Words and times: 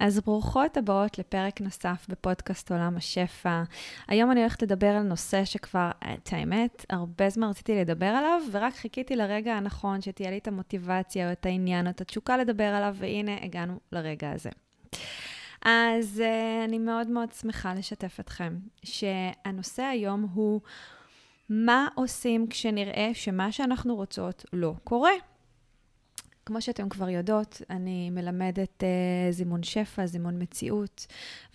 אז 0.00 0.20
ברוכות 0.20 0.76
הבאות 0.76 1.18
לפרק 1.18 1.60
נוסף 1.60 2.06
בפודקאסט 2.08 2.72
עולם 2.72 2.96
השפע. 2.96 3.62
היום 4.08 4.30
אני 4.30 4.40
הולכת 4.40 4.62
לדבר 4.62 4.86
על 4.86 5.02
נושא 5.02 5.44
שכבר, 5.44 5.90
את 6.14 6.28
האמת, 6.32 6.86
הרבה 6.90 7.30
זמן 7.30 7.48
רציתי 7.48 7.80
לדבר 7.80 8.06
עליו, 8.06 8.40
ורק 8.50 8.74
חיכיתי 8.74 9.16
לרגע 9.16 9.54
הנכון 9.54 10.00
שתהיה 10.00 10.30
לי 10.30 10.38
את 10.38 10.48
המוטיבציה 10.48 11.28
או 11.28 11.32
את 11.32 11.46
העניין 11.46 11.86
או 11.86 11.90
את 11.90 12.00
התשוקה 12.00 12.36
לדבר 12.36 12.64
עליו, 12.64 12.96
והנה 12.98 13.36
הגענו 13.42 13.80
לרגע 13.92 14.30
הזה. 14.30 14.50
אז 15.64 16.22
uh, 16.22 16.64
אני 16.64 16.78
מאוד 16.78 17.08
מאוד 17.08 17.32
שמחה 17.32 17.74
לשתף 17.74 18.20
אתכם 18.20 18.58
שהנושא 18.84 19.82
היום 19.82 20.26
הוא 20.34 20.60
מה 21.48 21.88
עושים 21.94 22.46
כשנראה 22.46 23.10
שמה 23.14 23.52
שאנחנו 23.52 23.96
רוצות 23.96 24.44
לא 24.52 24.72
קורה. 24.84 25.12
כמו 26.46 26.62
שאתם 26.62 26.88
כבר 26.88 27.08
יודעות, 27.08 27.62
אני 27.70 28.10
מלמדת 28.10 28.82
uh, 28.82 29.32
זימון 29.32 29.62
שפע, 29.62 30.06
זימון 30.06 30.42
מציאות, 30.42 31.06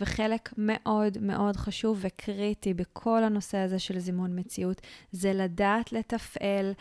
וחלק 0.02 0.50
מאוד 0.58 1.18
מאוד 1.22 1.56
חשוב 1.56 1.98
וקריטי 2.02 2.74
בכל 2.74 3.24
הנושא 3.24 3.58
הזה 3.58 3.80
של 3.80 4.00
זימון 4.00 4.40
מציאות, 4.40 4.82
זה 5.12 5.34
לדעת 5.34 5.92
לתפעל 5.92 6.74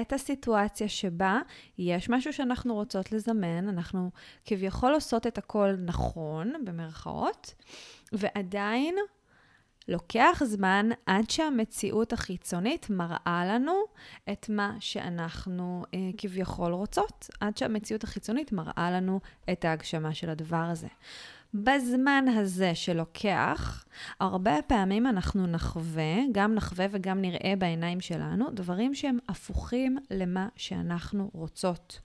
את 0.00 0.12
הסיטואציה 0.12 0.88
שבה 0.88 1.38
יש 1.78 2.10
משהו 2.10 2.32
שאנחנו 2.32 2.74
רוצות 2.74 3.12
לזמן, 3.12 3.68
אנחנו 3.68 4.10
כביכול 4.44 4.94
עושות 4.94 5.26
את 5.26 5.38
הכל 5.38 5.74
נכון, 5.84 6.52
במרכאות, 6.64 7.54
ועדיין 8.12 8.94
לוקח 9.88 10.42
זמן 10.44 10.88
עד 11.06 11.30
שהמציאות 11.30 12.12
החיצונית 12.12 12.90
מראה 12.90 13.44
לנו 13.48 13.72
את 14.32 14.48
מה 14.48 14.76
שאנחנו 14.80 15.84
אה, 15.94 15.98
כביכול 16.16 16.72
רוצות, 16.72 17.30
עד 17.40 17.56
שהמציאות 17.56 18.04
החיצונית 18.04 18.52
מראה 18.52 18.90
לנו 18.90 19.20
את 19.52 19.64
ההגשמה 19.64 20.14
של 20.14 20.30
הדבר 20.30 20.56
הזה. 20.56 20.88
בזמן 21.54 22.24
הזה 22.28 22.74
שלוקח, 22.74 23.84
הרבה 24.20 24.62
פעמים 24.66 25.06
אנחנו 25.06 25.46
נחווה, 25.46 26.14
גם 26.32 26.54
נחווה 26.54 26.86
וגם 26.90 27.20
נראה 27.20 27.54
בעיניים 27.58 28.00
שלנו, 28.00 28.50
דברים 28.50 28.94
שהם 28.94 29.18
הפוכים 29.28 29.98
למה 30.10 30.48
שאנחנו 30.56 31.30
רוצות. 31.32 32.00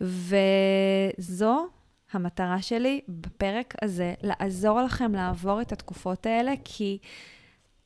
וזו 0.00 1.68
המטרה 2.12 2.62
שלי 2.62 3.00
בפרק 3.08 3.74
הזה, 3.82 4.14
לעזור 4.22 4.80
לכם 4.80 5.14
לעבור 5.14 5.60
את 5.60 5.72
התקופות 5.72 6.26
האלה, 6.26 6.52
כי 6.64 6.98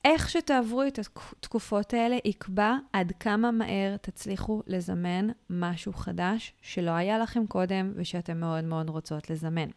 איך 0.05 0.31
שתעברו 0.31 0.83
את 0.83 0.99
התקופות 0.99 1.95
האלה 1.95 2.17
יקבע 2.25 2.77
עד 2.93 3.13
כמה 3.21 3.51
מהר 3.51 3.97
תצליחו 3.97 4.63
לזמן 4.67 5.29
משהו 5.51 5.93
חדש 5.93 6.53
שלא 6.63 6.91
היה 6.91 7.19
לכם 7.19 7.47
קודם 7.47 7.93
ושאתם 7.97 8.41
מאוד 8.41 8.65
מאוד 8.65 8.91
רוצות 8.91 9.31
לזמן. 9.31 9.69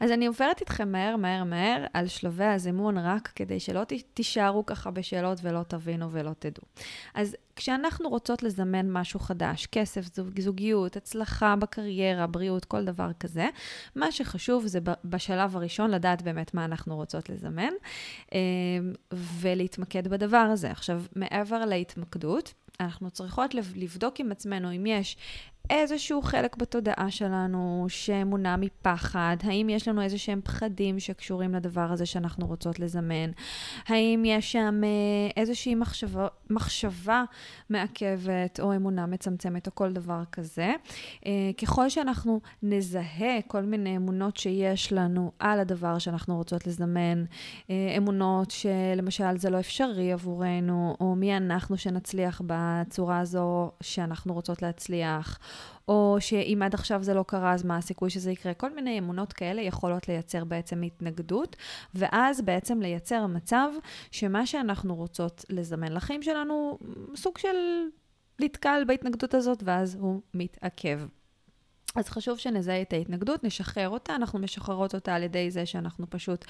אז 0.00 0.10
אני 0.10 0.26
עוברת 0.26 0.60
איתכם 0.60 0.92
מהר, 0.92 1.16
מהר, 1.16 1.44
מהר 1.44 1.84
על 1.92 2.08
שלבי 2.08 2.44
הזימון, 2.44 2.98
רק 2.98 3.32
כדי 3.34 3.60
שלא 3.60 3.82
תישארו 4.14 4.66
ככה 4.66 4.90
בשאלות 4.90 5.38
ולא 5.42 5.62
תבינו 5.62 6.12
ולא 6.12 6.30
תדעו. 6.38 6.64
אז 7.14 7.36
כשאנחנו 7.56 8.08
רוצות 8.08 8.42
לזמן 8.42 8.90
משהו 8.90 9.20
חדש, 9.20 9.66
כסף, 9.66 10.14
זוג, 10.14 10.40
זוגיות, 10.40 10.96
הצלחה 10.96 11.56
בקריירה, 11.56 12.26
בריאות, 12.26 12.64
כל 12.64 12.84
דבר 12.84 13.10
כזה, 13.20 13.48
מה 13.96 14.12
שחשוב 14.12 14.66
זה 14.66 14.78
בשלב 15.04 15.56
הראשון 15.56 15.90
לדעת 15.90 16.22
באמת 16.22 16.54
מה 16.54 16.64
אנחנו 16.64 16.96
רוצות 16.96 17.28
לזמן, 17.28 17.72
אמ, 18.32 18.38
ולהתמקד 19.12 20.08
בדבר 20.08 20.36
הזה. 20.36 20.70
עכשיו, 20.70 21.02
מעבר 21.16 21.64
להתמקדות, 21.64 22.54
אנחנו 22.80 23.10
צריכות 23.10 23.54
לבדוק 23.74 24.20
עם 24.20 24.32
עצמנו 24.32 24.76
אם 24.76 24.86
יש 24.86 25.16
איזשהו 25.70 26.22
חלק 26.22 26.56
בתודעה 26.56 27.10
שלנו 27.10 27.86
שמונע 27.88 28.56
מפחד, 28.56 29.36
האם 29.42 29.68
יש 29.68 29.88
לנו 29.88 30.02
איזה 30.02 30.18
שהם 30.18 30.40
פחדים 30.44 31.00
שקשורים 31.00 31.54
לדבר 31.54 31.92
הזה 31.92 32.06
שאנחנו 32.06 32.46
רוצות 32.46 32.80
לזמן, 32.80 33.30
האם 33.86 34.22
יש 34.26 34.52
שם 34.52 34.80
אה, 34.84 34.88
איזושהי 35.36 35.74
מחשבה, 35.74 36.26
מחשבה 36.50 37.24
מעכבת 37.70 38.60
או 38.60 38.76
אמונה 38.76 39.06
מצמצמת 39.06 39.66
או 39.66 39.74
כל 39.74 39.92
דבר 39.92 40.22
כזה. 40.32 40.74
אה, 41.26 41.50
ככל 41.62 41.88
שאנחנו 41.88 42.40
נזהה 42.62 43.42
כל 43.46 43.62
מיני 43.62 43.96
אמונות 43.96 44.36
שיש 44.36 44.92
לנו 44.92 45.32
על 45.38 45.60
הדבר 45.60 45.98
שאנחנו 45.98 46.36
רוצות 46.36 46.66
לזמן, 46.66 47.24
אה, 47.70 47.94
אמונות 47.96 48.50
שלמשל 48.50 49.38
זה 49.38 49.50
לא 49.50 49.60
אפשרי 49.60 50.12
עבורנו, 50.12 50.96
או 51.00 51.14
מי 51.14 51.36
אנחנו 51.36 51.78
שנצליח 51.78 52.42
בצורה 52.46 53.18
הזו 53.18 53.70
שאנחנו 53.80 54.34
רוצות 54.34 54.62
להצליח. 54.62 55.38
או 55.88 56.16
שאם 56.20 56.62
עד 56.64 56.74
עכשיו 56.74 57.02
זה 57.02 57.14
לא 57.14 57.24
קרה, 57.28 57.52
אז 57.52 57.64
מה 57.64 57.76
הסיכוי 57.76 58.10
שזה 58.10 58.30
יקרה? 58.30 58.54
כל 58.54 58.74
מיני 58.74 58.98
אמונות 58.98 59.32
כאלה 59.32 59.62
יכולות 59.62 60.08
לייצר 60.08 60.44
בעצם 60.44 60.82
התנגדות, 60.82 61.56
ואז 61.94 62.40
בעצם 62.40 62.80
לייצר 62.80 63.26
מצב 63.26 63.68
שמה 64.10 64.46
שאנחנו 64.46 64.94
רוצות 64.94 65.44
לזמן 65.48 65.92
לחיים 65.92 66.22
שלנו, 66.22 66.78
סוג 67.16 67.38
של 67.38 67.56
נתקל 68.40 68.82
בהתנגדות 68.86 69.34
הזאת, 69.34 69.62
ואז 69.64 69.96
הוא 70.00 70.20
מתעכב. 70.34 71.00
אז 71.94 72.08
חשוב 72.08 72.38
שנזהה 72.38 72.82
את 72.82 72.92
ההתנגדות, 72.92 73.44
נשחרר 73.44 73.88
אותה, 73.88 74.14
אנחנו 74.14 74.38
משחררות 74.38 74.94
אותה 74.94 75.14
על 75.14 75.22
ידי 75.22 75.50
זה 75.50 75.66
שאנחנו 75.66 76.06
פשוט 76.10 76.44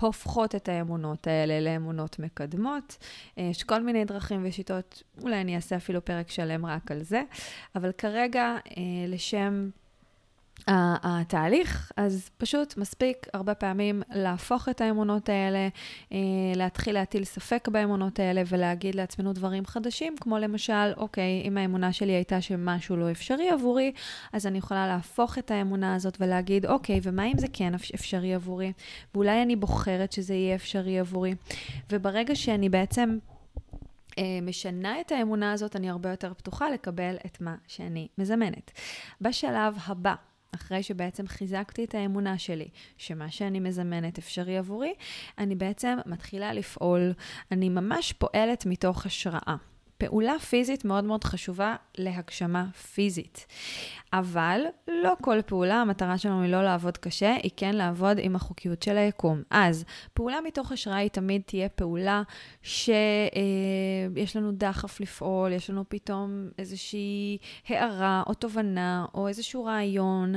הופכות 0.00 0.54
את 0.54 0.68
האמונות 0.68 1.26
האלה 1.26 1.60
לאמונות 1.60 2.18
מקדמות. 2.18 2.96
אה, 3.38 3.48
יש 3.50 3.62
כל 3.62 3.82
מיני 3.82 4.04
דרכים 4.04 4.40
ושיטות, 4.44 5.02
אולי 5.22 5.40
אני 5.40 5.56
אעשה 5.56 5.76
אפילו 5.76 6.04
פרק 6.04 6.30
שלם 6.30 6.66
רק 6.66 6.90
על 6.90 7.02
זה, 7.02 7.22
אבל 7.74 7.92
כרגע, 7.92 8.56
אה, 8.76 8.82
לשם 9.08 9.70
התהליך, 10.66 11.92
אז 11.96 12.30
פשוט 12.38 12.76
מספיק 12.76 13.26
הרבה 13.34 13.54
פעמים 13.54 14.02
להפוך 14.10 14.68
את 14.68 14.80
האמונות 14.80 15.28
האלה, 15.28 15.68
אה, 16.12 16.18
להתחיל 16.56 16.94
להטיל 16.94 17.24
ספק 17.24 17.68
באמונות 17.72 18.18
האלה 18.18 18.42
ולהגיד 18.46 18.94
לעצמנו 18.94 19.32
דברים 19.32 19.66
חדשים, 19.66 20.14
כמו 20.20 20.38
למשל, 20.38 20.92
אוקיי, 20.96 21.42
אם 21.44 21.58
האמונה 21.58 21.92
שלי 21.92 22.12
הייתה 22.12 22.40
שמשהו 22.40 22.96
לא 22.96 23.10
אפשרי 23.10 23.50
עבורי, 23.50 23.92
אז 24.32 24.46
אני 24.46 24.58
יכולה 24.58 24.86
להפוך 24.86 25.38
את 25.38 25.50
האמונה 25.50 25.94
הזאת 25.94 26.16
ולהגיד, 26.20 26.66
אוקיי, 26.66 27.00
ומה 27.02 27.24
אם 27.24 27.38
זה 27.38 27.46
כן 27.52 27.74
אפשרי 27.74 28.34
עבורי? 28.34 28.72
ואולי 29.14 29.42
אני 29.42 29.56
בוחרת 29.56 30.12
שזה 30.12 30.34
יהיה 30.34 30.54
אפשרי 30.54 30.98
עבורי. 30.98 31.34
וברגע 31.90 32.34
שאני 32.34 32.68
בעצם... 32.68 33.18
אה, 34.18 34.38
משנה 34.42 35.00
את 35.00 35.12
האמונה 35.12 35.52
הזאת, 35.52 35.76
אני 35.76 35.90
הרבה 35.90 36.10
יותר 36.10 36.34
פתוחה 36.34 36.70
לקבל 36.70 37.16
את 37.26 37.40
מה 37.40 37.54
שאני 37.66 38.08
מזמנת. 38.18 38.70
בשלב 39.20 39.78
הבא, 39.86 40.14
אחרי 40.54 40.82
שבעצם 40.82 41.26
חיזקתי 41.26 41.84
את 41.84 41.94
האמונה 41.94 42.38
שלי, 42.38 42.68
שמה 42.96 43.30
שאני 43.30 43.60
מזמנת 43.60 44.18
אפשרי 44.18 44.58
עבורי, 44.58 44.94
אני 45.38 45.54
בעצם 45.54 45.98
מתחילה 46.06 46.52
לפעול, 46.52 47.12
אני 47.52 47.68
ממש 47.68 48.12
פועלת 48.12 48.66
מתוך 48.66 49.06
השראה. 49.06 49.56
פעולה 49.98 50.38
פיזית 50.38 50.84
מאוד 50.84 51.04
מאוד 51.04 51.24
חשובה 51.24 51.76
להגשמה 51.98 52.66
פיזית. 52.94 53.46
אבל 54.12 54.60
לא 54.88 55.12
כל 55.22 55.42
פעולה, 55.46 55.74
המטרה 55.74 56.18
שלנו 56.18 56.42
היא 56.42 56.52
לא 56.52 56.62
לעבוד 56.62 56.96
קשה, 56.96 57.34
היא 57.42 57.50
כן 57.56 57.74
לעבוד 57.74 58.16
עם 58.20 58.36
החוקיות 58.36 58.82
של 58.82 58.96
היקום. 58.96 59.42
אז 59.50 59.84
פעולה 60.14 60.40
מתוך 60.40 60.72
השראה 60.72 60.96
היא 60.96 61.10
תמיד 61.10 61.42
תהיה 61.46 61.68
פעולה 61.68 62.22
שיש 62.62 64.36
אה, 64.36 64.40
לנו 64.40 64.52
דחף 64.52 65.00
לפעול, 65.00 65.52
יש 65.52 65.70
לנו 65.70 65.84
פתאום 65.88 66.48
איזושהי 66.58 67.38
הערה 67.68 68.22
או 68.26 68.34
תובנה 68.34 69.06
או 69.14 69.28
איזשהו 69.28 69.64
רעיון, 69.64 70.34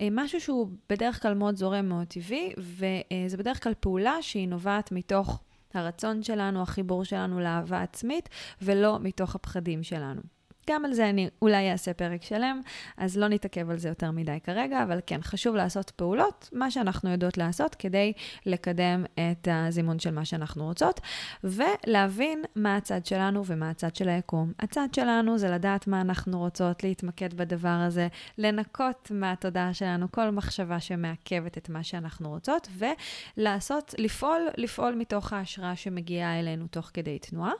אה, 0.00 0.08
משהו 0.10 0.40
שהוא 0.40 0.68
בדרך 0.88 1.22
כלל 1.22 1.34
מאוד 1.34 1.56
זורם, 1.56 1.88
מאוד 1.88 2.06
טבעי, 2.06 2.52
וזה 2.58 3.36
בדרך 3.36 3.62
כלל 3.62 3.72
פעולה 3.80 4.22
שהיא 4.22 4.48
נובעת 4.48 4.92
מתוך... 4.92 5.40
הרצון 5.76 6.22
שלנו, 6.22 6.62
החיבור 6.62 7.04
שלנו 7.04 7.40
לאהבה 7.40 7.82
עצמית, 7.82 8.28
ולא 8.62 8.98
מתוך 9.00 9.34
הפחדים 9.34 9.82
שלנו. 9.82 10.33
גם 10.70 10.84
על 10.84 10.92
זה 10.92 11.10
אני 11.10 11.28
אולי 11.42 11.72
אעשה 11.72 11.94
פרק 11.94 12.22
שלם, 12.22 12.60
אז 12.96 13.16
לא 13.18 13.28
נתעכב 13.28 13.70
על 13.70 13.78
זה 13.78 13.88
יותר 13.88 14.10
מדי 14.10 14.38
כרגע, 14.44 14.82
אבל 14.82 15.00
כן, 15.06 15.22
חשוב 15.22 15.56
לעשות 15.56 15.90
פעולות, 15.90 16.48
מה 16.52 16.70
שאנחנו 16.70 17.10
יודעות 17.10 17.38
לעשות, 17.38 17.74
כדי 17.74 18.12
לקדם 18.46 19.04
את 19.14 19.48
הזימון 19.50 19.98
של 19.98 20.10
מה 20.10 20.24
שאנחנו 20.24 20.64
רוצות, 20.64 21.00
ולהבין 21.44 22.42
מה 22.54 22.76
הצד 22.76 23.06
שלנו 23.06 23.42
ומה 23.46 23.70
הצד 23.70 23.96
של 23.96 24.08
היקום. 24.08 24.52
הצד 24.58 24.88
שלנו 24.92 25.38
זה 25.38 25.50
לדעת 25.50 25.86
מה 25.86 26.00
אנחנו 26.00 26.38
רוצות, 26.38 26.84
להתמקד 26.84 27.34
בדבר 27.34 27.68
הזה, 27.68 28.08
לנקות 28.38 29.10
מהתודעה 29.14 29.74
שלנו 29.74 30.12
כל 30.12 30.30
מחשבה 30.30 30.80
שמעכבת 30.80 31.58
את 31.58 31.68
מה 31.68 31.82
שאנחנו 31.82 32.30
רוצות, 32.30 32.68
ולעשות, 33.36 33.94
לפעול, 33.98 34.48
לפעול 34.56 34.94
מתוך 34.94 35.32
ההשראה 35.32 35.76
שמגיעה 35.76 36.40
אלינו 36.40 36.66
תוך 36.70 36.90
כדי 36.94 37.18
תנועה. 37.18 37.52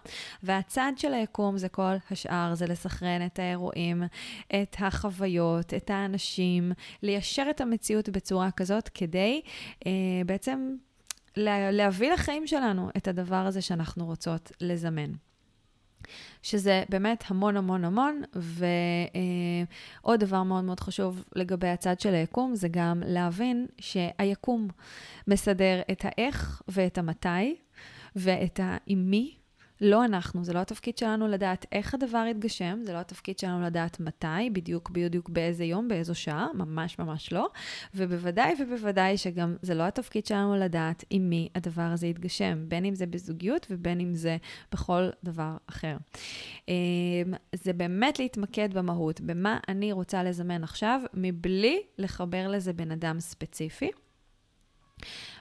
והצד 0.42 0.92
של 0.96 1.14
היקום 1.14 1.58
זה 1.58 1.68
כל 1.68 1.94
השאר, 2.10 2.54
זה 2.54 2.66
לשחק. 2.66 2.93
לסנכרן 2.94 3.26
את 3.26 3.38
האירועים, 3.38 4.02
את 4.46 4.76
החוויות, 4.78 5.74
את 5.74 5.90
האנשים, 5.90 6.72
ליישר 7.02 7.46
את 7.50 7.60
המציאות 7.60 8.08
בצורה 8.08 8.50
כזאת 8.50 8.88
כדי 8.88 9.40
אה, 9.86 9.92
בעצם 10.26 10.76
לה, 11.36 11.70
להביא 11.70 12.12
לחיים 12.12 12.46
שלנו 12.46 12.90
את 12.96 13.08
הדבר 13.08 13.36
הזה 13.46 13.62
שאנחנו 13.62 14.06
רוצות 14.06 14.52
לזמן. 14.60 15.12
שזה 16.42 16.82
באמת 16.88 17.24
המון 17.28 17.56
המון 17.56 17.84
המון, 17.84 18.22
ועוד 18.34 18.60
אה, 20.06 20.16
דבר 20.16 20.42
מאוד 20.42 20.64
מאוד 20.64 20.80
חשוב 20.80 21.24
לגבי 21.36 21.68
הצד 21.68 22.00
של 22.00 22.14
היקום, 22.14 22.54
זה 22.54 22.68
גם 22.70 23.02
להבין 23.06 23.66
שהיקום 23.78 24.68
מסדר 25.28 25.80
את 25.90 26.04
האיך 26.04 26.62
ואת 26.68 26.98
המתי, 26.98 27.56
ואת 28.16 28.60
העם 28.62 29.10
מי 29.10 29.34
לא 29.80 30.04
אנחנו, 30.04 30.44
זה 30.44 30.52
לא 30.52 30.58
התפקיד 30.58 30.98
שלנו 30.98 31.28
לדעת 31.28 31.66
איך 31.72 31.94
הדבר 31.94 32.24
יתגשם, 32.30 32.78
זה 32.82 32.92
לא 32.92 32.98
התפקיד 32.98 33.38
שלנו 33.38 33.62
לדעת 33.62 34.00
מתי, 34.00 34.50
בדיוק 34.52 34.90
בדיוק 34.90 35.28
באיזה 35.28 35.64
יום, 35.64 35.88
באיזו 35.88 36.14
שעה, 36.14 36.46
ממש 36.54 36.98
ממש 36.98 37.32
לא. 37.32 37.48
ובוודאי 37.94 38.54
ובוודאי 38.60 39.18
שגם 39.18 39.56
זה 39.62 39.74
לא 39.74 39.82
התפקיד 39.82 40.26
שלנו 40.26 40.56
לדעת 40.56 41.04
עם 41.10 41.30
מי 41.30 41.48
הדבר 41.54 41.82
הזה 41.82 42.06
יתגשם, 42.06 42.64
בין 42.68 42.84
אם 42.84 42.94
זה 42.94 43.06
בזוגיות 43.06 43.66
ובין 43.70 44.00
אם 44.00 44.14
זה 44.14 44.36
בכל 44.72 45.08
דבר 45.24 45.56
אחר. 45.66 45.96
אמ, 46.68 46.74
זה 47.54 47.72
באמת 47.72 48.18
להתמקד 48.18 48.74
במהות, 48.74 49.20
במה 49.20 49.58
אני 49.68 49.92
רוצה 49.92 50.22
לזמן 50.22 50.64
עכשיו, 50.64 51.00
מבלי 51.14 51.82
לחבר 51.98 52.48
לזה 52.48 52.72
בן 52.72 52.90
אדם 52.90 53.20
ספציפי. 53.20 53.90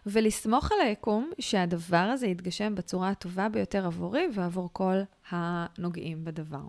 ולסמוך 0.06 0.72
על 0.72 0.82
היקום 0.82 1.32
שהדבר 1.40 1.98
הזה 2.14 2.28
יתגשם 2.28 2.76
בצורה 2.76 3.10
הטובה 3.10 3.50
ביותר 3.50 3.86
עבורי 3.86 4.28
ועבור 4.34 4.70
כל 4.74 4.98
הנוגעים 5.30 6.26
בדבר. 6.26 6.68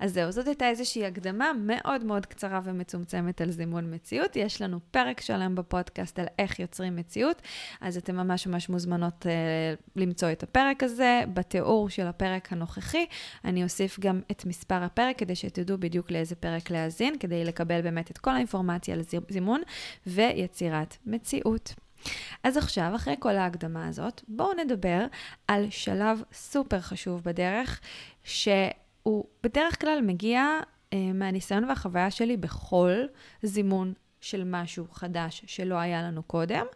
אז 0.00 0.12
זהו, 0.12 0.32
זאת 0.32 0.46
הייתה 0.46 0.68
איזושהי 0.68 1.06
הקדמה 1.06 1.52
מאוד 1.58 2.04
מאוד 2.04 2.26
קצרה 2.26 2.60
ומצומצמת 2.64 3.40
על 3.40 3.50
זימון 3.50 3.94
מציאות. 3.94 4.36
יש 4.36 4.62
לנו 4.62 4.80
פרק 4.90 5.20
שלם 5.20 5.54
בפודקאסט 5.54 6.18
על 6.18 6.26
איך 6.38 6.60
יוצרים 6.60 6.96
מציאות, 6.96 7.42
אז 7.80 7.96
אתן 7.96 8.16
ממש 8.16 8.46
ממש 8.46 8.68
מוזמנות 8.68 9.26
uh, 9.26 9.28
למצוא 9.96 10.32
את 10.32 10.42
הפרק 10.42 10.82
הזה 10.82 11.22
בתיאור 11.34 11.90
של 11.90 12.06
הפרק 12.06 12.52
הנוכחי. 12.52 13.06
אני 13.44 13.64
אוסיף 13.64 14.00
גם 14.00 14.20
את 14.30 14.44
מספר 14.44 14.82
הפרק 14.82 15.18
כדי 15.18 15.34
שתדעו 15.34 15.78
בדיוק 15.78 16.10
לאיזה 16.10 16.34
פרק 16.34 16.70
להאזין, 16.70 17.18
כדי 17.18 17.44
לקבל 17.44 17.82
באמת 17.82 18.10
את 18.10 18.18
כל 18.18 18.30
האינפורמציה 18.30 18.94
על 18.94 19.00
זימון 19.30 19.60
ויצירת 20.06 20.96
מציאות. 21.06 21.74
אז 22.42 22.56
עכשיו, 22.56 22.92
אחרי 22.94 23.14
כל 23.18 23.36
ההקדמה 23.36 23.88
הזאת, 23.88 24.22
בואו 24.28 24.52
נדבר 24.64 25.06
על 25.48 25.66
שלב 25.70 26.22
סופר 26.32 26.80
חשוב 26.80 27.22
בדרך, 27.24 27.80
שהוא 28.24 29.24
בדרך 29.42 29.80
כלל 29.80 30.00
מגיע 30.02 30.60
אה, 30.92 31.12
מהניסיון 31.14 31.64
והחוויה 31.64 32.10
שלי 32.10 32.36
בכל 32.36 33.04
זימון 33.42 33.92
של 34.30 34.42
משהו 34.44 34.86
חדש 34.92 35.42
שלא 35.46 35.74
היה 35.74 36.02
לנו 36.02 36.22
קודם, 36.22 36.66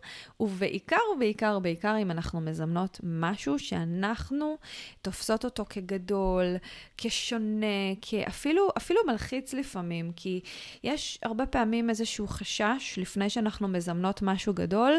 ובעיקר 0.41 0.97
ובעיקר 1.15 1.59
בעיקר 1.59 1.97
אם 2.03 2.11
אנחנו 2.11 2.41
מזמנות 2.41 3.01
משהו 3.03 3.59
שאנחנו 3.59 4.57
תופסות 5.03 5.45
אותו 5.45 5.65
כגדול, 5.71 6.57
כשונה, 6.97 7.95
כאפילו 8.03 8.69
אפילו 8.77 9.01
מלחיץ 9.07 9.55
לפעמים, 9.55 10.13
כי 10.17 10.41
יש 10.85 11.19
הרבה 11.23 11.47
פעמים 11.47 11.91
איזשהו 11.91 12.29
חשש 12.29 12.99
לפני 12.99 13.31
שאנחנו 13.31 13.69
מזמנות 13.69 14.23
משהו 14.23 14.55
גדול, 14.55 14.93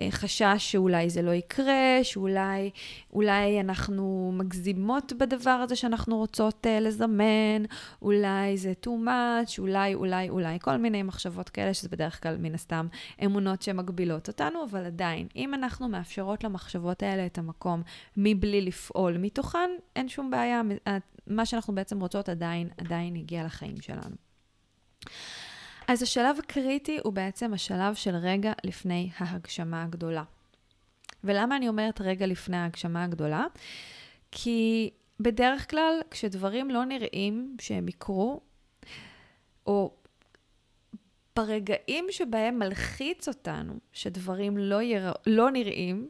אה, 0.00 0.08
חשש 0.10 0.56
שאולי 0.58 1.10
זה 1.10 1.22
לא 1.22 1.30
יקרה, 1.30 1.98
שאולי 2.02 2.70
אולי 3.12 3.60
אנחנו 3.60 4.32
מגזימות 4.34 5.12
בדבר 5.12 5.50
הזה 5.50 5.76
שאנחנו 5.76 6.16
רוצות 6.16 6.66
uh, 6.66 6.80
לזמן, 6.80 7.62
אולי 8.02 8.56
זה 8.56 8.72
too 8.84 9.06
much, 9.06 9.58
אולי, 9.58 9.94
אולי, 9.94 10.28
אולי, 10.28 10.58
כל 10.60 10.76
מיני 10.76 11.02
מחשבות 11.02 11.48
כאלה, 11.48 11.74
שזה 11.74 11.88
בדרך 11.92 12.22
כלל 12.22 12.36
מן 12.36 12.54
הסתם 12.54 12.86
אמונות 13.24 13.62
שמגבילות 13.62 14.28
אותנו, 14.28 14.64
אבל 14.70 14.84
עדיין, 14.86 15.28
אם 15.36 15.54
אנחנו 15.54 15.88
מאפשרות 15.88 16.44
למחשבות 16.44 17.02
האלה 17.02 17.26
את 17.26 17.38
המקום 17.38 17.82
מבלי 18.16 18.60
לפעול 18.60 19.16
מתוכן, 19.18 19.70
אין 19.96 20.08
שום 20.08 20.30
בעיה, 20.30 20.62
מה 21.26 21.46
שאנחנו 21.46 21.74
בעצם 21.74 22.00
רוצות 22.00 22.28
עדיין, 22.28 22.68
עדיין 22.78 23.16
הגיע 23.16 23.44
לחיים 23.44 23.80
שלנו. 23.80 24.16
אז 25.88 26.02
השלב 26.02 26.36
הקריטי 26.38 26.98
הוא 27.04 27.12
בעצם 27.12 27.54
השלב 27.54 27.94
של 27.94 28.14
רגע 28.14 28.52
לפני 28.64 29.10
ההגשמה 29.18 29.82
הגדולה. 29.82 30.22
ולמה 31.24 31.56
אני 31.56 31.68
אומרת 31.68 32.00
רגע 32.00 32.26
לפני 32.26 32.56
ההגשמה 32.56 33.04
הגדולה? 33.04 33.44
כי 34.30 34.90
בדרך 35.20 35.70
כלל, 35.70 36.00
כשדברים 36.10 36.70
לא 36.70 36.84
נראים 36.84 37.56
שהם 37.60 37.88
יקרו, 37.88 38.40
או 39.66 39.94
ברגעים 41.36 42.06
שבהם 42.10 42.58
מלחיץ 42.58 43.28
אותנו 43.28 43.74
שדברים 43.92 44.58
לא, 44.58 44.82
יר... 44.82 45.12
לא 45.26 45.50
נראים 45.50 46.08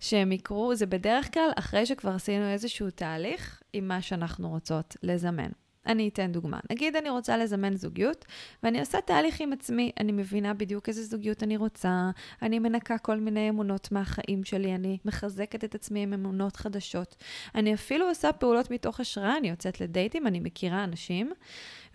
שהם 0.00 0.32
יקרו, 0.32 0.74
זה 0.74 0.86
בדרך 0.86 1.34
כלל 1.34 1.50
אחרי 1.58 1.86
שכבר 1.86 2.10
עשינו 2.10 2.44
איזשהו 2.44 2.90
תהליך 2.90 3.62
עם 3.72 3.88
מה 3.88 4.02
שאנחנו 4.02 4.48
רוצות 4.48 4.96
לזמן. 5.02 5.50
אני 5.86 6.08
אתן 6.08 6.32
דוגמה. 6.32 6.60
נגיד 6.70 6.96
אני 6.96 7.10
רוצה 7.10 7.36
לזמן 7.36 7.76
זוגיות, 7.76 8.24
ואני 8.62 8.80
עושה 8.80 9.00
תהליך 9.00 9.40
עם 9.40 9.52
עצמי, 9.52 9.92
אני 10.00 10.12
מבינה 10.12 10.54
בדיוק 10.54 10.88
איזה 10.88 11.04
זוגיות 11.04 11.42
אני 11.42 11.56
רוצה, 11.56 12.10
אני 12.42 12.58
מנקה 12.58 12.98
כל 12.98 13.16
מיני 13.16 13.48
אמונות 13.48 13.92
מהחיים 13.92 14.44
שלי, 14.44 14.74
אני 14.74 14.98
מחזקת 15.04 15.64
את 15.64 15.74
עצמי 15.74 16.02
עם 16.02 16.12
אמונות 16.12 16.56
חדשות. 16.56 17.16
אני 17.54 17.74
אפילו 17.74 18.08
עושה 18.08 18.32
פעולות 18.32 18.70
מתוך 18.70 19.00
השראה, 19.00 19.36
אני 19.36 19.48
יוצאת 19.48 19.80
לדייטים, 19.80 20.26
אני 20.26 20.40
מכירה 20.40 20.84
אנשים, 20.84 21.32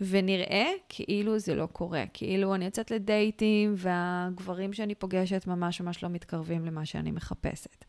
ונראה 0.00 0.70
כאילו 0.88 1.38
זה 1.38 1.54
לא 1.54 1.66
קורה. 1.66 2.04
כאילו 2.12 2.54
אני 2.54 2.64
יוצאת 2.64 2.90
לדייטים, 2.90 3.74
והגברים 3.76 4.72
שאני 4.72 4.94
פוגשת 4.94 5.46
ממש 5.46 5.80
ממש 5.80 6.02
לא 6.02 6.08
מתקרבים 6.08 6.64
למה 6.64 6.86
שאני 6.86 7.10
מחפשת. 7.10 7.84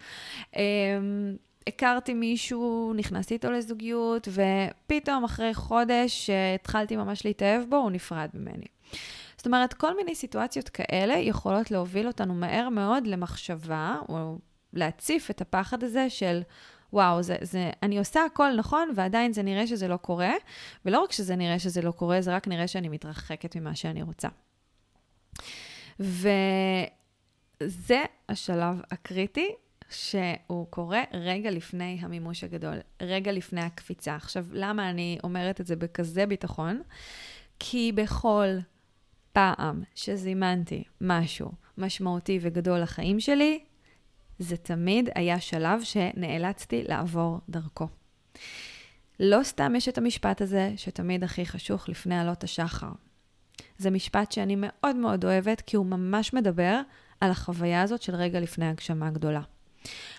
הכרתי 1.68 2.14
מישהו, 2.14 2.94
נכנסתי 2.96 3.34
איתו 3.34 3.52
לזוגיות, 3.52 4.28
ופתאום 4.28 5.24
אחרי 5.24 5.54
חודש 5.54 6.26
שהתחלתי 6.26 6.96
ממש 6.96 7.26
להתאהב 7.26 7.70
בו, 7.70 7.76
הוא 7.76 7.92
נפרד 7.92 8.30
ממני. 8.34 8.66
זאת 9.38 9.46
אומרת, 9.46 9.74
כל 9.74 9.96
מיני 9.96 10.16
סיטואציות 10.16 10.70
כאלה 10.70 11.14
יכולות 11.14 11.72
להוביל 11.72 12.08
אותנו 12.08 12.34
מהר 12.34 12.70
מאוד 12.70 13.08
למחשבה, 13.08 13.96
או 14.10 14.38
להציף 14.74 15.32
את 15.32 15.42
הפחד 15.42 15.84
הזה 15.84 16.10
של, 16.10 16.42
וואו, 16.94 17.24
זה, 17.24 17.36
זה, 17.42 17.70
אני 17.84 18.00
עושה 18.00 18.26
הכל 18.26 18.52
נכון, 18.58 18.90
ועדיין 18.96 19.34
זה 19.34 19.44
נראה 19.44 19.68
שזה 19.68 19.88
לא 19.88 19.98
קורה. 19.98 20.34
ולא 20.86 21.00
רק 21.00 21.12
שזה 21.12 21.36
נראה 21.36 21.60
שזה 21.60 21.82
לא 21.82 21.92
קורה, 21.92 22.22
זה 22.22 22.36
רק 22.36 22.48
נראה 22.48 22.68
שאני 22.68 22.90
מתרחקת 22.90 23.56
ממה 23.56 23.76
שאני 23.76 24.02
רוצה. 24.02 24.28
וזה 26.00 28.04
השלב 28.30 28.82
הקריטי 28.92 29.50
שהוא 29.92 30.68
קורה 30.70 31.04
רגע 31.14 31.52
לפני 31.52 31.98
המימוש 32.02 32.44
הגדול, 32.44 32.78
רגע 33.02 33.32
לפני 33.32 33.62
הקפיצה. 33.62 34.16
עכשיו, 34.16 34.46
למה 34.52 34.90
אני 34.90 35.18
אומרת 35.24 35.62
את 35.62 35.68
זה 35.68 35.76
בכזה 35.76 36.26
ביטחון? 36.26 36.82
כי 37.60 37.92
בכל 37.96 38.48
פעם 39.34 39.84
שזימנתי 39.96 40.84
משהו 41.02 41.52
משמעותי 41.78 42.40
וגדול 42.42 42.80
לחיים 42.80 43.20
שלי, 43.20 43.60
זה 44.40 44.58
תמיד 44.58 45.10
היה 45.16 45.40
שלב 45.40 45.84
שנאלצתי 45.84 46.84
לעבור 46.84 47.40
דרכו. 47.50 47.88
לא 49.20 49.44
סתם 49.44 49.74
יש 49.76 49.90
את 49.90 49.98
המשפט 49.98 50.42
הזה, 50.42 50.74
שתמיד 50.78 51.24
הכי 51.24 51.46
חשוך 51.46 51.90
לפני 51.90 52.20
עלות 52.20 52.44
השחר. 52.44 52.92
זה 53.78 53.90
משפט 53.90 54.32
שאני 54.32 54.56
מאוד 54.58 54.96
מאוד 54.96 55.26
אוהבת, 55.26 55.62
כי 55.62 55.76
הוא 55.76 55.86
ממש 55.86 56.34
מדבר 56.34 56.82
על 57.20 57.32
החוויה 57.32 57.82
הזאת 57.82 58.02
של 58.02 58.16
רגע 58.16 58.40
לפני 58.40 58.70
הגשמה 58.70 59.10
גדולה. 59.10 59.42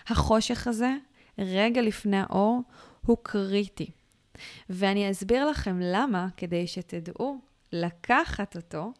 החושך 0.07 0.67
הזה, 0.67 0.91
רגע 1.37 1.81
לפני 1.81 2.17
האור, 2.17 2.61
הוא 3.05 3.17
קריטי. 3.23 3.91
ואני 4.69 5.11
אסביר 5.11 5.49
לכם 5.49 5.79
למה, 5.81 6.27
כדי 6.37 6.67
שתדעו 6.67 7.39
לקחת 7.71 8.55
אותו, 8.55 8.93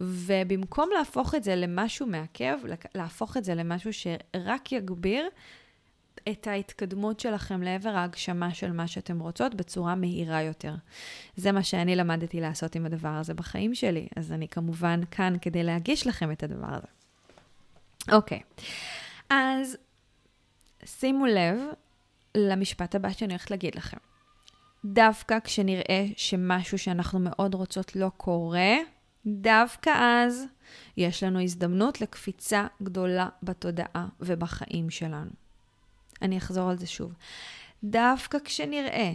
ובמקום 0.00 0.90
להפוך 0.98 1.34
את 1.34 1.44
זה 1.44 1.56
למשהו 1.56 2.06
מעכב, 2.06 2.58
להפוך 2.94 3.36
את 3.36 3.44
זה 3.44 3.54
למשהו 3.54 3.90
שרק 3.92 4.72
יגביר 4.72 5.28
את 6.28 6.46
ההתקדמות 6.46 7.20
שלכם 7.20 7.62
לעבר 7.62 7.88
ההגשמה 7.88 8.54
של 8.54 8.72
מה 8.72 8.88
שאתם 8.88 9.20
רוצות 9.20 9.54
בצורה 9.54 9.94
מהירה 9.94 10.42
יותר. 10.42 10.74
זה 11.36 11.52
מה 11.52 11.62
שאני 11.62 11.96
למדתי 11.96 12.40
לעשות 12.40 12.74
עם 12.74 12.86
הדבר 12.86 13.08
הזה 13.08 13.34
בחיים 13.34 13.74
שלי, 13.74 14.08
אז 14.16 14.32
אני 14.32 14.48
כמובן 14.48 15.00
כאן 15.10 15.34
כדי 15.40 15.62
להגיש 15.62 16.06
לכם 16.06 16.32
את 16.32 16.42
הדבר 16.42 16.68
הזה. 16.70 16.86
אוקיי, 18.12 18.40
אז 19.32 19.76
שימו 20.84 21.26
לב 21.26 21.60
למשפט 22.36 22.94
הבא 22.94 23.12
שאני 23.12 23.32
הולכת 23.32 23.50
להגיד 23.50 23.74
לכם. 23.74 23.96
דווקא 24.84 25.40
כשנראה 25.44 26.06
שמשהו 26.16 26.78
שאנחנו 26.78 27.18
מאוד 27.18 27.54
רוצות 27.54 27.96
לא 27.96 28.10
קורה, 28.16 28.76
דווקא 29.26 29.90
אז 30.00 30.44
יש 30.96 31.22
לנו 31.22 31.40
הזדמנות 31.40 32.00
לקפיצה 32.00 32.66
גדולה 32.82 33.28
בתודעה 33.42 34.06
ובחיים 34.20 34.90
שלנו. 34.90 35.30
אני 36.22 36.38
אחזור 36.38 36.70
על 36.70 36.78
זה 36.78 36.86
שוב. 36.86 37.12
דווקא 37.84 38.38
כשנראה 38.44 39.12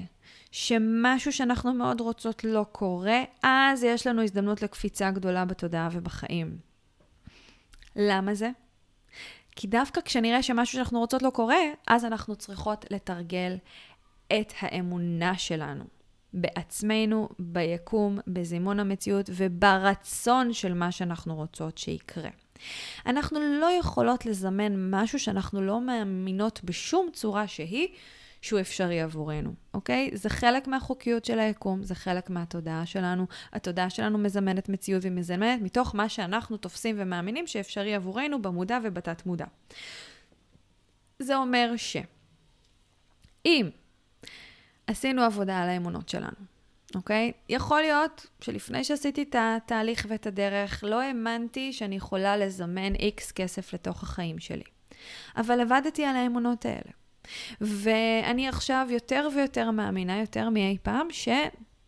שמשהו 0.51 1.33
שאנחנו 1.33 1.73
מאוד 1.73 2.01
רוצות 2.01 2.43
לא 2.43 2.65
קורה, 2.71 3.23
אז 3.43 3.83
יש 3.83 4.07
לנו 4.07 4.23
הזדמנות 4.23 4.61
לקפיצה 4.61 5.11
גדולה 5.11 5.45
בתודעה 5.45 5.89
ובחיים. 5.91 6.57
למה 7.95 8.33
זה? 8.33 8.49
כי 9.59 9.67
דווקא 9.67 10.01
כשנראה 10.01 10.43
שמשהו 10.43 10.73
שאנחנו 10.73 10.99
רוצות 10.99 11.21
לא 11.21 11.29
קורה, 11.29 11.57
אז 11.87 12.05
אנחנו 12.05 12.35
צריכות 12.35 12.85
לתרגל 12.91 13.57
את 14.27 14.53
האמונה 14.59 15.37
שלנו 15.37 15.83
בעצמנו, 16.33 17.29
ביקום, 17.39 18.19
בזימון 18.27 18.79
המציאות 18.79 19.29
וברצון 19.33 20.53
של 20.53 20.73
מה 20.73 20.91
שאנחנו 20.91 21.35
רוצות 21.35 21.77
שיקרה. 21.77 22.29
אנחנו 23.05 23.39
לא 23.39 23.71
יכולות 23.79 24.25
לזמן 24.25 24.91
משהו 24.91 25.19
שאנחנו 25.19 25.61
לא 25.61 25.81
מאמינות 25.81 26.61
בשום 26.63 27.09
צורה 27.13 27.47
שהיא, 27.47 27.87
שהוא 28.47 28.59
אפשרי 28.59 29.01
עבורנו, 29.01 29.53
אוקיי? 29.73 30.09
זה 30.13 30.29
חלק 30.29 30.67
מהחוקיות 30.67 31.25
של 31.25 31.39
היקום, 31.39 31.83
זה 31.83 31.95
חלק 31.95 32.29
מהתודעה 32.29 32.85
שלנו. 32.85 33.25
התודעה 33.53 33.89
שלנו 33.89 34.17
מזמנת 34.17 34.69
מציאות 34.69 35.03
והיא 35.03 35.15
מזמנת 35.15 35.61
מתוך 35.61 35.95
מה 35.95 36.09
שאנחנו 36.09 36.57
תופסים 36.57 36.95
ומאמינים 36.99 37.47
שאפשרי 37.47 37.95
עבורנו 37.95 38.41
במודע 38.41 38.79
ובתת 38.83 39.25
מודע. 39.25 39.45
זה 41.19 41.35
אומר 41.35 41.73
ש... 41.77 41.97
אם 43.45 43.69
עשינו 44.87 45.21
עבודה 45.21 45.63
על 45.63 45.69
האמונות 45.69 46.09
שלנו, 46.09 46.37
אוקיי? 46.95 47.31
יכול 47.49 47.81
להיות 47.81 48.25
שלפני 48.41 48.83
שעשיתי 48.83 49.23
את 49.23 49.35
התהליך 49.39 50.05
ואת 50.09 50.27
הדרך, 50.27 50.83
לא 50.83 51.01
האמנתי 51.01 51.73
שאני 51.73 51.95
יכולה 51.95 52.37
לזמן 52.37 52.95
איקס 52.95 53.31
כסף 53.31 53.73
לתוך 53.73 54.03
החיים 54.03 54.39
שלי. 54.39 54.63
אבל 55.37 55.61
עבדתי 55.61 56.05
על 56.05 56.15
האמונות 56.15 56.65
האלה. 56.65 56.91
ואני 57.61 58.47
עכשיו 58.47 58.87
יותר 58.89 59.27
ויותר 59.35 59.71
מאמינה, 59.71 60.19
יותר 60.19 60.49
מאי 60.49 60.77
פעם, 60.83 61.07
ש... 61.11 61.27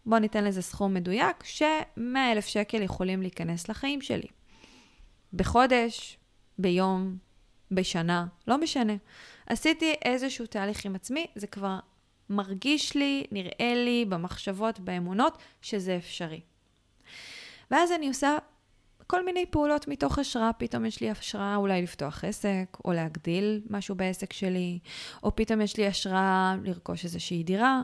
בואו 0.05 0.19
ניתן 0.19 0.43
לזה 0.43 0.61
סכום 0.61 0.93
מדויק, 0.93 1.43
ש-100 1.43 2.17
אלף 2.31 2.45
שקל 2.47 2.81
יכולים 2.81 3.21
להיכנס 3.21 3.69
לחיים 3.69 4.01
שלי. 4.01 4.27
בחודש, 5.33 6.17
ביום, 6.57 7.17
בשנה, 7.71 8.25
לא 8.47 8.57
משנה. 8.57 8.93
עשיתי 9.45 9.93
איזשהו 10.05 10.45
תהליך 10.45 10.85
עם 10.85 10.95
עצמי, 10.95 11.27
זה 11.35 11.47
כבר 11.47 11.79
מרגיש 12.29 12.95
לי, 12.95 13.23
נראה 13.31 13.73
לי, 13.75 14.05
במחשבות, 14.09 14.79
באמונות, 14.79 15.37
שזה 15.61 15.97
אפשרי. 15.97 16.41
ואז 17.71 17.91
אני 17.91 18.07
עושה 18.07 18.37
כל 19.11 19.25
מיני 19.25 19.45
פעולות 19.45 19.87
מתוך 19.87 20.19
השראה, 20.19 20.53
פתאום 20.53 20.85
יש 20.85 21.01
לי 21.01 21.09
השראה 21.09 21.55
אולי 21.55 21.81
לפתוח 21.81 22.23
עסק, 22.23 22.77
או 22.85 22.93
להגדיל 22.93 23.61
משהו 23.69 23.95
בעסק 23.95 24.33
שלי, 24.33 24.79
או 25.23 25.35
פתאום 25.35 25.61
יש 25.61 25.77
לי 25.77 25.87
השראה 25.87 26.55
לרכוש 26.63 27.05
איזושהי 27.05 27.43
דירה, 27.43 27.81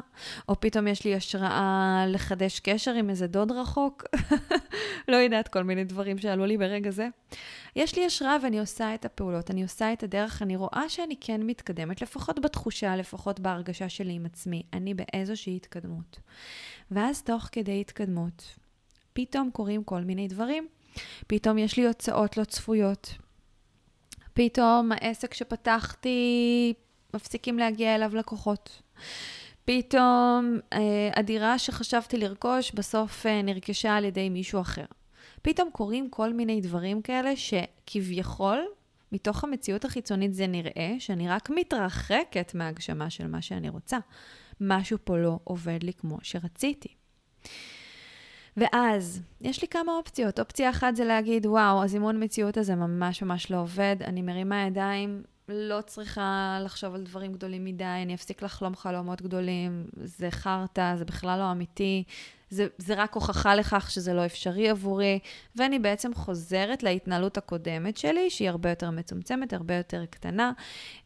או 0.50 0.60
פתאום 0.60 0.88
יש 0.88 1.06
לי 1.06 1.16
השראה 1.16 2.06
לחדש 2.08 2.60
קשר 2.60 2.94
עם 2.94 3.10
איזה 3.10 3.28
דוד 3.28 3.52
רחוק, 3.52 4.04
לא 5.08 5.16
יודעת, 5.16 5.48
כל 5.48 5.64
מיני 5.64 5.84
דברים 5.84 6.18
שעלו 6.18 6.46
לי 6.46 6.58
ברגע 6.58 6.92
זה. 6.92 7.08
יש 7.76 7.96
לי 7.96 8.06
השראה 8.06 8.38
ואני 8.44 8.60
עושה 8.60 8.96
את 8.96 9.06
הפעולות, 9.06 9.52
אני 9.52 9.64
עושה 9.64 9.94
את 9.94 10.04
הדרך, 10.04 10.42
אני 10.42 10.56
רואה 10.56 10.84
שאני 10.90 11.16
כן 11.22 11.42
מתקדמת, 11.44 12.02
לפחות 12.02 12.40
בתחושה, 12.40 12.96
לפחות 12.96 13.40
בהרגשה 13.40 13.90
שלי 13.90 14.14
עם 14.14 14.26
עצמי, 14.26 14.64
אני 14.74 14.94
באיזושהי 14.94 15.56
התקדמות. 15.56 16.20
ואז 16.92 17.24
תוך 17.24 17.50
כדי 17.52 17.82
התקדמות, 17.82 18.56
פתאום 19.14 19.50
קורים 19.52 19.84
כל 19.84 20.02
מיני 20.02 20.28
דברים 20.28 20.68
פתאום 21.28 21.58
יש 21.58 21.78
לי 21.78 21.88
הוצאות 21.88 22.38
לא 22.38 22.44
צפויות. 22.44 23.14
פתאום 24.34 24.92
העסק 24.92 25.34
שפתחתי, 25.34 26.74
מפסיקים 27.14 27.60
להגיע 27.60 27.96
אליו 27.96 28.16
לקוחות. 28.16 28.82
פתאום 29.66 30.60
אה, 30.74 31.10
הדירה 31.16 31.60
שחשבתי 31.60 32.18
לרכוש 32.18 32.72
בסוף 32.72 33.26
אה, 33.26 33.42
נרכשה 33.42 33.96
על 33.96 34.06
ידי 34.06 34.30
מישהו 34.30 34.62
אחר. 34.62 34.86
פתאום 35.42 35.70
קורים 35.72 36.10
כל 36.10 36.34
מיני 36.34 36.62
דברים 36.62 37.02
כאלה 37.02 37.32
שכביכול, 37.36 38.66
מתוך 39.12 39.44
המציאות 39.44 39.86
החיצונית 39.86 40.34
זה 40.34 40.48
נראה 40.48 40.96
שאני 41.00 41.30
רק 41.30 41.50
מתרחקת 41.50 42.52
מהגשמה 42.56 43.10
של 43.10 43.28
מה 43.28 43.42
שאני 43.42 43.70
רוצה. 43.70 43.98
משהו 44.62 44.98
פה 45.04 45.18
לא 45.18 45.40
עובד 45.44 45.84
לי 45.84 45.94
כמו 45.94 46.18
שרציתי. 46.22 46.90
ואז, 48.58 49.22
יש 49.42 49.62
לי 49.62 49.68
כמה 49.68 49.92
אופציות. 49.98 50.40
אופציה 50.40 50.70
אחת 50.70 50.96
זה 50.96 51.06
להגיד, 51.06 51.46
וואו, 51.46 51.84
הזימון 51.84 52.24
מציאות 52.24 52.58
הזה 52.58 52.76
ממש 52.76 53.24
ממש 53.24 53.52
לא 53.52 53.58
עובד, 53.58 53.96
אני 54.02 54.22
מרימה 54.22 54.66
ידיים, 54.68 55.24
לא 55.50 55.82
צריכה 55.82 56.60
לחשוב 56.64 56.96
על 56.96 57.04
דברים 57.04 57.34
גדולים 57.34 57.66
מדי, 57.66 57.84
אני 57.84 58.16
אפסיק 58.16 58.42
לחלום 58.42 58.76
חלומות 58.76 59.22
גדולים, 59.22 59.86
זה 59.94 60.32
חרטא, 60.32 60.96
זה 60.96 61.06
בכלל 61.06 61.40
לא 61.40 61.52
אמיתי, 61.52 62.04
זה, 62.50 62.68
זה 62.78 62.94
רק 62.94 63.14
הוכחה 63.14 63.56
לכך 63.56 63.92
שזה 63.92 64.14
לא 64.14 64.26
אפשרי 64.26 64.70
עבורי, 64.70 65.20
ואני 65.56 65.80
בעצם 65.80 66.14
חוזרת 66.14 66.84
להתנהלות 66.84 67.38
הקודמת 67.38 67.98
שלי, 67.98 68.30
שהיא 68.30 68.50
הרבה 68.50 68.70
יותר 68.70 68.92
מצומצמת, 68.92 69.54
הרבה 69.54 69.76
יותר 69.76 70.06
קטנה, 70.06 70.52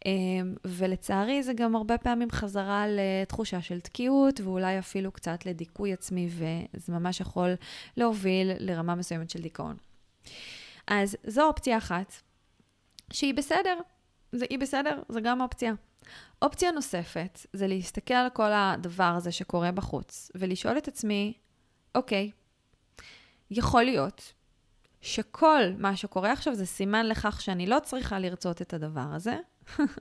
אמ, 0.05 0.55
ולצערי 0.65 1.43
זה 1.43 1.53
גם 1.53 1.75
הרבה 1.75 1.97
פעמים 1.97 2.31
חזרה 2.31 2.85
לתחושה 2.87 3.61
של 3.61 3.79
תקיעות, 3.79 4.39
ואולי 4.43 4.79
אפילו 4.79 5.11
קצת 5.11 5.45
לדיכוי 5.45 5.93
עצמי, 5.93 6.29
וזה 6.31 6.93
ממש 6.93 7.19
יכול 7.19 7.55
להוביל 7.97 8.51
לרמה 8.59 8.95
מסוימת 8.95 9.29
של 9.29 9.41
דיכאון. 9.41 9.77
אז 10.87 11.17
זו 11.27 11.47
אופציה 11.47 11.77
אחת, 11.77 12.13
שהיא 13.13 13.33
בסדר, 13.33 13.79
זה, 14.31 14.45
היא 14.49 14.59
בסדר, 14.59 15.01
זו 15.09 15.19
גם 15.23 15.41
אופציה. 15.41 15.73
אופציה 16.41 16.71
נוספת 16.71 17.39
זה 17.53 17.67
להסתכל 17.67 18.13
על 18.13 18.29
כל 18.29 18.51
הדבר 18.53 19.13
הזה 19.17 19.31
שקורה 19.31 19.71
בחוץ 19.71 20.31
ולשאול 20.35 20.77
את 20.77 20.87
עצמי, 20.87 21.33
אוקיי, 21.95 22.31
יכול 23.51 23.83
להיות 23.83 24.33
שכל 25.01 25.61
מה 25.77 25.95
שקורה 25.95 26.31
עכשיו 26.31 26.55
זה 26.55 26.65
סימן 26.65 27.05
לכך 27.05 27.41
שאני 27.41 27.67
לא 27.67 27.77
צריכה 27.83 28.19
לרצות 28.19 28.61
את 28.61 28.73
הדבר 28.73 29.07
הזה, 29.13 29.37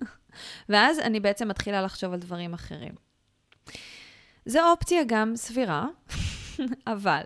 ואז 0.68 0.98
אני 0.98 1.20
בעצם 1.20 1.48
מתחילה 1.48 1.82
לחשוב 1.82 2.12
על 2.12 2.18
דברים 2.18 2.54
אחרים. 2.54 2.94
זו 4.46 4.70
אופציה 4.70 5.02
גם 5.06 5.36
סבירה, 5.36 5.86
אבל 6.86 7.22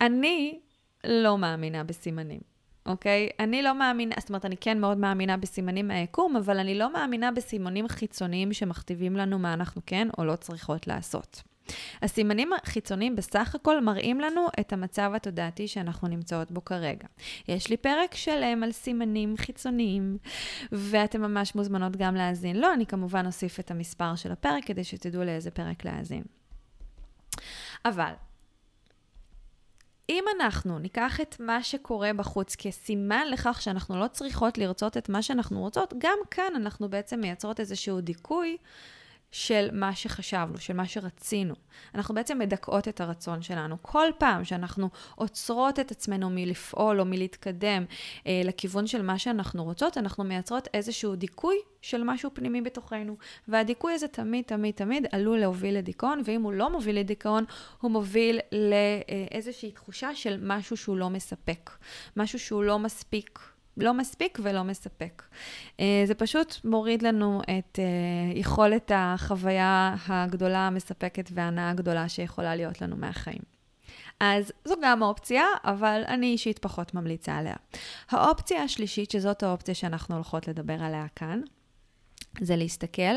אני 0.00 0.60
לא 1.04 1.38
מאמינה 1.38 1.84
בסימנים. 1.84 2.40
אוקיי? 2.88 3.28
אני 3.40 3.62
לא 3.62 3.74
מאמינה, 3.74 4.14
זאת 4.18 4.28
אומרת, 4.28 4.44
אני 4.44 4.56
כן 4.56 4.80
מאוד 4.80 4.98
מאמינה 4.98 5.36
בסימנים 5.36 5.88
מהיקום, 5.88 6.36
אבל 6.36 6.58
אני 6.58 6.78
לא 6.78 6.92
מאמינה 6.92 7.32
בסימנים 7.32 7.88
חיצוניים 7.88 8.52
שמכתיבים 8.52 9.16
לנו 9.16 9.38
מה 9.38 9.52
אנחנו 9.52 9.82
כן 9.86 10.08
או 10.18 10.24
לא 10.24 10.36
צריכות 10.36 10.86
לעשות. 10.86 11.42
הסימנים 12.02 12.50
החיצוניים 12.52 13.16
בסך 13.16 13.54
הכל 13.54 13.80
מראים 13.80 14.20
לנו 14.20 14.46
את 14.60 14.72
המצב 14.72 15.12
התודעתי 15.16 15.68
שאנחנו 15.68 16.08
נמצאות 16.08 16.50
בו 16.50 16.64
כרגע. 16.64 17.06
יש 17.48 17.70
לי 17.70 17.76
פרק 17.76 18.14
שלם 18.14 18.62
על 18.62 18.72
סימנים 18.72 19.36
חיצוניים, 19.36 20.18
ואתן 20.72 21.20
ממש 21.20 21.54
מוזמנות 21.54 21.96
גם 21.96 22.14
להאזין. 22.14 22.56
לא, 22.56 22.74
אני 22.74 22.86
כמובן 22.86 23.26
אוסיף 23.26 23.60
את 23.60 23.70
המספר 23.70 24.16
של 24.16 24.32
הפרק 24.32 24.64
כדי 24.64 24.84
שתדעו 24.84 25.24
לאיזה 25.24 25.50
פרק 25.50 25.84
להאזין. 25.84 26.22
אבל 27.84 28.12
אם 30.08 30.24
אנחנו 30.36 30.78
ניקח 30.78 31.20
את 31.20 31.40
מה 31.40 31.62
שקורה 31.62 32.12
בחוץ 32.12 32.56
כסימן 32.56 33.26
לכך 33.30 33.62
שאנחנו 33.62 34.00
לא 34.00 34.06
צריכות 34.08 34.58
לרצות 34.58 34.96
את 34.96 35.08
מה 35.08 35.22
שאנחנו 35.22 35.60
רוצות, 35.60 35.94
גם 35.98 36.18
כאן 36.30 36.52
אנחנו 36.56 36.88
בעצם 36.88 37.20
מייצרות 37.20 37.60
איזשהו 37.60 38.00
דיכוי, 38.00 38.56
של 39.30 39.68
מה 39.72 39.94
שחשבנו, 39.94 40.58
של 40.58 40.76
מה 40.76 40.86
שרצינו. 40.86 41.54
אנחנו 41.94 42.14
בעצם 42.14 42.38
מדכאות 42.38 42.88
את 42.88 43.00
הרצון 43.00 43.42
שלנו. 43.42 43.76
כל 43.82 44.06
פעם 44.18 44.44
שאנחנו 44.44 44.88
עוצרות 45.14 45.80
את 45.80 45.90
עצמנו 45.90 46.30
מלפעול 46.30 47.00
או 47.00 47.04
מלהתקדם 47.04 47.84
אה, 48.26 48.42
לכיוון 48.44 48.86
של 48.86 49.02
מה 49.02 49.18
שאנחנו 49.18 49.64
רוצות, 49.64 49.98
אנחנו 49.98 50.24
מייצרות 50.24 50.68
איזשהו 50.74 51.16
דיכוי 51.16 51.56
של 51.82 52.02
משהו 52.04 52.30
פנימי 52.34 52.60
בתוכנו. 52.60 53.16
והדיכוי 53.48 53.92
הזה 53.92 54.08
תמיד, 54.08 54.44
תמיד, 54.44 54.74
תמיד 54.74 55.06
עלול 55.12 55.38
להוביל 55.38 55.76
לדיכאון, 55.78 56.22
ואם 56.24 56.42
הוא 56.42 56.52
לא 56.52 56.70
מוביל 56.70 56.98
לדיכאון, 56.98 57.44
הוא 57.80 57.90
מוביל 57.90 58.40
לאיזושהי 58.52 59.72
תחושה 59.72 60.14
של 60.14 60.40
משהו 60.42 60.76
שהוא 60.76 60.96
לא 60.96 61.10
מספק. 61.10 61.70
משהו 62.16 62.38
שהוא 62.38 62.64
לא 62.64 62.78
מספיק 62.78 63.40
לא 63.82 63.94
מספיק 63.94 64.38
ולא 64.42 64.62
מספק. 64.62 65.22
אה, 65.80 66.02
זה 66.04 66.14
פשוט 66.14 66.56
מוריד 66.64 67.02
לנו 67.02 67.40
את 67.42 67.78
אה, 67.78 68.38
יכולת 68.38 68.92
החוויה 68.94 69.96
הגדולה, 70.06 70.66
המספקת 70.66 71.30
וההנאה 71.32 71.70
הגדולה 71.70 72.08
שיכולה 72.08 72.56
להיות 72.56 72.82
לנו 72.82 72.96
מהחיים. 72.96 73.42
אז 74.20 74.52
זו 74.64 74.74
גם 74.82 75.02
אופציה, 75.02 75.44
אבל 75.64 76.02
אני 76.08 76.26
אישית 76.26 76.58
פחות 76.58 76.94
ממליצה 76.94 77.36
עליה. 77.36 77.54
האופציה 78.10 78.62
השלישית, 78.62 79.10
שזאת 79.10 79.42
האופציה 79.42 79.74
שאנחנו 79.74 80.14
הולכות 80.14 80.48
לדבר 80.48 80.82
עליה 80.82 81.06
כאן, 81.16 81.40
זה 82.40 82.56
להסתכל 82.56 83.16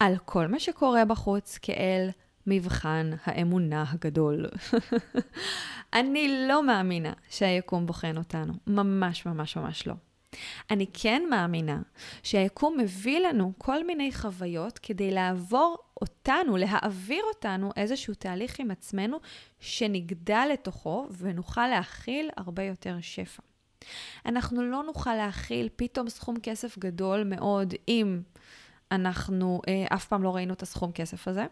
על 0.00 0.16
כל 0.24 0.46
מה 0.46 0.60
שקורה 0.60 1.04
בחוץ 1.04 1.58
כאל 1.62 2.08
מבחן 2.46 3.10
האמונה 3.24 3.84
הגדול. 3.88 4.46
אני 5.94 6.46
לא 6.48 6.66
מאמינה 6.66 7.12
שהיקום 7.30 7.86
בוחן 7.86 8.16
אותנו, 8.16 8.52
ממש 8.66 9.26
ממש 9.26 9.56
ממש 9.56 9.86
לא. 9.86 9.94
אני 10.70 10.86
כן 10.92 11.22
מאמינה 11.30 11.82
שהיקום 12.22 12.78
מביא 12.78 13.28
לנו 13.28 13.52
כל 13.58 13.86
מיני 13.86 14.12
חוויות 14.12 14.78
כדי 14.78 15.10
לעבור 15.10 15.78
אותנו, 16.00 16.56
להעביר 16.56 17.22
אותנו 17.34 17.70
איזשהו 17.76 18.14
תהליך 18.14 18.60
עם 18.60 18.70
עצמנו 18.70 19.18
שנגדל 19.60 20.48
לתוכו 20.52 21.08
ונוכל 21.18 21.66
להכיל 21.66 22.30
הרבה 22.36 22.62
יותר 22.62 22.96
שפע. 23.00 23.42
אנחנו 24.26 24.62
לא 24.62 24.82
נוכל 24.82 25.14
להכיל 25.14 25.68
פתאום 25.76 26.08
סכום 26.08 26.36
כסף 26.42 26.78
גדול 26.78 27.24
מאוד 27.24 27.74
אם 27.88 28.20
אנחנו 28.92 29.60
אה, 29.68 29.96
אף 29.96 30.06
פעם 30.06 30.22
לא 30.22 30.34
ראינו 30.34 30.54
את 30.54 30.62
הסכום 30.62 30.92
כסף 30.92 31.28
הזה. 31.28 31.46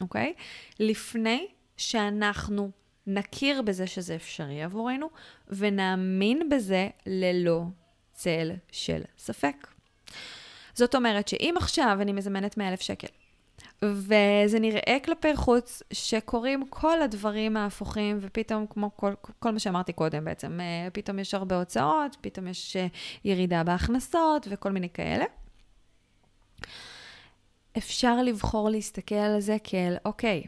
אוקיי? 0.00 0.34
לפני 0.80 1.46
שאנחנו 1.76 2.70
נכיר 3.06 3.62
בזה 3.62 3.86
שזה 3.86 4.14
אפשרי 4.14 4.62
עבורנו, 4.62 5.10
ונאמין 5.48 6.48
בזה 6.48 6.88
ללא 7.06 7.62
צל 8.12 8.52
של 8.72 9.02
ספק. 9.18 9.66
זאת 10.74 10.94
אומרת 10.94 11.28
שאם 11.28 11.54
עכשיו 11.56 11.98
אני 12.00 12.12
מזמנת 12.12 12.56
100,000 12.56 12.80
שקל, 12.80 13.06
וזה 13.82 14.58
נראה 14.60 14.98
כלפי 15.04 15.36
חוץ 15.36 15.82
שקורים 15.92 16.66
כל 16.70 17.02
הדברים 17.02 17.56
ההפוכים, 17.56 18.18
ופתאום, 18.20 18.66
כמו 18.66 18.90
כל, 18.96 19.12
כל 19.38 19.50
מה 19.50 19.58
שאמרתי 19.58 19.92
קודם 19.92 20.24
בעצם, 20.24 20.60
אה, 20.60 20.88
פתאום 20.92 21.18
יש 21.18 21.34
הרבה 21.34 21.58
הוצאות, 21.58 22.16
פתאום 22.20 22.48
יש 22.48 22.76
אה, 22.76 22.86
ירידה 23.24 23.64
בהכנסות 23.64 24.46
וכל 24.50 24.72
מיני 24.72 24.88
כאלה. 24.88 25.24
אפשר 27.78 28.22
לבחור 28.22 28.70
להסתכל 28.70 29.14
על 29.14 29.40
זה 29.40 29.56
כאל, 29.64 29.96
אוקיי, 30.04 30.42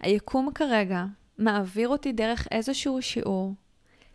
היקום 0.00 0.48
כרגע 0.54 1.04
מעביר 1.38 1.88
אותי 1.88 2.12
דרך 2.12 2.48
איזשהו 2.50 3.02
שיעור 3.02 3.54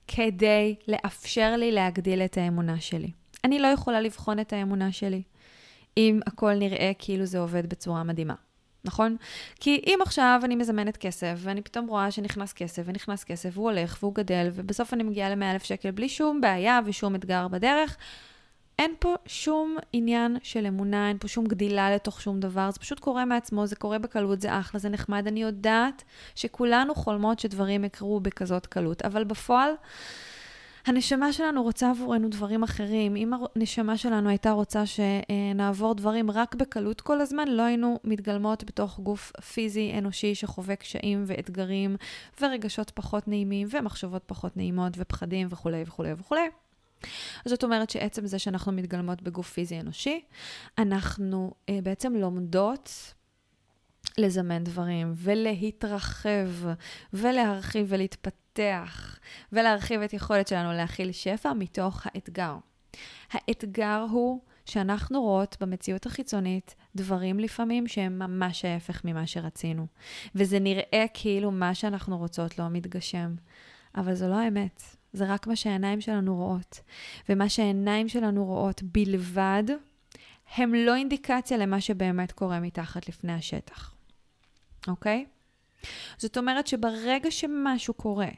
כדי 0.08 0.75
לאפשר 0.88 1.55
לי 1.58 1.72
להגדיל 1.72 2.22
את 2.22 2.38
האמונה 2.38 2.79
שלי. 2.79 3.12
אני 3.43 3.60
לא 3.60 3.67
יכולה 3.67 4.01
לבחון 4.01 4.39
את 4.39 4.53
האמונה 4.53 4.91
שלי 4.91 5.24
אם 5.98 6.20
הכל 6.27 6.53
נראה 6.53 6.91
כאילו 7.00 7.25
זה 7.25 7.39
עובד 7.39 7.70
בצורה 7.70 8.03
מדהימה. 8.03 8.36
נכון? 8.84 9.17
כי 9.60 9.81
אם 9.88 10.00
עכשיו 10.01 10.41
אני 10.43 10.55
מזמנת 10.55 10.98
כסף, 10.98 11.34
ואני 11.38 11.62
פתאום 11.62 11.88
רואה 11.88 12.12
שנכנס 12.12 12.53
כסף, 12.53 12.84
ונכנס 12.86 13.24
כסף, 13.24 13.50
והוא 13.53 13.70
הולך, 13.70 13.98
והוא 14.01 14.15
גדל, 14.15 14.50
ובסוף 14.53 14.93
אני 14.93 15.03
מגיעה 15.03 15.36
ל-100,000 15.36 15.63
שקל 15.63 15.91
בלי 15.91 16.10
שום 16.10 16.41
בעיה 16.41 16.79
ושום 16.86 17.15
אתגר 17.15 17.48
בדרך, 17.48 17.98
אין 18.81 18.93
פה 19.00 19.15
שום 19.25 19.77
עניין 19.93 20.38
של 20.43 20.65
אמונה, 20.65 21.07
אין 21.09 21.17
פה 21.17 21.27
שום 21.27 21.45
גדילה 21.45 21.95
לתוך 21.95 22.21
שום 22.21 22.39
דבר, 22.39 22.71
זה 22.71 22.79
פשוט 22.79 23.00
קורה 23.00 23.25
מעצמו, 23.25 23.67
זה 23.67 23.75
קורה 23.75 24.00
בקלות, 24.00 24.41
זה 24.41 24.59
אחלה, 24.59 24.79
זה 24.79 24.89
נחמד. 24.89 25.27
אני 25.27 25.41
יודעת 25.41 26.03
שכולנו 26.35 26.95
חולמות 26.95 27.39
שדברים 27.39 27.83
יקרו 27.83 28.19
בכזאת 28.19 28.65
קלות, 28.65 29.01
אבל 29.01 29.23
בפועל, 29.23 29.71
הנשמה 30.85 31.33
שלנו 31.33 31.63
רוצה 31.63 31.89
עבורנו 31.89 32.29
דברים 32.29 32.63
אחרים. 32.63 33.15
אם 33.15 33.31
הנשמה 33.55 33.97
שלנו 33.97 34.29
הייתה 34.29 34.51
רוצה 34.51 34.83
שנעבור 34.85 35.95
דברים 35.95 36.31
רק 36.31 36.55
בקלות 36.55 37.01
כל 37.01 37.21
הזמן, 37.21 37.47
לא 37.47 37.61
היינו 37.61 38.00
מתגלמות 38.03 38.63
בתוך 38.63 39.00
גוף 39.00 39.31
פיזי 39.53 39.93
אנושי 39.97 40.35
שחווה 40.35 40.75
קשיים 40.75 41.24
ואתגרים 41.27 41.96
ורגשות 42.41 42.89
פחות 42.89 43.27
נעימים 43.27 43.67
ומחשבות 43.72 44.24
פחות 44.25 44.57
נעימות 44.57 44.94
ופחדים 44.98 45.48
וכולי 45.51 45.83
וכולי 45.87 46.13
וכולי. 46.17 46.50
זאת 47.46 47.64
אומרת 47.64 47.90
שעצם 47.90 48.25
זה 48.25 48.40
שאנחנו 48.40 48.72
מתגלמות 48.72 49.22
בגוף 49.22 49.53
פיזי 49.53 49.79
אנושי, 49.79 50.22
אנחנו 50.77 51.53
אה, 51.70 51.79
בעצם 51.83 52.16
לומדות 52.16 53.14
לזמן 54.18 54.64
דברים 54.64 55.14
ולהתרחב 55.16 56.50
ולהרחיב 57.14 57.85
ולהתפתח 57.90 59.20
ולהרחיב 59.51 60.01
את 60.01 60.14
יכולת 60.14 60.48
שלנו 60.48 60.74
להכיל 60.74 61.11
שפע 61.11 61.53
מתוך 61.53 62.01
האתגר. 62.05 62.55
האתגר 63.31 64.05
הוא 64.11 64.42
שאנחנו 64.66 65.22
רואות 65.22 65.57
במציאות 65.59 66.05
החיצונית 66.05 66.75
דברים 66.96 67.40
לפעמים 67.40 67.87
שהם 67.87 68.20
ממש 68.20 68.66
ההפך 68.66 69.01
ממה 69.05 69.27
שרצינו. 69.27 69.87
וזה 70.35 70.59
נראה 70.59 71.05
כאילו 71.14 71.51
מה 71.51 71.75
שאנחנו 71.75 72.18
רוצות 72.18 72.59
לא 72.59 72.70
מתגשם, 72.70 73.35
אבל 73.96 74.16
זו 74.16 74.27
לא 74.27 74.35
האמת. 74.35 74.83
זה 75.13 75.33
רק 75.33 75.47
מה 75.47 75.55
שהעיניים 75.55 76.01
שלנו 76.01 76.35
רואות. 76.35 76.79
ומה 77.29 77.50
שהעיניים 77.50 78.09
שלנו 78.09 78.45
רואות 78.45 78.83
בלבד, 78.83 79.63
הם 80.55 80.74
לא 80.74 80.95
אינדיקציה 80.95 81.57
למה 81.57 81.81
שבאמת 81.81 82.31
קורה 82.31 82.59
מתחת 82.59 83.07
לפני 83.07 83.33
השטח, 83.33 83.95
אוקיי? 84.87 85.25
זאת 86.17 86.37
אומרת 86.37 86.67
שברגע 86.67 87.31
שמשהו 87.31 87.93
קורה, 87.93 88.29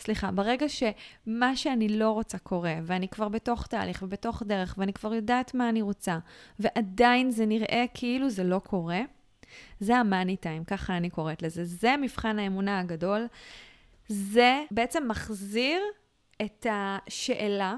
סליחה, 0.00 0.30
ברגע 0.30 0.66
שמה 0.68 1.56
שאני 1.56 1.88
לא 1.88 2.10
רוצה 2.10 2.38
קורה, 2.38 2.74
ואני 2.82 3.08
כבר 3.08 3.28
בתוך 3.28 3.66
תהליך 3.66 4.02
ובתוך 4.02 4.42
דרך, 4.46 4.74
ואני 4.78 4.92
כבר 4.92 5.14
יודעת 5.14 5.54
מה 5.54 5.68
אני 5.68 5.82
רוצה, 5.82 6.18
ועדיין 6.58 7.30
זה 7.30 7.46
נראה 7.46 7.84
כאילו 7.94 8.30
זה 8.30 8.44
לא 8.44 8.58
קורה, 8.58 9.00
זה 9.80 9.96
המאני 9.96 10.36
טיים, 10.36 10.64
ככה 10.64 10.96
אני 10.96 11.10
קוראת 11.10 11.42
לזה. 11.42 11.64
זה 11.64 11.96
מבחן 11.96 12.38
האמונה 12.38 12.80
הגדול. 12.80 13.26
זה 14.08 14.62
בעצם 14.70 15.08
מחזיר 15.08 15.80
את 16.42 16.66
השאלה 16.70 17.76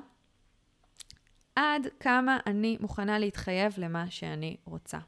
עד 1.56 1.86
כמה 2.00 2.38
אני 2.46 2.76
מוכנה 2.80 3.18
להתחייב 3.18 3.74
למה 3.78 4.10
שאני 4.10 4.56
רוצה. 4.64 4.98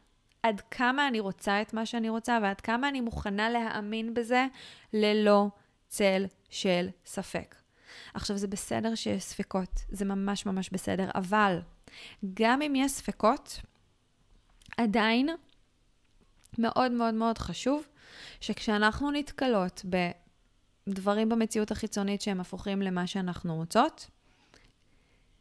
עד 0.43 0.61
כמה 0.61 1.09
אני 1.09 1.21
רוצה 1.21 1.63
את 1.63 1.75
מה 1.75 1.87
שאני 1.87 2.09
רוצה 2.09 2.39
ועד 2.43 2.61
כמה 2.61 2.89
אני 2.89 3.01
מוכנה 3.01 3.51
להאמין 3.51 4.15
בזה 4.15 4.47
ללא 4.93 5.49
צל 5.89 6.27
של 6.51 6.89
ספק. 7.07 7.55
עכשיו, 8.15 8.37
זה 8.37 8.49
בסדר 8.49 8.95
שיש 8.95 9.23
ספקות, 9.23 9.71
זה 9.89 10.05
ממש 10.05 10.47
ממש 10.47 10.71
בסדר, 10.71 11.11
אבל 11.15 11.61
גם 12.35 12.63
אם 12.63 12.73
יש 12.77 12.93
ספקות, 12.93 13.61
עדיין 14.77 15.29
מאוד 16.59 16.93
מאוד 16.93 17.15
מאוד 17.15 17.39
חשוב 17.39 17.89
שכשאנחנו 18.41 19.11
נתקלות 19.11 19.83
ב... 19.91 20.11
דברים 20.89 21.29
במציאות 21.29 21.71
החיצונית 21.71 22.23
שהם 22.23 22.41
הפוכים 22.41 22.83
למה 22.83 23.07
שאנחנו 23.07 23.55
רוצות. 23.55 24.11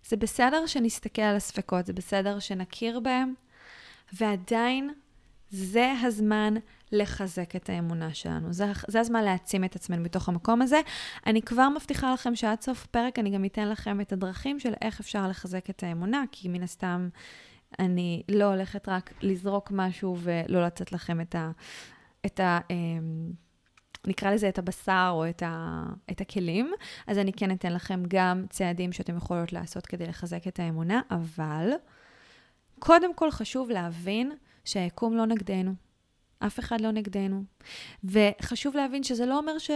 זה 0.08 0.18
בסדר 0.18 0.66
שנסתכל 0.66 1.22
על 1.22 1.36
הספקות, 1.36 1.86
זה 1.86 1.94
בסדר 1.94 2.40
שנכיר 2.40 3.00
בהם, 3.00 3.34
ועדיין 4.14 4.94
זה 5.50 5.94
הזמן 6.04 6.54
לחזק 6.92 7.56
את 7.56 7.70
האמונה 7.70 8.14
שלנו. 8.14 8.54
זה, 8.54 8.66
זה 8.88 9.00
הזמן 9.00 9.24
להעצים 9.24 9.64
את 9.64 9.76
עצמנו 9.76 10.04
בתוך 10.04 10.30
המקום 10.30 10.62
הזה. 10.62 10.82
אני 11.28 11.42
כבר 11.42 11.70
מבטיחה 11.70 12.14
לכם 12.14 12.36
שעד 12.36 12.62
סוף 12.62 12.86
פרק 12.86 13.20
אני 13.20 13.30
גם 13.30 13.46
אתן 13.46 13.70
לכם 13.70 14.02
את 14.02 14.14
הדרכים 14.14 14.60
של 14.60 14.74
איך 14.82 15.00
אפשר 15.00 15.28
לחזק 15.28 15.70
את 15.70 15.84
האמונה, 15.84 16.24
כי 16.32 16.48
מן 16.48 16.64
הסתם 16.64 17.10
אני 17.80 18.24
לא 18.30 18.46
הולכת 18.46 18.90
רק 18.90 19.14
לזרוק 19.22 19.72
משהו 19.72 20.18
ולא 20.20 20.66
לתת 20.66 20.92
לכם 20.92 21.22
את 21.22 21.36
ה... 21.36 21.52
את 22.26 22.40
ה 22.40 22.60
אמ, 22.70 23.32
נקרא 24.08 24.32
לזה 24.32 24.50
את 24.50 24.58
הבשר 24.58 25.10
או 25.14 25.30
את, 25.30 25.44
ה, 25.46 25.84
את 26.12 26.22
הכלים, 26.22 26.72
אז 27.08 27.18
אני 27.18 27.34
כן 27.34 27.52
אתן 27.52 27.74
לכם 27.74 28.04
גם 28.08 28.46
צעדים 28.50 28.92
שאתם 28.92 29.18
יכולות 29.18 29.54
לעשות 29.54 29.86
כדי 29.86 30.06
לחזק 30.06 30.48
את 30.48 30.60
האמונה, 30.60 31.02
אבל 31.12 31.72
קודם 32.80 33.16
כל 33.16 33.32
חשוב 33.32 33.70
להבין 33.70 34.32
שהיקום 34.66 35.18
לא 35.18 35.26
נגדנו. 35.26 35.74
אף 36.40 36.60
אחד 36.60 36.82
לא 36.82 36.92
נגדנו. 36.92 37.44
וחשוב 38.04 38.76
להבין 38.76 39.04
שזה 39.04 39.26
לא 39.26 39.38
אומר 39.38 39.58
ש... 39.58 39.72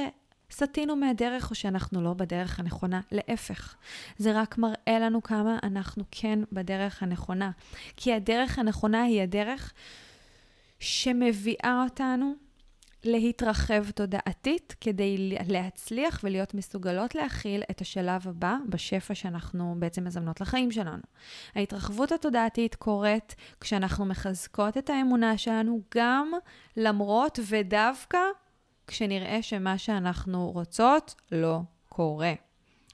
סטינו 0.51 0.95
מהדרך 0.95 1.49
או 1.49 1.55
שאנחנו 1.55 2.01
לא 2.01 2.13
בדרך 2.13 2.59
הנכונה. 2.59 3.01
להפך, 3.11 3.75
זה 4.17 4.39
רק 4.39 4.57
מראה 4.57 4.99
לנו 4.99 5.23
כמה 5.23 5.59
אנחנו 5.63 6.03
כן 6.11 6.39
בדרך 6.51 7.03
הנכונה. 7.03 7.51
כי 7.97 8.13
הדרך 8.13 8.59
הנכונה 8.59 9.03
היא 9.03 9.21
הדרך 9.21 9.73
שמביאה 10.79 11.81
אותנו 11.83 12.33
להתרחב 13.07 13.91
תודעתית 13.91 14.75
כדי 14.81 15.37
להצליח 15.47 16.19
ולהיות 16.23 16.53
מסוגלות 16.53 17.15
להכיל 17.15 17.63
את 17.71 17.81
השלב 17.81 18.27
הבא 18.27 18.55
בשפע 18.69 19.15
שאנחנו 19.15 19.75
בעצם 19.79 20.03
מזמנות 20.03 20.41
לחיים 20.41 20.71
שלנו. 20.71 21.03
ההתרחבות 21.55 22.11
התודעתית 22.11 22.75
קורית 22.75 23.35
כשאנחנו 23.59 24.05
מחזקות 24.05 24.77
את 24.77 24.89
האמונה 24.89 25.37
שלנו 25.37 25.81
גם 25.95 26.31
למרות 26.77 27.39
ודווקא 27.47 28.19
כשנראה 28.87 29.41
שמה 29.41 29.77
שאנחנו 29.77 30.51
רוצות 30.51 31.15
לא 31.31 31.59
קורה. 31.89 32.33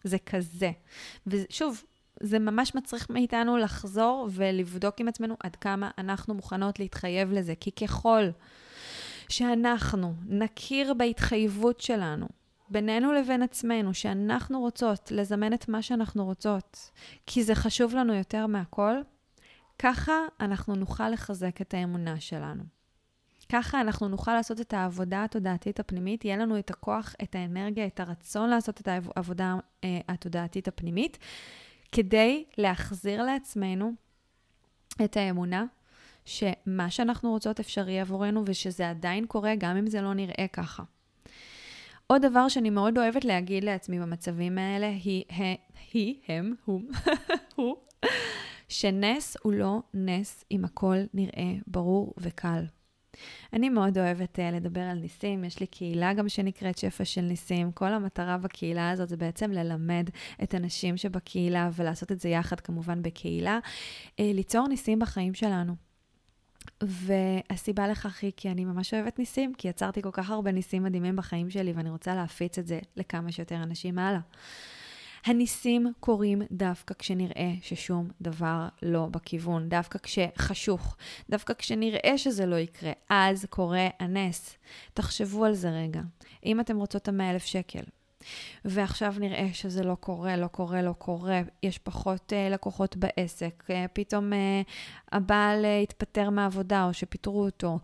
זה 0.04 0.18
כזה. 0.18 0.72
ושוב, 1.28 1.84
זה 2.20 2.40
ממש 2.40 2.76
מצריך 2.76 3.10
מאיתנו 3.10 3.58
לחזור 3.58 4.30
ולבדוק 4.32 5.00
עם 5.00 5.08
עצמנו 5.08 5.36
עד 5.44 5.56
כמה 5.56 5.92
אנחנו 5.98 6.34
מוכנות 6.34 6.80
להתחייב 6.80 7.32
לזה, 7.32 7.54
כי 7.60 7.72
ככל 7.72 8.24
שאנחנו 9.32 10.14
נכיר 10.28 10.94
בהתחייבות 10.94 11.82
שלנו, 11.82 12.28
בינינו 12.70 13.14
לבין 13.14 13.42
עצמנו, 13.42 13.94
שאנחנו 13.94 14.60
רוצות 14.60 15.12
לזמן 15.12 15.54
את 15.54 15.70
מה 15.70 15.82
שאנחנו 15.82 16.26
רוצות, 16.26 16.92
כי 17.26 17.44
זה 17.44 17.56
חשוב 17.56 17.96
לנו 17.96 18.14
יותר 18.14 18.48
מהכל, 18.48 18.94
ככה 19.80 20.14
אנחנו 20.40 20.76
נוכל 20.76 21.10
לחזק 21.10 21.62
את 21.62 21.74
האמונה 21.74 22.20
שלנו. 22.20 22.64
ככה 23.52 23.82
אנחנו 23.82 24.08
נוכל 24.08 24.34
לעשות 24.34 24.62
את 24.62 24.74
העבודה 24.74 25.24
התודעתית 25.24 25.80
הפנימית, 25.80 26.26
יהיה 26.26 26.38
לנו 26.38 26.60
את 26.60 26.70
הכוח, 26.70 27.16
את 27.24 27.36
האנרגיה, 27.36 27.88
את 27.88 28.00
הרצון 28.00 28.50
לעשות 28.50 28.82
את 28.82 28.88
העבודה 28.88 29.56
אה, 29.84 30.00
התודעתית 30.08 30.68
הפנימית, 30.68 31.18
כדי 31.92 32.46
להחזיר 32.58 33.24
לעצמנו 33.24 33.94
את 35.04 35.18
האמונה 35.18 35.66
שמה 36.26 36.90
שאנחנו 36.90 37.32
רוצות 37.32 37.60
אפשרי 37.60 38.00
עבורנו 38.00 38.44
ושזה 38.46 38.90
עדיין 38.90 39.26
קורה 39.26 39.56
גם 39.58 39.78
אם 39.78 39.88
זה 39.88 40.02
לא 40.02 40.14
נראה 40.14 40.46
ככה. 40.54 40.84
עוד 42.08 42.22
דבר 42.22 42.48
שאני 42.48 42.70
מאוד 42.70 42.98
אוהבת 42.98 43.26
להגיד 43.26 43.64
לעצמי 43.64 44.00
במצבים 44.00 44.58
האלה 44.58 44.88
היא, 44.88 45.24
היא, 45.94 46.16
הם, 46.28 46.54
הוא, 46.66 46.82
הוא, 47.56 47.76
שנס 48.70 49.38
הוא 49.44 49.54
לא 49.54 49.82
נס 49.94 50.44
אם 50.52 50.66
הכל 50.66 50.98
נראה 51.14 51.54
ברור 51.68 52.14
וקל. 52.18 52.64
אני 53.54 53.70
מאוד 53.70 53.98
אוהבת 53.98 54.40
uh, 54.40 54.56
לדבר 54.56 54.82
על 54.82 54.98
ניסים, 54.98 55.44
יש 55.44 55.60
לי 55.60 55.68
קהילה 55.68 56.14
גם 56.14 56.30
שנקראת 56.30 56.78
שפע 56.78 57.06
של 57.06 57.22
ניסים. 57.22 57.72
כל 57.72 57.94
המטרה 57.94 58.38
בקהילה 58.38 58.92
הזאת 58.92 59.10
זה 59.10 59.18
בעצם 59.18 59.52
ללמד 59.52 60.10
את 60.44 60.54
הנשים 60.54 60.98
שבקהילה 60.98 61.70
ולעשות 61.76 62.12
את 62.12 62.20
זה 62.20 62.30
יחד 62.30 62.60
כמובן 62.60 63.02
בקהילה, 63.02 63.60
uh, 63.64 64.14
ליצור 64.20 64.68
ניסים 64.68 65.00
בחיים 65.00 65.34
שלנו. 65.34 65.91
והסיבה 66.84 67.88
לכך 67.88 68.24
היא 68.24 68.32
כי 68.38 68.52
אני 68.52 68.66
ממש 68.66 68.94
אוהבת 68.94 69.20
ניסים, 69.20 69.54
כי 69.54 69.68
יצרתי 69.68 70.02
כל 70.02 70.10
כך 70.12 70.30
הרבה 70.30 70.52
ניסים 70.52 70.84
מדהימים 70.84 71.16
בחיים 71.16 71.50
שלי 71.50 71.72
ואני 71.72 71.90
רוצה 71.90 72.16
להפיץ 72.16 72.58
את 72.58 72.68
זה 72.68 72.80
לכמה 72.98 73.32
שיותר 73.32 73.56
אנשים 73.56 74.00
הלאה. 74.00 74.20
הניסים 75.26 75.94
קורים 76.00 76.42
דווקא 76.52 76.94
כשנראה 77.00 77.52
ששום 77.62 78.10
דבר 78.22 78.68
לא 78.82 79.06
בכיוון, 79.06 79.70
דווקא 79.70 80.00
כשחשוך, 80.00 80.98
דווקא 81.30 81.54
כשנראה 81.54 82.18
שזה 82.18 82.46
לא 82.46 82.56
יקרה, 82.56 82.92
אז 83.10 83.46
קורה 83.50 83.88
הנס. 84.00 84.58
תחשבו 84.94 85.46
על 85.46 85.54
זה 85.54 85.70
רגע. 85.70 86.02
אם 86.46 86.60
אתם 86.60 86.78
רוצות 86.78 87.02
את 87.02 87.08
המאה 87.08 87.32
אלף 87.32 87.46
שקל, 87.46 87.84
ועכשיו 88.66 89.16
נראה 89.20 89.48
שזה 89.54 89.84
לא 89.84 89.96
קורה, 89.96 90.36
לא 90.38 90.48
קורה, 90.48 90.82
לא 90.82 90.94
קורה, 90.94 91.42
יש 91.64 91.78
פחות 91.78 92.34
uh, 92.34 92.54
לקוחות 92.54 92.96
בעסק, 92.98 93.64
uh, 93.68 93.74
פתאום 93.94 94.34
uh, 94.34 94.36
הבעל 95.12 95.66
uh, 95.66 95.84
התפטר 95.84 96.30
מהעבודה 96.30 96.86
או 96.86 96.94
שפיטרו 96.94 97.46
אותו, 97.46 97.80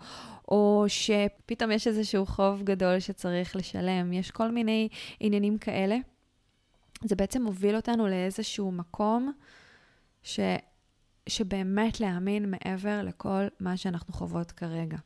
או 0.48 0.86
שפתאום 0.88 1.72
יש 1.72 1.88
איזשהו 1.88 2.26
חוב 2.26 2.64
גדול 2.64 3.00
שצריך 3.00 3.56
לשלם, 3.56 4.14
יש 4.14 4.32
כל 4.32 4.52
מיני 4.52 4.90
עניינים 5.20 5.58
כאלה. 5.58 5.98
זה 7.04 7.16
בעצם 7.16 7.42
מוביל 7.42 7.76
אותנו 7.76 8.08
לאיזשהו 8.08 8.72
מקום 8.72 9.32
ש, 10.24 10.40
שבאמת 11.30 12.00
להאמין 12.00 12.52
מעבר 12.52 13.02
לכל 13.04 13.48
מה 13.60 13.78
שאנחנו 13.78 14.14
חוות 14.14 14.52
כרגע. 14.52 14.98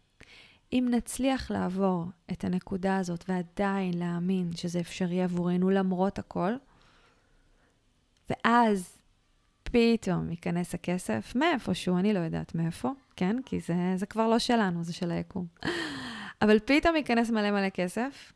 אם 0.73 0.87
נצליח 0.91 1.51
לעבור 1.51 2.05
את 2.31 2.43
הנקודה 2.43 2.97
הזאת 2.97 3.25
ועדיין 3.27 3.99
להאמין 3.99 4.55
שזה 4.55 4.79
אפשרי 4.79 5.23
עבורנו 5.23 5.69
למרות 5.69 6.19
הכל, 6.19 6.53
ואז 8.29 8.97
פתאום 9.63 10.29
ייכנס 10.29 10.73
הכסף 10.73 11.33
מאיפשהו, 11.35 11.97
אני 11.97 12.13
לא 12.13 12.19
יודעת 12.19 12.55
מאיפה, 12.55 12.91
כן? 13.15 13.35
כי 13.45 13.59
זה, 13.59 13.73
זה 13.95 14.05
כבר 14.05 14.27
לא 14.27 14.39
שלנו, 14.39 14.83
זה 14.83 14.93
של 14.93 15.11
היקום. 15.11 15.45
אבל 16.41 16.59
פתאום 16.59 16.95
ייכנס 16.95 17.29
מלא 17.29 17.51
מלא 17.51 17.69
כסף, 17.69 18.33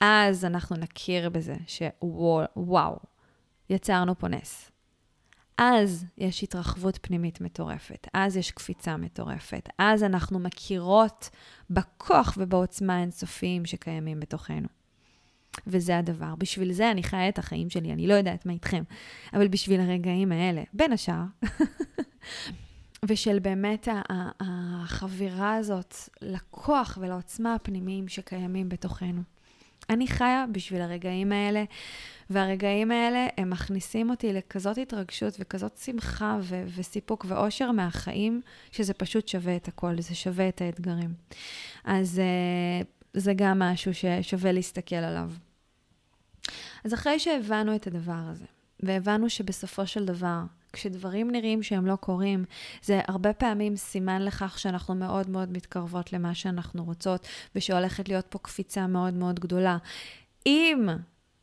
אז 0.00 0.44
אנחנו 0.44 0.76
נכיר 0.76 1.28
בזה 1.28 1.56
שוואו, 1.66 2.98
יצרנו 3.70 4.18
פה 4.18 4.28
נס. 4.28 4.70
אז 5.58 6.04
יש 6.18 6.42
התרחבות 6.42 6.98
פנימית 7.02 7.40
מטורפת, 7.40 8.06
אז 8.14 8.36
יש 8.36 8.50
קפיצה 8.50 8.96
מטורפת, 8.96 9.68
אז 9.78 10.02
אנחנו 10.02 10.38
מכירות 10.38 11.30
בכוח 11.70 12.34
ובעוצמה 12.36 12.96
האינסופיים 12.96 13.64
שקיימים 13.64 14.20
בתוכנו. 14.20 14.68
וזה 15.66 15.98
הדבר. 15.98 16.34
בשביל 16.38 16.72
זה 16.72 16.90
אני 16.90 17.02
חיה 17.02 17.28
את 17.28 17.38
החיים 17.38 17.70
שלי, 17.70 17.92
אני 17.92 18.06
לא 18.06 18.14
יודעת 18.14 18.46
מה 18.46 18.52
איתכם, 18.52 18.82
אבל 19.32 19.48
בשביל 19.48 19.80
הרגעים 19.80 20.32
האלה, 20.32 20.62
בין 20.72 20.92
השאר, 20.92 21.22
ושל 23.08 23.38
באמת 23.38 23.88
החבירה 24.40 25.54
הזאת 25.54 25.94
לכוח 26.22 26.98
ולעוצמה 27.00 27.54
הפנימיים 27.54 28.08
שקיימים 28.08 28.68
בתוכנו. 28.68 29.35
אני 29.90 30.06
חיה 30.08 30.44
בשביל 30.52 30.80
הרגעים 30.80 31.32
האלה, 31.32 31.64
והרגעים 32.30 32.90
האלה, 32.90 33.26
הם 33.36 33.50
מכניסים 33.50 34.10
אותי 34.10 34.32
לכזאת 34.32 34.78
התרגשות 34.78 35.36
וכזאת 35.38 35.76
שמחה 35.76 36.38
ו- 36.42 36.64
וסיפוק 36.76 37.24
ואושר 37.28 37.70
מהחיים, 37.70 38.40
שזה 38.72 38.94
פשוט 38.94 39.28
שווה 39.28 39.56
את 39.56 39.68
הכל, 39.68 40.00
זה 40.00 40.14
שווה 40.14 40.48
את 40.48 40.60
האתגרים. 40.60 41.14
אז 41.84 42.20
uh, 42.20 42.86
זה 43.14 43.34
גם 43.34 43.58
משהו 43.58 43.92
ששווה 43.94 44.52
להסתכל 44.52 44.96
עליו. 44.96 45.30
אז 46.84 46.94
אחרי 46.94 47.18
שהבנו 47.18 47.76
את 47.76 47.86
הדבר 47.86 48.20
הזה, 48.30 48.44
והבנו 48.80 49.30
שבסופו 49.30 49.86
של 49.86 50.04
דבר, 50.04 50.40
כשדברים 50.76 51.30
נראים 51.30 51.62
שהם 51.62 51.86
לא 51.86 51.96
קורים, 51.96 52.44
זה 52.82 53.00
הרבה 53.08 53.32
פעמים 53.32 53.76
סימן 53.76 54.22
לכך 54.22 54.58
שאנחנו 54.58 54.94
מאוד 54.94 55.30
מאוד 55.30 55.52
מתקרבות 55.52 56.12
למה 56.12 56.34
שאנחנו 56.34 56.84
רוצות, 56.84 57.26
ושהולכת 57.54 58.08
להיות 58.08 58.26
פה 58.30 58.38
קפיצה 58.38 58.86
מאוד 58.86 59.14
מאוד 59.14 59.40
גדולה. 59.40 59.78
אם 60.46 60.88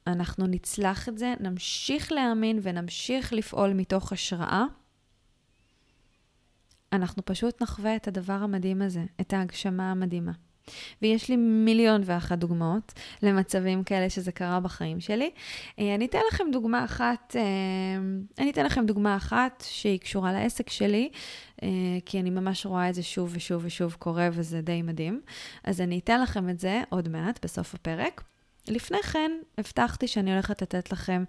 אנחנו 0.08 0.48
נצלח 0.48 1.10
את 1.10 1.17
זה, 1.17 1.34
נמשיך 1.39 2.12
להאמין 2.12 2.60
ונמשיך 2.63 3.34
לפעול 3.34 3.74
מתוך 3.74 4.13
השראה, 4.13 4.63
אנחנו 6.93 7.26
פשוט 7.26 7.62
נחווה 7.62 7.96
את 7.96 8.08
הדבר 8.08 8.34
המדהים 8.34 8.82
הזה, 8.82 9.04
את 9.22 9.34
ההגשמה 9.34 9.91
המדהימה. 9.91 10.32
ויש 11.02 11.30
לי 11.30 11.36
מיליון 11.36 12.02
ואחת 12.06 12.38
דוגמאות 12.38 12.93
למצבים 13.23 13.84
כאלה 13.84 14.10
שזה 14.10 14.32
קרה 14.32 14.60
בחיים 14.60 14.99
שלי. 14.99 15.32
אה, 15.80 15.95
אני 15.95 16.06
אתן 16.06 16.19
לכם 16.32 16.43
דוגמה 16.52 16.86
אחת, 16.86 17.36
אה, 17.36 17.43
אני 18.39 18.52
אתן 18.52 18.65
לכם 18.65 18.86
דוגמה 18.86 19.15
אחת 19.15 19.63
שהיא 19.67 19.99
קשורה 19.99 20.34
לעסק 20.34 20.69
שלי, 20.69 21.10
אה, 21.63 21.69
כי 22.06 22.19
אני 22.19 22.30
ממש 22.30 22.65
רואה 22.65 22.89
את 22.89 22.95
זה 22.95 23.04
שוב 23.04 23.32
ושוב 23.34 23.62
ושוב 23.65 23.95
קורה 23.99 24.30
וזה 24.34 24.62
די 24.62 24.82
מדהים. 24.82 25.21
אז 25.63 25.82
אני 25.82 25.99
אתן 25.99 26.21
לכם 26.21 26.49
את 26.49 26.60
זה 26.60 26.82
עוד 26.89 27.10
מעט, 27.10 27.45
בסוף 27.45 27.73
הפרק. 27.76 28.23
לפני 28.67 29.04
כן, 29.04 29.32
הבטחתי 29.58 30.08
שאני 30.08 30.34
הולכת 30.34 30.62
לתת 30.62 30.91
לכם 30.91 31.23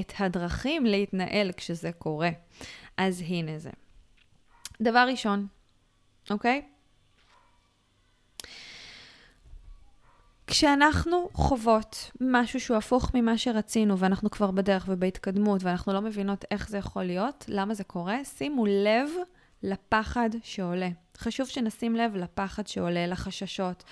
את 0.00 0.12
הדרכים 0.18 0.86
להתנהל 0.86 1.52
כשזה 1.52 1.92
קורה. 1.92 2.30
אז 2.96 3.22
הנה 3.28 3.58
זה. 3.58 3.70
דבר 4.82 5.06
ראשון, 5.10 5.46
אוקיי? 6.30 6.62
כשאנחנו 10.46 11.28
חוות 11.32 12.10
משהו 12.20 12.60
שהוא 12.60 12.76
הפוך 12.76 13.10
ממה 13.14 13.38
שרצינו, 13.38 13.98
ואנחנו 13.98 14.30
כבר 14.30 14.50
בדרך 14.50 14.84
ובהתקדמות, 14.88 15.64
ואנחנו 15.64 15.92
לא 15.92 16.00
מבינות 16.00 16.44
איך 16.50 16.68
זה 16.68 16.78
יכול 16.78 17.04
להיות, 17.04 17.44
למה 17.48 17.74
זה 17.74 17.84
קורה, 17.84 18.24
שימו 18.24 18.66
לב 18.66 19.08
לפחד 19.62 20.30
שעולה. 20.42 20.88
חשוב 21.18 21.46
שנשים 21.46 21.96
לב 21.96 22.16
לפחד 22.16 22.66
שעולה, 22.66 23.06
לחששות, 23.06 23.84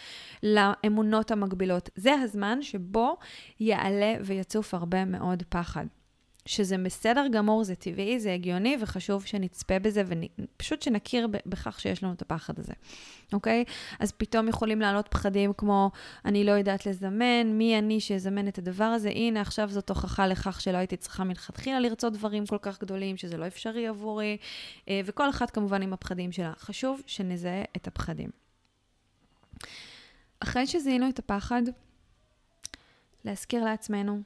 לאמונות 0.42 1.30
המגבילות. 1.30 1.90
זה 1.96 2.14
הזמן 2.14 2.62
שבו 2.62 3.16
יעלה 3.60 4.14
ויצוף 4.24 4.74
הרבה 4.74 5.04
מאוד 5.04 5.42
פחד. 5.48 5.86
שזה 6.46 6.78
בסדר 6.78 7.26
גמור, 7.32 7.64
זה 7.64 7.74
טבעי, 7.74 8.20
זה 8.20 8.34
הגיוני, 8.34 8.76
וחשוב 8.80 9.24
שנצפה 9.26 9.78
בזה, 9.78 10.02
ופשוט 10.38 10.82
שנכיר 10.82 11.28
בכך 11.46 11.80
שיש 11.80 12.02
לנו 12.02 12.12
את 12.12 12.22
הפחד 12.22 12.58
הזה, 12.58 12.72
אוקיי? 13.32 13.64
אז 14.00 14.12
פתאום 14.12 14.48
יכולים 14.48 14.80
לעלות 14.80 15.08
פחדים 15.08 15.52
כמו, 15.52 15.90
אני 16.24 16.44
לא 16.44 16.52
יודעת 16.52 16.86
לזמן, 16.86 17.46
מי 17.46 17.78
אני 17.78 18.00
שיזמן 18.00 18.48
את 18.48 18.58
הדבר 18.58 18.84
הזה? 18.84 19.08
הנה, 19.08 19.40
עכשיו 19.40 19.68
זאת 19.70 19.88
הוכחה 19.88 20.26
לכך 20.26 20.60
שלא 20.60 20.76
הייתי 20.76 20.96
צריכה 20.96 21.24
מלכתחילה 21.24 21.80
לרצות 21.80 22.12
דברים 22.12 22.46
כל 22.46 22.58
כך 22.62 22.80
גדולים, 22.80 23.16
שזה 23.16 23.36
לא 23.36 23.46
אפשרי 23.46 23.86
עבורי, 23.86 24.36
אה, 24.88 25.00
וכל 25.04 25.30
אחת 25.30 25.50
כמובן 25.50 25.82
עם 25.82 25.92
הפחדים 25.92 26.32
שלה. 26.32 26.52
חשוב 26.58 27.02
שנזהה 27.06 27.62
את 27.76 27.86
הפחדים. 27.86 28.30
אחרי 30.40 30.66
שזיהינו 30.66 31.08
את 31.08 31.18
הפחד, 31.18 31.62
להזכיר 33.24 33.64
לעצמנו 33.64 34.20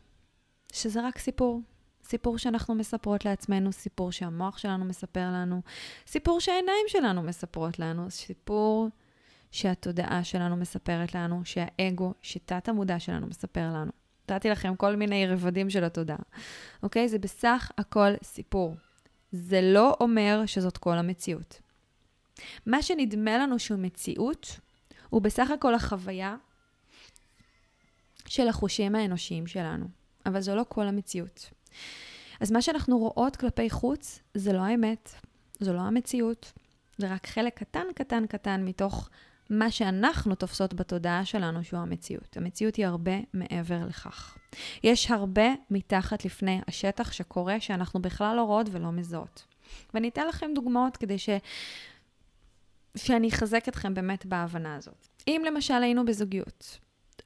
שזה 0.72 1.06
רק 1.06 1.18
סיפור. 1.18 1.60
סיפור 2.08 2.38
שאנחנו 2.38 2.74
מספרות 2.74 3.24
לעצמנו, 3.24 3.72
סיפור 3.72 4.12
שהמוח 4.12 4.58
שלנו 4.58 4.84
מספר 4.84 5.30
לנו, 5.32 5.62
סיפור 6.06 6.40
שהעיניים 6.40 6.84
שלנו 6.88 7.22
מספרות 7.22 7.78
לנו, 7.78 8.10
סיפור 8.10 8.88
שהתודעה 9.50 10.24
שלנו 10.24 10.56
מספרת 10.56 11.14
לנו, 11.14 11.42
שהאגו, 11.44 12.14
שתת 12.22 12.68
המודע 12.68 12.98
שלנו 12.98 13.26
מספר 13.26 13.60
לנו. 13.74 13.90
נתתי 14.30 14.50
לכם 14.50 14.76
כל 14.76 14.96
מיני 14.96 15.26
רבדים 15.26 15.70
של 15.70 15.84
התודעה, 15.84 16.18
אוקיי? 16.82 17.08
זה 17.08 17.18
בסך 17.18 17.70
הכל 17.78 18.10
סיפור. 18.22 18.76
זה 19.32 19.60
לא 19.62 19.96
אומר 20.00 20.42
שזאת 20.46 20.78
כל 20.78 20.98
המציאות. 20.98 21.60
מה 22.66 22.82
שנדמה 22.82 23.38
לנו 23.38 23.58
שהוא 23.58 23.78
מציאות, 23.78 24.60
הוא 25.10 25.22
בסך 25.22 25.50
הכל 25.50 25.74
החוויה 25.74 26.36
של 28.26 28.48
החושים 28.48 28.94
האנושיים 28.94 29.46
שלנו, 29.46 29.86
אבל 30.26 30.40
זו 30.40 30.54
לא 30.54 30.64
כל 30.68 30.86
המציאות. 30.86 31.50
אז 32.40 32.50
מה 32.50 32.62
שאנחנו 32.62 32.98
רואות 32.98 33.36
כלפי 33.36 33.70
חוץ, 33.70 34.20
זה 34.34 34.52
לא 34.52 34.60
האמת, 34.60 35.14
זו 35.60 35.72
לא 35.72 35.80
המציאות, 35.80 36.52
זה 36.98 37.14
רק 37.14 37.26
חלק 37.26 37.58
קטן 37.58 37.84
קטן 37.94 38.26
קטן 38.26 38.64
מתוך 38.64 39.08
מה 39.50 39.70
שאנחנו 39.70 40.34
תופסות 40.34 40.74
בתודעה 40.74 41.24
שלנו 41.24 41.64
שהוא 41.64 41.80
המציאות. 41.80 42.36
המציאות 42.36 42.76
היא 42.76 42.86
הרבה 42.86 43.12
מעבר 43.34 43.86
לכך. 43.88 44.38
יש 44.84 45.10
הרבה 45.10 45.46
מתחת 45.70 46.24
לפני 46.24 46.60
השטח 46.68 47.12
שקורה 47.12 47.60
שאנחנו 47.60 48.02
בכלל 48.02 48.36
לא 48.36 48.42
רואות 48.42 48.66
ולא 48.70 48.92
מזהות. 48.92 49.46
ואני 49.94 50.08
אתן 50.08 50.28
לכם 50.28 50.50
דוגמאות 50.54 50.96
כדי 50.96 51.18
ש... 51.18 51.28
שאני 52.96 53.28
אחזק 53.28 53.68
אתכם 53.68 53.94
באמת 53.94 54.26
בהבנה 54.26 54.76
הזאת. 54.76 55.08
אם 55.28 55.42
למשל 55.46 55.82
היינו 55.82 56.04
בזוגיות, 56.04 56.78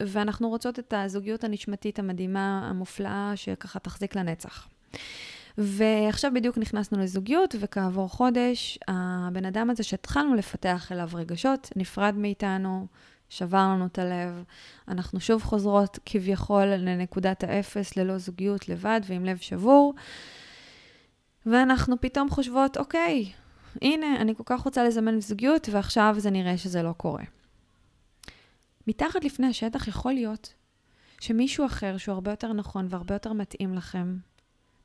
ואנחנו 0.03 0.49
רוצות 0.49 0.79
את 0.79 0.95
הזוגיות 0.97 1.45
הנשמתית 1.45 1.99
המדהימה, 1.99 2.69
המופלאה, 2.71 3.33
שככה 3.35 3.79
תחזיק 3.79 4.17
לנצח. 4.17 4.69
ועכשיו 5.59 6.31
בדיוק 6.35 6.59
נכנסנו 6.59 6.99
לזוגיות, 6.99 7.55
וכעבור 7.61 8.09
חודש, 8.09 8.79
הבן 8.89 9.45
אדם 9.45 9.71
הזה 9.71 9.83
שהתחלנו 9.83 10.35
לפתח 10.35 10.93
אליו 10.93 11.09
רגשות, 11.15 11.71
נפרד 11.77 12.15
מאיתנו, 12.17 12.87
שבר 13.29 13.59
לנו 13.59 13.87
את 13.87 13.99
הלב. 13.99 14.45
אנחנו 14.89 15.21
שוב 15.21 15.43
חוזרות 15.43 15.99
כביכול 16.07 16.65
לנקודת 16.65 17.45
האפס, 17.45 17.97
ללא 17.97 18.19
זוגיות, 18.19 18.69
לבד 18.69 19.01
ועם 19.07 19.25
לב 19.25 19.37
שבור. 19.37 19.95
ואנחנו 21.47 22.01
פתאום 22.01 22.31
חושבות, 22.31 22.77
אוקיי, 22.77 23.33
הנה, 23.83 24.17
אני 24.21 24.35
כל 24.35 24.43
כך 24.47 24.61
רוצה 24.61 24.85
לזמן 24.85 25.21
זוגיות, 25.21 25.69
ועכשיו 25.73 26.15
זה 26.19 26.31
נראה 26.31 26.59
שזה 26.59 26.83
לא 26.83 26.93
קורה. 26.97 27.23
מתחת 28.87 29.25
לפני 29.25 29.47
השטח 29.47 29.89
יכול 29.89 30.13
להיות 30.13 30.55
שמישהו 31.21 31.67
אחר, 31.67 31.97
שהוא 31.97 32.13
הרבה 32.13 32.31
יותר 32.31 32.53
נכון 32.53 32.87
והרבה 32.91 33.15
יותר 33.15 33.33
מתאים 33.33 33.75
לכם, 33.75 34.17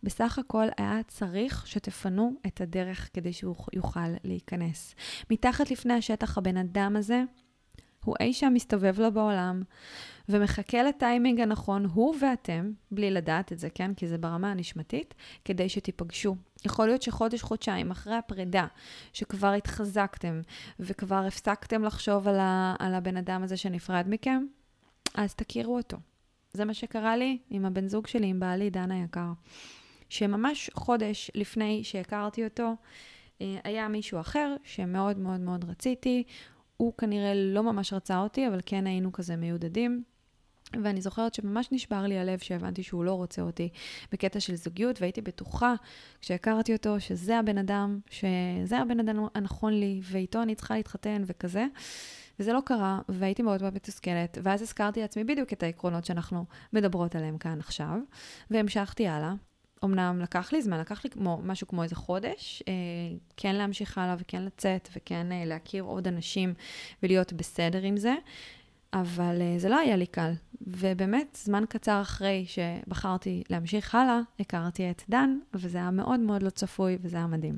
בסך 0.03 0.39
הכל 0.39 0.67
היה 0.77 0.99
צריך 1.07 1.67
שתפנו 1.67 2.33
את 2.47 2.61
הדרך 2.61 3.09
כדי 3.13 3.33
שהוא 3.33 3.55
יוכל 3.73 4.09
להיכנס. 4.23 4.95
מתחת 5.31 5.71
לפני 5.71 5.93
השטח 5.93 6.37
הבן 6.37 6.57
אדם 6.57 6.95
הזה, 6.95 7.23
הוא 8.07 8.15
אי 8.19 8.33
שם 8.33 8.51
מסתובב 8.53 8.99
לו 8.99 9.11
בעולם, 9.11 9.61
ומחכה 10.29 10.83
לטיימינג 10.83 11.41
הנכון, 11.41 11.85
הוא 11.85 12.15
ואתם, 12.21 12.71
בלי 12.91 13.11
לדעת 13.11 13.51
את 13.53 13.59
זה, 13.59 13.69
כן? 13.69 13.93
כי 13.93 14.07
זה 14.07 14.17
ברמה 14.17 14.51
הנשמתית, 14.51 15.13
כדי 15.45 15.69
שתיפגשו. 15.69 16.35
יכול 16.65 16.85
להיות 16.87 17.01
שחודש, 17.01 17.41
חודשיים 17.41 17.91
אחרי 17.91 18.15
הפרידה, 18.15 18.67
שכבר 19.13 19.53
התחזקתם, 19.53 20.41
וכבר 20.79 21.25
הפסקתם 21.27 21.83
לחשוב 21.83 22.27
על, 22.27 22.39
ה, 22.39 22.75
על 22.79 22.93
הבן 22.93 23.17
אדם 23.17 23.43
הזה 23.43 23.57
שנפרד 23.57 24.05
מכם, 24.07 24.45
אז 25.15 25.35
תכירו 25.35 25.77
אותו. 25.77 25.97
זה 26.53 26.65
מה 26.65 26.73
שקרה 26.73 27.17
לי 27.17 27.37
עם 27.49 27.65
הבן 27.65 27.87
זוג 27.87 28.07
שלי, 28.07 28.27
עם 28.27 28.39
בעלי, 28.39 28.69
דן 28.69 28.91
היקר. 28.91 29.31
שממש 30.09 30.69
חודש 30.73 31.31
לפני 31.35 31.83
שהכרתי 31.83 32.43
אותו, 32.43 32.75
אה, 33.41 33.57
היה 33.63 33.87
מישהו 33.87 34.19
אחר 34.19 34.55
שמאוד 34.63 35.17
מאוד 35.17 35.39
מאוד 35.39 35.65
רציתי. 35.69 36.23
הוא 36.77 36.93
כנראה 36.97 37.33
לא 37.35 37.63
ממש 37.63 37.93
רצה 37.93 38.19
אותי, 38.19 38.47
אבל 38.47 38.59
כן 38.65 38.87
היינו 38.87 39.11
כזה 39.11 39.35
מיודדים. 39.35 40.03
ואני 40.83 41.01
זוכרת 41.01 41.33
שממש 41.33 41.67
נשבר 41.71 42.03
לי 42.03 42.17
הלב 42.17 42.39
שהבנתי 42.39 42.83
שהוא 42.83 43.03
לא 43.03 43.13
רוצה 43.13 43.41
אותי 43.41 43.69
בקטע 44.11 44.39
של 44.39 44.55
זוגיות, 44.55 45.01
והייתי 45.01 45.21
בטוחה 45.21 45.73
כשהכרתי 46.21 46.73
אותו 46.73 46.99
שזה 46.99 47.39
הבן 47.39 47.57
אדם, 47.57 47.99
שזה 48.09 48.77
הבן 48.77 48.99
אדם 48.99 49.25
הנכון 49.35 49.73
לי, 49.73 49.99
ואיתו 50.03 50.41
אני 50.41 50.55
צריכה 50.55 50.75
להתחתן 50.75 51.23
וכזה. 51.25 51.65
וזה 52.39 52.53
לא 52.53 52.61
קרה, 52.65 52.99
והייתי 53.09 53.41
מאוד 53.41 53.61
מאוד 53.61 53.73
מתוסכלת, 53.73 54.37
ואז 54.43 54.61
הזכרתי 54.61 55.01
לעצמי 55.01 55.23
בדיוק 55.23 55.53
את 55.53 55.63
העקרונות 55.63 56.05
שאנחנו 56.05 56.45
מדברות 56.73 57.15
עליהם 57.15 57.37
כאן 57.37 57.59
עכשיו, 57.59 57.99
והמשכתי 58.51 59.07
הלאה, 59.07 59.33
אמנם 59.83 60.19
לקח 60.21 60.53
לי 60.53 60.61
זמן, 60.61 60.79
לקח 60.79 61.03
לי 61.03 61.09
כמו, 61.09 61.39
משהו 61.43 61.67
כמו 61.67 61.83
איזה 61.83 61.95
חודש, 61.95 62.63
אה, 62.67 62.73
כן 63.37 63.55
להמשיך 63.55 63.97
הלאה 63.97 64.15
וכן 64.19 64.43
לצאת 64.43 64.89
וכן 64.95 65.31
אה, 65.31 65.45
להכיר 65.45 65.83
עוד 65.83 66.07
אנשים 66.07 66.53
ולהיות 67.03 67.33
בסדר 67.33 67.81
עם 67.81 67.97
זה, 67.97 68.15
אבל 68.93 69.41
אה, 69.41 69.59
זה 69.59 69.69
לא 69.69 69.79
היה 69.79 69.95
לי 69.95 70.05
קל. 70.05 70.31
ובאמת, 70.61 71.37
זמן 71.43 71.63
קצר 71.69 72.01
אחרי 72.01 72.45
שבחרתי 72.47 73.43
להמשיך 73.49 73.95
הלאה, 73.95 74.19
הכרתי 74.39 74.91
את 74.91 75.01
דן, 75.09 75.37
וזה 75.53 75.77
היה 75.77 75.91
מאוד 75.91 76.19
מאוד 76.19 76.43
לא 76.43 76.49
צפוי 76.49 76.97
וזה 77.01 77.17
היה 77.17 77.27
מדהים. 77.27 77.57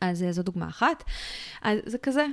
אז 0.00 0.22
אה, 0.22 0.32
זו 0.32 0.42
דוגמה 0.42 0.68
אחת. 0.68 1.04
אז 1.62 1.78
זה 1.86 1.98
כזה, 1.98 2.26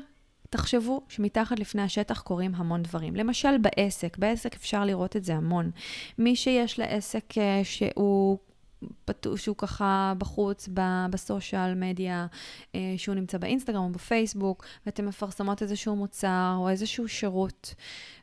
תחשבו 0.50 1.02
שמתחת 1.10 1.60
לפני 1.60 1.82
השטח 1.82 2.22
קורים 2.22 2.56
המון 2.56 2.84
דברים. 2.84 3.16
למשל 3.16 3.58
בעסק, 3.58 4.18
בעסק 4.18 4.56
אפשר 4.56 4.86
לראות 4.86 5.16
את 5.16 5.24
זה 5.24 5.36
המון. 5.36 5.72
מי 6.18 6.36
שיש 6.36 6.80
לעסק 6.80 7.38
אה, 7.38 7.62
שהוא 7.64 8.38
שהוא 9.36 9.56
ככה 9.58 10.14
בחוץ, 10.18 10.70
בסושיאל 11.10 11.76
מדיה, 11.76 12.28
אה, 12.76 12.94
שהוא 12.98 13.16
נמצא 13.16 13.38
באינסטגרם 13.38 13.84
או 13.84 13.90
בפייסבוק, 13.90 14.66
ואתם 14.86 15.06
מפרסמות 15.06 15.62
איזשהו 15.62 15.96
מוצר 15.96 16.56
או 16.58 16.70
איזשהו 16.70 17.08
שירות, 17.08 17.76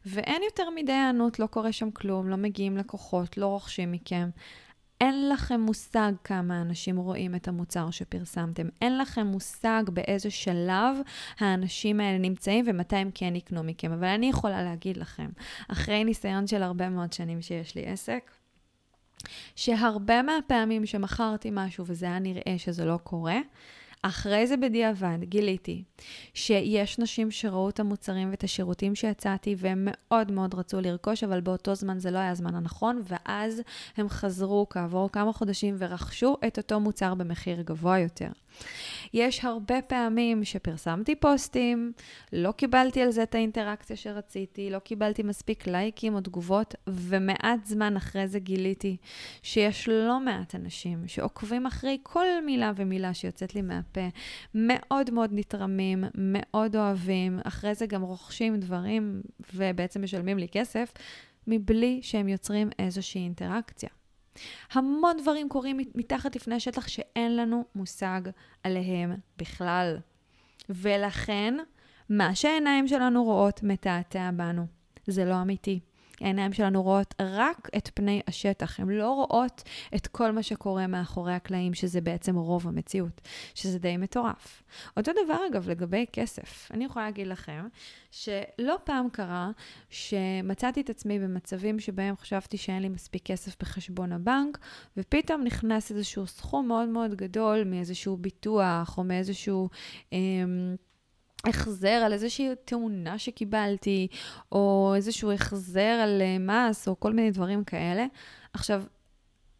ואין 0.06 0.42
יותר 0.42 0.70
מדי 0.74 0.92
הענות, 0.92 1.38
לא 1.38 1.46
קורה 1.46 1.72
שם 1.72 1.90
כלום, 1.90 2.28
לא 2.28 2.36
מגיעים 2.36 2.76
לקוחות, 2.76 3.36
לא 3.36 3.46
רוכשים 3.46 3.92
מכם. 3.92 4.30
אין 5.00 5.28
לכם 5.28 5.60
מושג 5.60 6.12
כמה 6.24 6.60
אנשים 6.60 6.96
רואים 6.96 7.34
את 7.34 7.48
המוצר 7.48 7.90
שפרסמתם. 7.90 8.68
אין 8.82 8.98
לכם 8.98 9.26
מושג 9.26 9.82
באיזה 9.92 10.30
שלב 10.30 10.96
האנשים 11.38 12.00
האלה 12.00 12.18
נמצאים 12.18 12.64
ומתי 12.68 12.96
הם 12.96 13.10
כן 13.14 13.36
יקנו 13.36 13.62
מכם. 13.62 13.92
אבל 13.92 14.08
אני 14.08 14.28
יכולה 14.28 14.62
להגיד 14.62 14.96
לכם, 14.96 15.28
אחרי 15.68 16.04
ניסיון 16.04 16.46
של 16.46 16.62
הרבה 16.62 16.88
מאוד 16.88 17.12
שנים 17.12 17.42
שיש 17.42 17.74
לי 17.74 17.86
עסק, 17.86 18.30
שהרבה 19.56 20.22
מהפעמים 20.22 20.86
שמכרתי 20.86 21.50
משהו 21.52 21.84
וזה 21.86 22.06
היה 22.06 22.18
נראה 22.18 22.54
שזה 22.58 22.84
לא 22.84 22.96
קורה, 23.02 23.38
אחרי 24.06 24.46
זה 24.46 24.56
בדיעבד 24.56 25.18
גיליתי 25.22 25.82
שיש 26.34 26.98
נשים 26.98 27.30
שראו 27.30 27.68
את 27.68 27.80
המוצרים 27.80 28.30
ואת 28.30 28.44
השירותים 28.44 28.94
שהצעתי 28.94 29.54
והם 29.58 29.88
מאוד 29.90 30.32
מאוד 30.32 30.54
רצו 30.54 30.80
לרכוש, 30.80 31.24
אבל 31.24 31.40
באותו 31.40 31.74
זמן 31.74 31.98
זה 31.98 32.10
לא 32.10 32.18
היה 32.18 32.30
הזמן 32.30 32.54
הנכון, 32.54 33.02
ואז 33.04 33.62
הם 33.96 34.08
חזרו 34.08 34.66
כעבור 34.70 35.12
כמה 35.12 35.32
חודשים 35.32 35.74
ורכשו 35.78 36.36
את 36.46 36.58
אותו 36.58 36.80
מוצר 36.80 37.14
במחיר 37.14 37.62
גבוה 37.62 37.98
יותר. 37.98 38.28
יש 39.14 39.44
הרבה 39.44 39.82
פעמים 39.82 40.44
שפרסמתי 40.44 41.14
פוסטים, 41.14 41.92
לא 42.32 42.52
קיבלתי 42.52 43.02
על 43.02 43.10
זה 43.10 43.22
את 43.22 43.34
האינטראקציה 43.34 43.96
שרציתי, 43.96 44.70
לא 44.70 44.78
קיבלתי 44.78 45.22
מספיק 45.22 45.66
לייקים 45.66 46.14
או 46.14 46.20
תגובות, 46.20 46.74
ומעט 46.86 47.64
זמן 47.64 47.96
אחרי 47.96 48.28
זה 48.28 48.38
גיליתי 48.38 48.96
שיש 49.42 49.88
לא 49.88 50.20
מעט 50.20 50.54
אנשים 50.54 51.08
שעוקבים 51.08 51.66
אחרי 51.66 51.98
כל 52.02 52.26
מילה 52.46 52.72
ומילה 52.76 53.14
שיוצאת 53.14 53.54
לי 53.54 53.62
מהפה, 53.62 53.95
מאוד 54.54 55.10
מאוד 55.10 55.30
נתרמים, 55.32 56.04
מאוד 56.14 56.76
אוהבים, 56.76 57.40
אחרי 57.44 57.74
זה 57.74 57.86
גם 57.86 58.02
רוכשים 58.02 58.60
דברים 58.60 59.22
ובעצם 59.54 60.02
משלמים 60.02 60.38
לי 60.38 60.48
כסף, 60.48 60.92
מבלי 61.46 62.00
שהם 62.02 62.28
יוצרים 62.28 62.70
איזושהי 62.78 63.20
אינטראקציה. 63.20 63.88
המון 64.72 65.16
דברים 65.22 65.48
קורים 65.48 65.78
מתחת 65.94 66.36
לפני 66.36 66.54
השטח 66.54 66.88
שאין 66.88 67.36
לנו 67.36 67.64
מושג 67.74 68.20
עליהם 68.62 69.12
בכלל. 69.38 69.98
ולכן, 70.68 71.54
מה 72.10 72.34
שהעיניים 72.34 72.88
שלנו 72.88 73.24
רואות 73.24 73.62
מתעתע 73.62 74.30
בנו. 74.36 74.66
זה 75.06 75.24
לא 75.24 75.42
אמיתי. 75.42 75.80
העיניים 76.20 76.52
שלנו 76.52 76.82
רואות 76.82 77.14
רק 77.20 77.68
את 77.76 77.90
פני 77.94 78.20
השטח, 78.26 78.80
הן 78.80 78.88
לא 78.88 79.10
רואות 79.10 79.62
את 79.94 80.06
כל 80.06 80.32
מה 80.32 80.42
שקורה 80.42 80.86
מאחורי 80.86 81.34
הקלעים, 81.34 81.74
שזה 81.74 82.00
בעצם 82.00 82.36
רוב 82.36 82.68
המציאות, 82.68 83.20
שזה 83.54 83.78
די 83.78 83.96
מטורף. 83.96 84.62
אותו 84.96 85.12
דבר 85.24 85.38
אגב 85.50 85.68
לגבי 85.68 86.06
כסף. 86.12 86.68
אני 86.70 86.84
יכולה 86.84 87.04
להגיד 87.04 87.26
לכם 87.26 87.66
שלא 88.10 88.78
פעם 88.84 89.08
קרה 89.12 89.50
שמצאתי 89.90 90.80
את 90.80 90.90
עצמי 90.90 91.18
במצבים 91.18 91.80
שבהם 91.80 92.16
חשבתי 92.16 92.56
שאין 92.56 92.82
לי 92.82 92.88
מספיק 92.88 93.22
כסף 93.24 93.56
בחשבון 93.60 94.12
הבנק, 94.12 94.58
ופתאום 94.96 95.44
נכנס 95.44 95.90
איזשהו 95.90 96.26
סכום 96.26 96.68
מאוד 96.68 96.88
מאוד 96.88 97.14
גדול 97.14 97.64
מאיזשהו 97.64 98.16
ביטוח 98.16 98.98
או 98.98 99.04
מאיזשהו... 99.04 99.68
אה, 100.12 100.18
החזר 101.46 101.88
על 101.88 102.12
איזושהי 102.12 102.48
תאונה 102.64 103.18
שקיבלתי, 103.18 104.08
או 104.52 104.92
איזשהו 104.96 105.32
החזר 105.32 105.80
על 105.80 106.22
אה, 106.22 106.38
מס, 106.38 106.88
או 106.88 107.00
כל 107.00 107.12
מיני 107.12 107.30
דברים 107.30 107.64
כאלה. 107.64 108.06
עכשיו, 108.52 108.82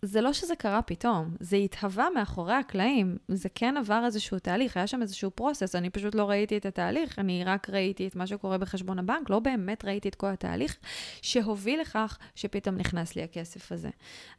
זה 0.07 0.21
לא 0.21 0.33
שזה 0.33 0.57
קרה 0.57 0.83
פתאום, 0.83 1.37
זה 1.40 1.57
התהווה 1.57 2.09
מאחורי 2.14 2.55
הקלעים. 2.55 3.16
זה 3.29 3.49
כן 3.55 3.77
עבר 3.77 4.03
איזשהו 4.05 4.38
תהליך, 4.38 4.77
היה 4.77 4.87
שם 4.87 5.03
איזשהו 5.03 5.31
פרוסס, 5.31 5.75
אני 5.75 5.90
פשוט 5.90 6.14
לא 6.14 6.31
ראיתי 6.31 6.57
את 6.57 6.66
התהליך, 6.66 7.19
אני 7.19 7.45
רק 7.45 7.71
ראיתי 7.71 8.09
את 8.09 8.16
מה 8.16 8.27
שקורה 8.27 8.59
בחשבון 8.59 8.99
הבנק, 8.99 9.31
לא 9.31 9.38
באמת 9.38 9.85
ראיתי 9.85 10.09
את 10.09 10.14
כל 10.14 10.27
התהליך 10.27 10.77
שהוביל 11.23 11.81
לכך 11.81 12.19
שפתאום 12.35 12.77
נכנס 12.77 13.16
לי 13.16 13.23
הכסף 13.23 13.73
הזה. 13.73 13.90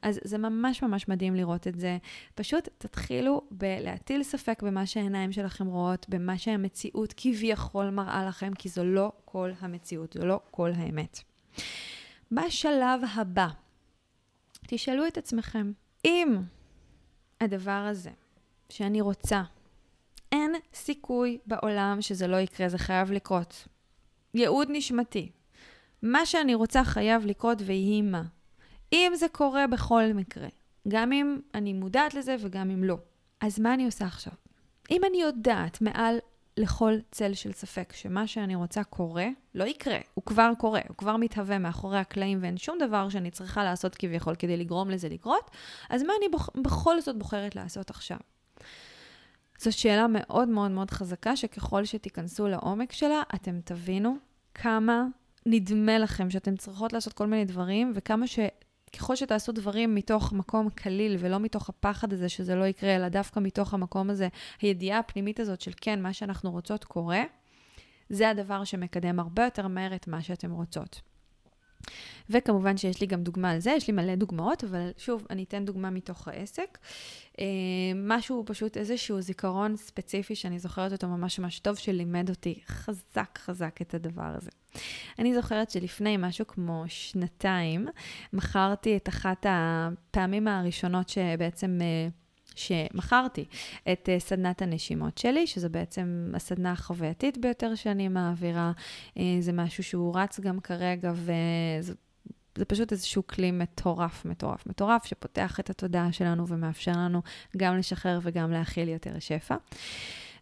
אז 0.01 0.19
זה 0.23 0.37
ממש 0.37 0.83
ממש 0.83 1.07
מדהים 1.07 1.35
לראות 1.35 1.67
את 1.67 1.79
זה. 1.79 1.97
פשוט 2.35 2.69
תתחילו 2.77 3.41
בלהטיל 3.51 4.23
ספק 4.23 4.63
במה 4.63 4.85
שהעיניים 4.85 5.31
שלכם 5.31 5.65
רואות, 5.65 6.05
במה 6.09 6.37
שהמציאות 6.37 7.13
כביכול 7.17 7.89
מראה 7.89 8.25
לכם, 8.25 8.53
כי 8.53 8.69
זו 8.69 8.85
לא 8.85 9.11
כל 9.25 9.51
המציאות, 9.59 10.13
זו 10.13 10.25
לא 10.25 10.39
כל 10.51 10.71
האמת. 10.75 11.19
בשלב 12.31 13.01
הבא, 13.15 13.47
תשאלו 14.67 15.07
את 15.07 15.17
עצמכם, 15.17 15.71
אם 16.05 16.37
הדבר 17.41 17.71
הזה 17.89 18.09
שאני 18.69 19.01
רוצה, 19.01 19.43
אין 20.31 20.55
סיכוי 20.73 21.37
בעולם 21.45 21.97
שזה 22.01 22.27
לא 22.27 22.37
יקרה, 22.37 22.69
זה 22.69 22.77
חייב 22.77 23.11
לקרות. 23.11 23.67
ייעוד 24.33 24.67
נשמתי. 24.71 25.31
מה 26.01 26.25
שאני 26.25 26.55
רוצה 26.55 26.83
חייב 26.83 27.25
לקרות 27.25 27.57
ויהי 27.65 28.01
מה. 28.01 28.23
אם 28.93 29.11
זה 29.15 29.27
קורה 29.31 29.67
בכל 29.67 30.03
מקרה, 30.15 30.47
גם 30.87 31.11
אם 31.11 31.39
אני 31.55 31.73
מודעת 31.73 32.13
לזה 32.13 32.35
וגם 32.39 32.69
אם 32.69 32.83
לא, 32.83 32.97
אז 33.41 33.59
מה 33.59 33.73
אני 33.73 33.85
עושה 33.85 34.05
עכשיו? 34.05 34.33
אם 34.91 35.01
אני 35.09 35.21
יודעת 35.21 35.81
מעל 35.81 36.17
לכל 36.57 36.93
צל 37.11 37.33
של 37.33 37.51
ספק 37.51 37.93
שמה 37.95 38.27
שאני 38.27 38.55
רוצה 38.55 38.83
קורה, 38.83 39.27
לא 39.55 39.63
יקרה, 39.63 39.97
הוא 40.13 40.23
כבר 40.23 40.51
קורה, 40.57 40.81
הוא 40.87 40.97
כבר 40.97 41.17
מתהווה 41.17 41.57
מאחורי 41.57 41.97
הקלעים 41.97 42.39
ואין 42.41 42.57
שום 42.57 42.77
דבר 42.79 43.09
שאני 43.09 43.31
צריכה 43.31 43.63
לעשות 43.63 43.95
כביכול 43.95 44.35
כדי 44.35 44.57
לגרום 44.57 44.89
לזה 44.89 45.09
לקרות, 45.09 45.51
אז 45.89 46.03
מה 46.03 46.13
אני 46.19 46.29
בוח, 46.29 46.49
בכל 46.63 47.01
זאת 47.01 47.17
בוחרת 47.17 47.55
לעשות 47.55 47.89
עכשיו? 47.89 48.17
זו 49.59 49.77
שאלה 49.77 50.05
מאוד 50.09 50.47
מאוד 50.47 50.71
מאוד 50.71 50.91
חזקה, 50.91 51.35
שככל 51.35 51.85
שתיכנסו 51.85 52.47
לעומק 52.47 52.91
שלה, 52.91 53.21
אתם 53.35 53.59
תבינו 53.63 54.17
כמה 54.53 55.05
נדמה 55.45 55.97
לכם 55.97 56.29
שאתם 56.29 56.55
צריכות 56.55 56.93
לעשות 56.93 57.13
כל 57.13 57.27
מיני 57.27 57.45
דברים, 57.45 57.91
וכמה 57.95 58.27
ש... 58.27 58.39
ככל 58.93 59.15
שתעשו 59.15 59.51
דברים 59.51 59.95
מתוך 59.95 60.33
מקום 60.33 60.69
קליל 60.69 61.15
ולא 61.19 61.39
מתוך 61.39 61.69
הפחד 61.69 62.13
הזה 62.13 62.29
שזה 62.29 62.55
לא 62.55 62.65
יקרה, 62.65 62.95
אלא 62.95 63.09
דווקא 63.09 63.39
מתוך 63.39 63.73
המקום 63.73 64.09
הזה, 64.09 64.27
הידיעה 64.61 64.99
הפנימית 64.99 65.39
הזאת 65.39 65.61
של 65.61 65.71
כן, 65.81 66.01
מה 66.01 66.13
שאנחנו 66.13 66.51
רוצות 66.51 66.83
קורה, 66.83 67.23
זה 68.09 68.29
הדבר 68.29 68.63
שמקדם 68.63 69.19
הרבה 69.19 69.43
יותר 69.43 69.67
מהר 69.67 69.95
את 69.95 70.07
מה 70.07 70.21
שאתם 70.21 70.51
רוצות. 70.51 71.01
וכמובן 72.29 72.77
שיש 72.77 73.01
לי 73.01 73.07
גם 73.07 73.23
דוגמה 73.23 73.51
על 73.51 73.59
זה, 73.59 73.71
יש 73.71 73.87
לי 73.87 73.93
מלא 73.93 74.15
דוגמאות, 74.15 74.63
אבל 74.63 74.89
שוב, 74.97 75.25
אני 75.29 75.43
אתן 75.43 75.65
דוגמה 75.65 75.89
מתוך 75.89 76.27
העסק. 76.27 76.77
אה, 77.39 77.45
משהו, 77.95 78.43
פשוט 78.45 78.77
איזשהו 78.77 79.21
זיכרון 79.21 79.75
ספציפי 79.75 80.35
שאני 80.35 80.59
זוכרת 80.59 80.91
אותו 80.91 81.07
ממש 81.07 81.39
ממש 81.39 81.59
טוב, 81.59 81.75
שלימד 81.75 82.29
אותי 82.29 82.59
חזק 82.67 83.37
חזק 83.37 83.81
את 83.81 83.93
הדבר 83.93 84.31
הזה. 84.37 84.49
אני 85.19 85.35
זוכרת 85.35 85.69
שלפני 85.69 86.17
משהו 86.19 86.47
כמו 86.47 86.83
שנתיים, 86.87 87.87
מכרתי 88.33 88.97
את 88.97 89.09
אחת 89.09 89.45
הפעמים 89.49 90.47
הראשונות 90.47 91.09
שבעצם... 91.09 91.77
אה, 91.81 92.07
שמכרתי 92.57 93.45
את 93.91 94.09
uh, 94.09 94.19
סדנת 94.19 94.61
הנשימות 94.61 95.17
שלי, 95.17 95.47
שזו 95.47 95.69
בעצם 95.69 96.31
הסדנה 96.33 96.71
החווייתית 96.71 97.37
ביותר 97.37 97.75
שאני 97.75 98.07
מעבירה. 98.07 98.71
Uh, 99.09 99.21
זה 99.39 99.53
משהו 99.53 99.83
שהוא 99.83 100.15
רץ 100.15 100.39
גם 100.39 100.59
כרגע, 100.59 101.11
וזה 101.15 101.93
זה 102.57 102.65
פשוט 102.65 102.91
איזשהו 102.91 103.27
כלי 103.27 103.51
מטורף, 103.51 104.25
מטורף, 104.25 104.67
מטורף, 104.67 105.05
שפותח 105.05 105.59
את 105.59 105.69
התודעה 105.69 106.11
שלנו 106.11 106.47
ומאפשר 106.47 106.91
לנו 106.91 107.21
גם 107.57 107.77
לשחרר 107.77 108.19
וגם 108.21 108.51
להכיל 108.51 108.89
יותר 108.89 109.19
שפע. 109.19 109.55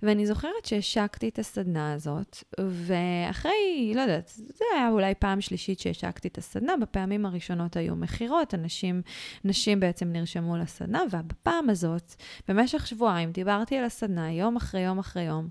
ואני 0.03 0.25
זוכרת 0.25 0.65
שהשקתי 0.65 1.29
את 1.29 1.39
הסדנה 1.39 1.93
הזאת, 1.93 2.43
ואחרי, 2.59 3.91
לא 3.95 4.01
יודעת, 4.01 4.27
זה 4.35 4.65
היה 4.75 4.89
אולי 4.89 5.15
פעם 5.15 5.41
שלישית 5.41 5.79
שהשקתי 5.79 6.27
את 6.27 6.37
הסדנה, 6.37 6.77
בפעמים 6.81 7.25
הראשונות 7.25 7.75
היו 7.75 7.95
מכירות, 7.95 8.53
אנשים, 8.53 9.01
נשים 9.43 9.79
בעצם 9.79 10.11
נרשמו 10.11 10.57
לסדנה, 10.57 11.01
ובפעם 11.11 11.69
הזאת, 11.69 12.15
במשך 12.47 12.87
שבועיים, 12.87 13.31
דיברתי 13.31 13.77
על 13.77 13.83
הסדנה 13.83 14.31
יום 14.31 14.55
אחרי 14.55 14.81
יום 14.81 14.99
אחרי 14.99 15.23
יום, 15.23 15.49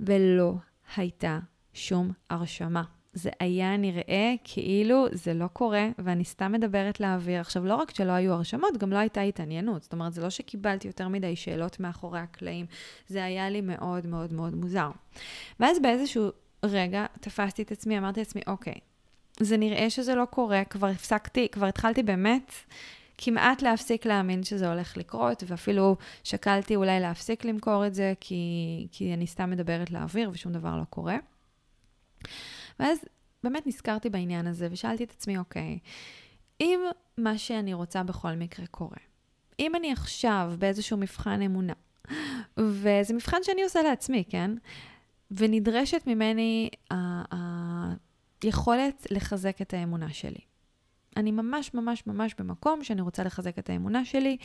ולא 0.00 0.54
הייתה 0.96 1.38
שום 1.74 2.12
הרשמה. 2.30 3.01
זה 3.12 3.30
היה 3.40 3.76
נראה 3.76 4.34
כאילו 4.44 5.06
זה 5.12 5.34
לא 5.34 5.46
קורה, 5.46 5.88
ואני 5.98 6.24
סתם 6.24 6.52
מדברת 6.52 7.00
לאוויר. 7.00 7.40
עכשיו, 7.40 7.64
לא 7.64 7.74
רק 7.74 7.94
שלא 7.94 8.12
היו 8.12 8.32
הרשמות, 8.32 8.78
גם 8.78 8.92
לא 8.92 8.98
הייתה 8.98 9.20
התעניינות. 9.20 9.82
זאת 9.82 9.92
אומרת, 9.92 10.12
זה 10.12 10.22
לא 10.22 10.30
שקיבלתי 10.30 10.88
יותר 10.88 11.08
מדי 11.08 11.36
שאלות 11.36 11.80
מאחורי 11.80 12.20
הקלעים, 12.20 12.66
זה 13.08 13.24
היה 13.24 13.50
לי 13.50 13.60
מאוד 13.60 14.06
מאוד 14.06 14.32
מאוד 14.32 14.54
מוזר. 14.54 14.90
ואז 15.60 15.78
באיזשהו 15.82 16.28
רגע 16.64 17.06
תפסתי 17.20 17.62
את 17.62 17.72
עצמי, 17.72 17.98
אמרתי 17.98 18.20
לעצמי, 18.20 18.42
אוקיי, 18.46 18.74
זה 19.40 19.56
נראה 19.56 19.90
שזה 19.90 20.14
לא 20.14 20.24
קורה, 20.24 20.64
כבר 20.64 20.86
הפסקתי, 20.86 21.48
כבר 21.48 21.66
התחלתי 21.66 22.02
באמת 22.02 22.52
כמעט 23.18 23.62
להפסיק 23.62 24.06
להאמין 24.06 24.44
שזה 24.44 24.68
הולך 24.68 24.96
לקרות, 24.96 25.42
ואפילו 25.46 25.96
שקלתי 26.24 26.76
אולי 26.76 27.00
להפסיק 27.00 27.44
למכור 27.44 27.86
את 27.86 27.94
זה, 27.94 28.12
כי, 28.20 28.86
כי 28.92 29.14
אני 29.14 29.26
סתם 29.26 29.50
מדברת 29.50 29.90
לאוויר 29.90 30.30
ושום 30.32 30.52
דבר 30.52 30.76
לא 30.76 30.84
קורה. 30.90 31.16
ואז 32.82 32.98
באמת 33.42 33.66
נזכרתי 33.66 34.10
בעניין 34.10 34.46
הזה 34.46 34.68
ושאלתי 34.70 35.04
את 35.04 35.10
עצמי, 35.10 35.38
אוקיי, 35.38 35.78
אם 36.60 36.80
מה 37.18 37.38
שאני 37.38 37.74
רוצה 37.74 38.02
בכל 38.02 38.32
מקרה 38.32 38.66
קורה, 38.66 38.96
אם 39.58 39.74
אני 39.76 39.92
עכשיו 39.92 40.52
באיזשהו 40.58 40.96
מבחן 40.96 41.42
אמונה, 41.42 41.72
וזה 42.56 43.14
מבחן 43.14 43.36
שאני 43.42 43.62
עושה 43.62 43.82
לעצמי, 43.82 44.24
כן? 44.28 44.50
ונדרשת 45.30 46.02
ממני 46.06 46.70
היכולת 48.42 49.06
לחזק 49.10 49.62
את 49.62 49.74
האמונה 49.74 50.12
שלי. 50.12 50.40
אני 51.16 51.30
ממש 51.30 51.74
ממש 51.74 52.06
ממש 52.06 52.34
במקום 52.38 52.84
שאני 52.84 53.00
רוצה 53.00 53.24
לחזק 53.24 53.58
את 53.58 53.70
האמונה 53.70 54.04
שלי 54.04 54.36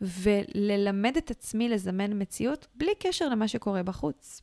וללמד 0.00 1.16
את 1.16 1.30
עצמי 1.30 1.68
לזמן 1.68 2.22
מציאות 2.22 2.66
בלי 2.74 2.92
קשר 2.98 3.28
למה 3.28 3.48
שקורה 3.48 3.82
בחוץ. 3.82 4.42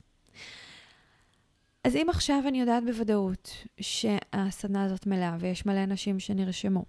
אז 1.83 1.95
אם 1.95 2.07
עכשיו 2.09 2.43
אני 2.47 2.59
יודעת 2.59 2.83
בוודאות 2.83 3.51
שהסדנה 3.79 4.83
הזאת 4.83 5.07
מלאה 5.07 5.35
ויש 5.39 5.65
מלא 5.65 5.83
אנשים 5.83 6.19
שנרשמו, 6.19 6.85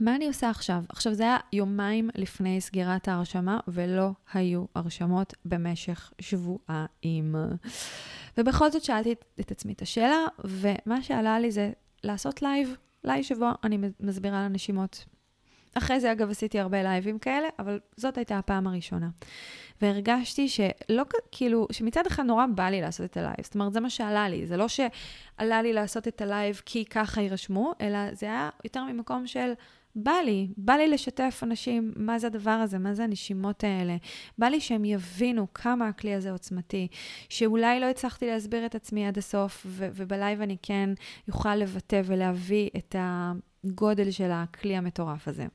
מה 0.00 0.16
אני 0.16 0.26
עושה 0.26 0.50
עכשיו? 0.50 0.84
עכשיו, 0.88 1.14
זה 1.14 1.22
היה 1.22 1.36
יומיים 1.52 2.10
לפני 2.14 2.60
סגירת 2.60 3.08
ההרשמה, 3.08 3.60
ולא 3.68 4.10
היו 4.32 4.64
הרשמות 4.74 5.34
במשך 5.44 6.12
שבועיים. 6.20 7.34
ובכל 8.38 8.70
זאת 8.70 8.84
שאלתי 8.84 9.12
את, 9.12 9.24
את 9.40 9.50
עצמי 9.50 9.72
את 9.72 9.82
השאלה, 9.82 10.26
ומה 10.44 11.02
שעלה 11.02 11.38
לי 11.38 11.50
זה 11.50 11.72
לעשות 12.04 12.42
לייב, 12.42 12.76
לייב 13.04 13.24
שבו 13.24 13.46
אני 13.64 13.78
מסבירה 14.00 14.48
לנשימות 14.48 15.04
אחרי 15.74 16.00
זה, 16.00 16.12
אגב, 16.12 16.30
עשיתי 16.30 16.58
הרבה 16.60 16.82
לייבים 16.82 17.18
כאלה, 17.18 17.48
אבל 17.58 17.80
זאת 17.96 18.18
הייתה 18.18 18.38
הפעם 18.38 18.66
הראשונה. 18.66 19.08
והרגשתי 19.82 20.48
שלא, 20.48 21.02
כאילו, 21.32 21.66
שמצד 21.72 22.06
אחד 22.06 22.22
נורא 22.22 22.46
בא 22.54 22.68
לי 22.68 22.80
לעשות 22.80 23.10
את 23.10 23.16
הלייב. 23.16 23.36
זאת 23.42 23.54
אומרת, 23.54 23.72
זה 23.72 23.80
מה 23.80 23.90
שעלה 23.90 24.28
לי. 24.28 24.46
זה 24.46 24.56
לא 24.56 24.66
שעלה 24.68 25.62
לי 25.62 25.72
לעשות 25.72 26.08
את 26.08 26.20
הלייב 26.20 26.62
כי 26.66 26.84
ככה 26.84 27.20
יירשמו, 27.20 27.72
אלא 27.80 27.98
זה 28.14 28.26
היה 28.26 28.50
יותר 28.64 28.84
ממקום 28.84 29.26
של... 29.26 29.52
בא 29.96 30.12
לי, 30.24 30.48
בא 30.56 30.72
לי 30.72 30.88
לשתף 30.88 31.40
אנשים 31.42 31.92
מה 31.96 32.18
זה 32.18 32.26
הדבר 32.26 32.50
הזה, 32.50 32.78
מה 32.78 32.94
זה 32.94 33.04
הנשימות 33.04 33.64
האלה. 33.64 33.96
בא 34.38 34.46
לי 34.46 34.60
שהם 34.60 34.84
יבינו 34.84 35.46
כמה 35.54 35.88
הכלי 35.88 36.14
הזה 36.14 36.30
עוצמתי, 36.30 36.88
שאולי 37.28 37.80
לא 37.80 37.86
הצלחתי 37.86 38.26
להסביר 38.26 38.66
את 38.66 38.74
עצמי 38.74 39.06
עד 39.06 39.18
הסוף, 39.18 39.66
ובלייב 39.68 40.40
אני 40.40 40.56
כן 40.62 40.90
אוכל 41.28 41.56
לבטא 41.56 42.02
ולהביא 42.04 42.70
את 42.76 42.96
הגודל 43.64 44.10
של 44.10 44.30
הכלי 44.32 44.76
המטורף 44.76 45.28
הזה. 45.28 45.46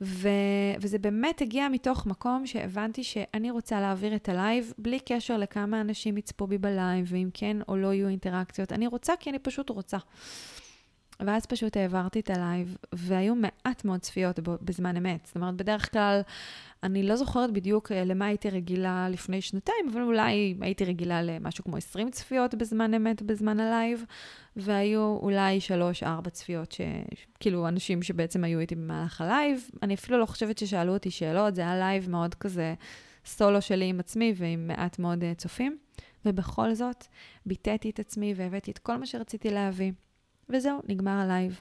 ו- 0.00 0.74
וזה 0.80 0.98
באמת 0.98 1.42
הגיע 1.42 1.68
מתוך 1.68 2.06
מקום 2.06 2.46
שהבנתי 2.46 3.04
שאני 3.04 3.50
רוצה 3.50 3.80
להעביר 3.80 4.16
את 4.16 4.28
הלייב 4.28 4.72
בלי 4.78 5.00
קשר 5.00 5.36
לכמה 5.36 5.80
אנשים 5.80 6.16
יצפו 6.16 6.46
בי 6.46 6.58
בלייב, 6.58 7.06
ואם 7.08 7.28
כן 7.34 7.56
או 7.68 7.76
לא 7.76 7.92
יהיו 7.92 8.08
אינטראקציות. 8.08 8.72
אני 8.72 8.86
רוצה 8.86 9.12
כי 9.20 9.30
אני 9.30 9.38
פשוט 9.38 9.70
רוצה. 9.70 9.98
ואז 11.20 11.46
פשוט 11.46 11.76
העברתי 11.76 12.20
את 12.20 12.30
הלייב, 12.30 12.76
והיו 12.92 13.34
מעט 13.34 13.84
מאוד 13.84 14.00
צפיות 14.00 14.38
בזמן 14.40 14.96
אמת. 14.96 15.26
זאת 15.26 15.36
אומרת, 15.36 15.54
בדרך 15.54 15.92
כלל, 15.92 16.20
אני 16.82 17.02
לא 17.02 17.16
זוכרת 17.16 17.52
בדיוק 17.52 17.92
אה, 17.92 18.04
למה 18.04 18.26
הייתי 18.26 18.50
רגילה 18.50 19.08
לפני 19.10 19.40
שנתיים, 19.40 19.88
אבל 19.92 20.02
אולי 20.02 20.54
הייתי 20.60 20.84
רגילה 20.84 21.22
למשהו 21.22 21.64
כמו 21.64 21.76
20 21.76 22.10
צפיות 22.10 22.54
בזמן 22.54 22.94
אמת, 22.94 23.22
בזמן 23.22 23.60
הלייב, 23.60 24.04
והיו 24.56 25.18
אולי 25.22 25.58
3-4 26.02 26.30
צפיות, 26.30 26.72
ש... 26.72 26.80
כאילו, 27.40 27.68
אנשים 27.68 28.02
שבעצם 28.02 28.44
היו 28.44 28.60
איתי 28.60 28.74
במהלך 28.74 29.20
הלייב. 29.20 29.70
אני 29.82 29.94
אפילו 29.94 30.18
לא 30.18 30.26
חושבת 30.26 30.58
ששאלו 30.58 30.94
אותי 30.94 31.10
שאלות, 31.10 31.54
זה 31.54 31.60
היה 31.60 31.78
לייב 31.78 32.10
מאוד 32.10 32.34
כזה 32.34 32.74
סולו 33.24 33.62
שלי 33.62 33.84
עם 33.84 34.00
עצמי 34.00 34.34
ועם 34.36 34.66
מעט 34.66 34.98
מאוד 34.98 35.22
uh, 35.22 35.36
צופים. 35.36 35.78
ובכל 36.24 36.74
זאת, 36.74 37.04
ביטאתי 37.46 37.90
את 37.90 37.98
עצמי 37.98 38.34
והבאתי 38.36 38.70
את 38.70 38.78
כל 38.78 38.96
מה 38.96 39.06
שרציתי 39.06 39.50
להביא. 39.50 39.92
וזהו, 40.48 40.80
נגמר 40.88 41.10
הלייב. 41.10 41.60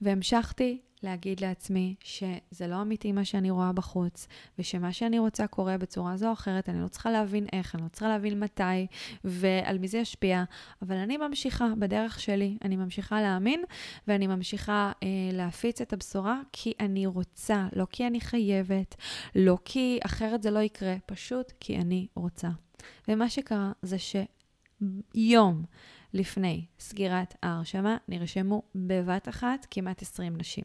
והמשכתי 0.00 0.80
להגיד 1.04 1.40
לעצמי 1.40 1.94
שזה 2.04 2.66
לא 2.66 2.82
אמיתי 2.82 3.12
מה 3.12 3.24
שאני 3.24 3.50
רואה 3.50 3.72
בחוץ, 3.72 4.28
ושמה 4.58 4.92
שאני 4.92 5.18
רוצה 5.18 5.46
קורה 5.46 5.78
בצורה 5.78 6.16
זו 6.16 6.28
או 6.28 6.32
אחרת, 6.32 6.68
אני 6.68 6.82
לא 6.82 6.88
צריכה 6.88 7.10
להבין 7.10 7.46
איך, 7.52 7.74
אני 7.74 7.82
לא 7.82 7.88
צריכה 7.88 8.08
להבין 8.08 8.40
מתי 8.40 8.86
ועל 9.24 9.78
מי 9.78 9.88
זה 9.88 9.98
ישפיע, 9.98 10.44
אבל 10.82 10.96
אני 10.96 11.16
ממשיכה 11.16 11.66
בדרך 11.78 12.20
שלי, 12.20 12.58
אני 12.64 12.76
ממשיכה 12.76 13.22
להאמין, 13.22 13.64
ואני 14.08 14.26
ממשיכה 14.26 14.92
אה, 15.02 15.08
להפיץ 15.32 15.80
את 15.80 15.92
הבשורה 15.92 16.40
כי 16.52 16.72
אני 16.80 17.06
רוצה, 17.06 17.66
לא 17.76 17.86
כי 17.90 18.06
אני 18.06 18.20
חייבת, 18.20 18.94
לא 19.34 19.58
כי 19.64 19.98
אחרת 20.06 20.42
זה 20.42 20.50
לא 20.50 20.58
יקרה, 20.58 20.94
פשוט 21.06 21.52
כי 21.60 21.76
אני 21.76 22.06
רוצה. 22.14 22.48
ומה 23.08 23.28
שקרה 23.28 23.72
זה 23.82 23.96
שיום 23.98 25.64
לפני 26.14 26.66
סגירת 26.78 27.34
ההרשמה 27.42 27.96
נרשמו 28.08 28.62
בבת 28.74 29.28
אחת 29.28 29.66
כמעט 29.70 30.02
20 30.02 30.36
נשים. 30.36 30.64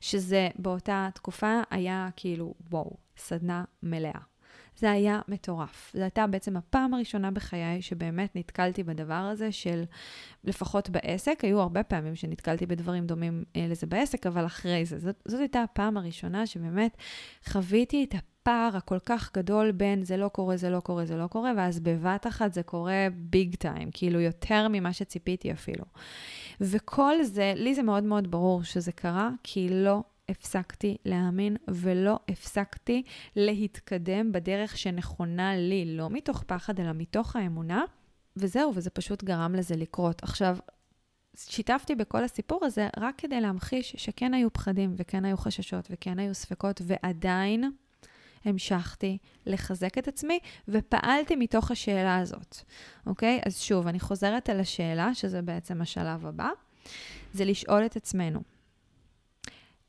שזה 0.00 0.48
באותה 0.56 1.08
תקופה 1.14 1.60
היה 1.70 2.08
כאילו, 2.16 2.54
וואו, 2.70 2.96
סדנה 3.16 3.64
מלאה. 3.82 4.29
זה 4.80 4.90
היה 4.90 5.20
מטורף. 5.28 5.92
זו 5.94 6.02
הייתה 6.02 6.26
בעצם 6.26 6.56
הפעם 6.56 6.94
הראשונה 6.94 7.30
בחיי 7.30 7.82
שבאמת 7.82 8.36
נתקלתי 8.36 8.82
בדבר 8.82 9.14
הזה 9.14 9.52
של, 9.52 9.84
לפחות 10.44 10.90
בעסק, 10.90 11.44
היו 11.44 11.60
הרבה 11.60 11.82
פעמים 11.82 12.16
שנתקלתי 12.16 12.66
בדברים 12.66 13.06
דומים 13.06 13.44
אה, 13.56 13.66
לזה 13.68 13.86
בעסק, 13.86 14.26
אבל 14.26 14.46
אחרי 14.46 14.84
זה. 14.84 14.98
זאת, 14.98 15.22
זאת 15.28 15.40
הייתה 15.40 15.62
הפעם 15.62 15.96
הראשונה 15.96 16.46
שבאמת 16.46 16.96
חוויתי 17.48 18.04
את 18.04 18.14
הפער 18.14 18.76
הכל 18.76 18.98
כך 18.98 19.30
גדול 19.34 19.72
בין 19.72 20.04
זה 20.04 20.16
לא 20.16 20.28
קורה, 20.28 20.56
זה 20.56 20.70
לא 20.70 20.80
קורה, 20.80 21.04
זה 21.06 21.16
לא 21.16 21.26
קורה, 21.26 21.52
ואז 21.56 21.80
בבת 21.80 22.26
אחת 22.26 22.54
זה 22.54 22.62
קורה 22.62 23.06
ביג 23.14 23.54
טיים, 23.54 23.88
כאילו 23.92 24.20
יותר 24.20 24.66
ממה 24.70 24.92
שציפיתי 24.92 25.52
אפילו. 25.52 25.84
וכל 26.60 27.22
זה, 27.22 27.52
לי 27.56 27.74
זה 27.74 27.82
מאוד 27.82 28.04
מאוד 28.04 28.30
ברור 28.30 28.62
שזה 28.62 28.92
קרה, 28.92 29.30
כי 29.42 29.68
לא 29.70 30.02
הפסקתי 30.30 30.96
להאמין 31.04 31.56
ולא 31.68 32.18
הפסקתי 32.28 33.02
להתקדם 33.36 34.32
בדרך 34.32 34.78
שנכונה 34.78 35.56
לי, 35.56 35.96
לא 35.96 36.10
מתוך 36.10 36.42
פחד, 36.46 36.80
אלא 36.80 36.92
מתוך 36.94 37.36
האמונה. 37.36 37.84
וזהו, 38.36 38.72
וזה 38.74 38.90
פשוט 38.90 39.24
גרם 39.24 39.54
לזה 39.54 39.76
לקרות. 39.76 40.22
עכשיו, 40.22 40.56
שיתפתי 41.36 41.94
בכל 41.94 42.24
הסיפור 42.24 42.64
הזה 42.64 42.88
רק 42.96 43.14
כדי 43.18 43.40
להמחיש 43.40 43.94
שכן 43.98 44.34
היו 44.34 44.52
פחדים 44.52 44.94
וכן 44.96 45.24
היו 45.24 45.36
חששות 45.36 45.88
וכן 45.90 46.18
היו 46.18 46.34
ספקות, 46.34 46.82
ועדיין 46.84 47.70
המשכתי 48.44 49.18
לחזק 49.46 49.98
את 49.98 50.08
עצמי 50.08 50.38
ופעלתי 50.68 51.36
מתוך 51.36 51.70
השאלה 51.70 52.18
הזאת, 52.18 52.56
אוקיי? 53.06 53.40
אז 53.46 53.60
שוב, 53.60 53.86
אני 53.86 54.00
חוזרת 54.00 54.48
על 54.48 54.60
השאלה, 54.60 55.14
שזה 55.14 55.42
בעצם 55.42 55.82
השלב 55.82 56.26
הבא, 56.26 56.48
זה 57.32 57.44
לשאול 57.44 57.86
את 57.86 57.96
עצמנו, 57.96 58.40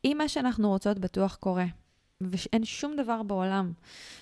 אם 0.05 0.15
מה 0.17 0.27
שאנחנו 0.27 0.69
רוצות 0.69 0.99
בטוח 0.99 1.35
קורה, 1.35 1.65
ואין 2.21 2.65
שום 2.65 2.95
דבר 2.95 3.23
בעולם 3.23 3.73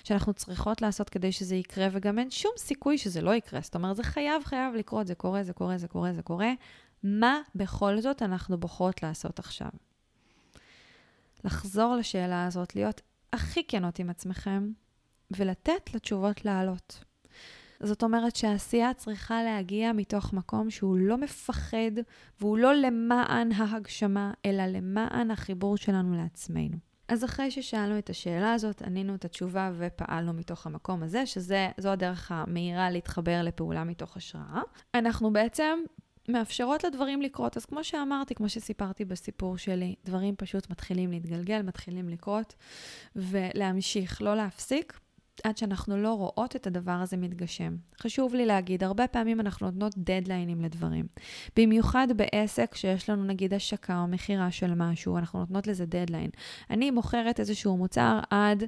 שאנחנו 0.04 0.32
צריכות 0.32 0.82
לעשות 0.82 1.08
כדי 1.08 1.32
שזה 1.32 1.54
יקרה, 1.54 1.88
וגם 1.92 2.18
אין 2.18 2.30
שום 2.30 2.52
סיכוי 2.56 2.98
שזה 2.98 3.20
לא 3.20 3.34
יקרה. 3.34 3.60
זאת 3.60 3.74
אומרת, 3.74 3.96
זה 3.96 4.02
חייב, 4.02 4.44
חייב 4.44 4.74
לקרות, 4.74 5.06
זה 5.06 5.14
קורה, 5.14 5.42
זה 5.42 5.52
קורה, 5.52 5.78
זה 5.78 5.88
קורה, 5.88 6.12
זה 6.12 6.22
קורה. 6.22 6.52
מה 7.02 7.40
בכל 7.54 8.00
זאת 8.00 8.22
אנחנו 8.22 8.58
בוחרות 8.58 9.02
לעשות 9.02 9.38
עכשיו? 9.38 9.70
לחזור 11.44 11.96
לשאלה 11.96 12.46
הזאת, 12.46 12.76
להיות 12.76 13.00
הכי 13.32 13.66
כנות 13.68 13.98
עם 13.98 14.10
עצמכם, 14.10 14.72
ולתת 15.30 15.94
לתשובות 15.94 16.44
לעלות. 16.44 17.04
זאת 17.82 18.02
אומרת 18.02 18.36
שהעשייה 18.36 18.94
צריכה 18.94 19.42
להגיע 19.42 19.92
מתוך 19.92 20.32
מקום 20.32 20.70
שהוא 20.70 20.98
לא 20.98 21.16
מפחד 21.16 21.92
והוא 22.40 22.58
לא 22.58 22.74
למען 22.74 23.52
ההגשמה, 23.52 24.32
אלא 24.46 24.66
למען 24.66 25.30
החיבור 25.30 25.76
שלנו 25.76 26.16
לעצמנו. 26.16 26.76
אז 27.08 27.24
אחרי 27.24 27.50
ששאלנו 27.50 27.98
את 27.98 28.10
השאלה 28.10 28.52
הזאת, 28.52 28.82
ענינו 28.82 29.14
את 29.14 29.24
התשובה 29.24 29.72
ופעלנו 29.78 30.32
מתוך 30.32 30.66
המקום 30.66 31.02
הזה, 31.02 31.26
שזו 31.26 31.88
הדרך 31.88 32.32
המהירה 32.32 32.90
להתחבר 32.90 33.42
לפעולה 33.42 33.84
מתוך 33.84 34.16
השראה. 34.16 34.62
אנחנו 34.94 35.32
בעצם 35.32 35.78
מאפשרות 36.28 36.84
לדברים 36.84 37.22
לקרות. 37.22 37.56
אז 37.56 37.64
כמו 37.64 37.84
שאמרתי, 37.84 38.34
כמו 38.34 38.48
שסיפרתי 38.48 39.04
בסיפור 39.04 39.58
שלי, 39.58 39.94
דברים 40.04 40.34
פשוט 40.36 40.70
מתחילים 40.70 41.10
להתגלגל, 41.10 41.62
מתחילים 41.62 42.08
לקרות, 42.08 42.54
ולהמשיך, 43.16 44.22
לא 44.22 44.36
להפסיק. 44.36 45.00
עד 45.44 45.56
שאנחנו 45.56 45.96
לא 45.96 46.12
רואות 46.14 46.56
את 46.56 46.66
הדבר 46.66 46.92
הזה 46.92 47.16
מתגשם. 47.16 47.76
חשוב 48.00 48.34
לי 48.34 48.46
להגיד, 48.46 48.84
הרבה 48.84 49.06
פעמים 49.06 49.40
אנחנו 49.40 49.66
נותנות 49.66 49.98
דדליינים 49.98 50.62
לדברים. 50.62 51.06
במיוחד 51.56 52.06
בעסק 52.16 52.74
שיש 52.74 53.10
לנו 53.10 53.24
נגיד 53.24 53.54
השקה 53.54 54.00
או 54.00 54.06
מכירה 54.06 54.50
של 54.50 54.74
משהו, 54.74 55.18
אנחנו 55.18 55.38
נותנות 55.38 55.66
לזה 55.66 55.86
דדליין. 55.86 56.30
אני 56.70 56.90
מוכרת 56.90 57.40
איזשהו 57.40 57.76
מוצר 57.76 58.20
עד 58.30 58.64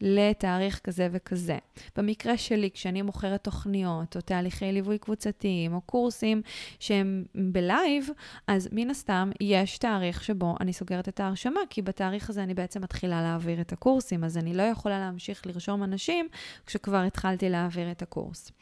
לתאריך 0.00 0.80
כזה 0.84 1.08
וכזה. 1.12 1.58
במקרה 1.96 2.36
שלי, 2.36 2.70
כשאני 2.70 3.02
מוכרת 3.02 3.44
תוכניות 3.44 4.16
או 4.16 4.20
תהליכי 4.20 4.72
ליווי 4.72 4.98
קבוצתיים 4.98 5.74
או 5.74 5.80
קורסים 5.80 6.42
שהם 6.80 7.24
בלייב, 7.34 8.08
אז 8.46 8.68
מן 8.72 8.90
הסתם 8.90 9.30
יש 9.40 9.78
תאריך 9.78 10.24
שבו 10.24 10.54
אני 10.60 10.72
סוגרת 10.72 11.08
את 11.08 11.20
ההרשמה, 11.20 11.60
כי 11.70 11.82
בתאריך 11.82 12.30
הזה 12.30 12.42
אני 12.42 12.54
בעצם 12.54 12.82
מתחילה 12.82 13.22
להעביר 13.22 13.60
את 13.60 13.72
הקורסים, 13.72 14.24
אז 14.24 14.38
אני 14.38 14.54
לא 14.54 14.62
יכולה 14.62 14.98
להמשיך 14.98 15.46
לרשום 15.46 15.82
אנשים. 15.82 16.15
אנשים 16.20 16.28
כשכבר 16.66 17.02
התחלתי 17.02 17.48
להעביר 17.48 17.90
את 17.90 18.02
הקורס. 18.02 18.52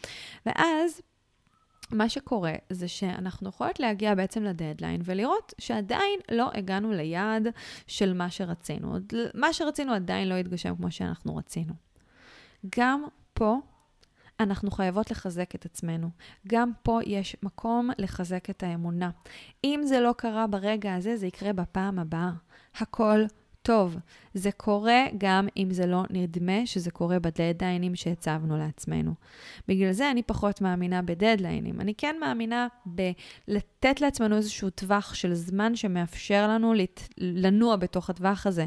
ואז 0.47 1.01
מה 1.91 2.09
שקורה 2.09 2.53
זה 2.71 2.89
שאנחנו 2.89 3.49
יכולות 3.49 3.81
להגיע 3.81 4.15
בעצם 4.15 4.45
לדדליין 4.45 5.01
ולראות 5.05 5.55
שעדיין 5.59 6.21
לא 6.31 6.51
הגענו 6.55 6.93
ליעד 6.93 7.49
של 7.87 8.13
מה 8.13 8.31
שרצינו. 8.31 8.99
מה 9.35 9.53
שרצינו 9.53 9.93
עדיין 9.93 10.29
לא 10.29 10.35
התגשם 10.35 10.77
כמו 10.77 10.91
שאנחנו 10.91 11.37
רצינו. 11.37 11.75
גם 12.79 13.05
פה 13.35 13.59
אנחנו 14.41 14.71
חייבות 14.71 15.11
לחזק 15.11 15.55
את 15.55 15.65
עצמנו. 15.65 16.11
גם 16.49 16.71
פה 16.83 17.01
יש 17.07 17.37
מקום 17.43 17.91
לחזק 17.99 18.51
את 18.51 18.63
האמונה. 18.63 19.11
אם 19.65 19.81
זה 19.85 20.01
לא 20.01 20.15
קרה 20.17 20.47
ברגע 20.47 20.95
הזה, 20.95 21.17
זה 21.17 21.27
יקרה 21.27 21.53
בפעם 21.53 21.99
הבאה. 21.99 22.31
הכל 22.77 23.25
טוב. 23.65 23.97
זה 24.35 24.53
קורה 24.53 25.03
גם 25.19 25.49
אם 25.57 25.69
זה 25.71 25.87
לא 25.87 26.03
נדמה 26.11 26.67
שזה 26.67 26.91
קורה 26.91 27.19
בדדליינים 27.19 27.97
שהצבנו 27.97 28.57
לעצמנו. 28.57 29.15
בגלל 29.69 29.93
זה 29.93 30.11
אני 30.11 30.23
פחות 30.23 30.61
מאמינה 30.61 31.03
בדדליינים. 31.03 31.81
אני 31.81 31.95
כן 31.95 32.17
מאמינה 32.21 32.67
בלתת 32.87 34.01
לעצמנו 34.01 34.37
איזשהו 34.37 34.71
טווח 34.71 35.15
של 35.15 35.35
זמן 35.35 35.77
שמאפשר 35.77 36.49
לנו 36.49 36.75
לת... 36.75 37.09
לנוע 37.19 37.77
בתוך 37.77 38.11
הטווח 38.11 38.47
הזה, 38.47 38.67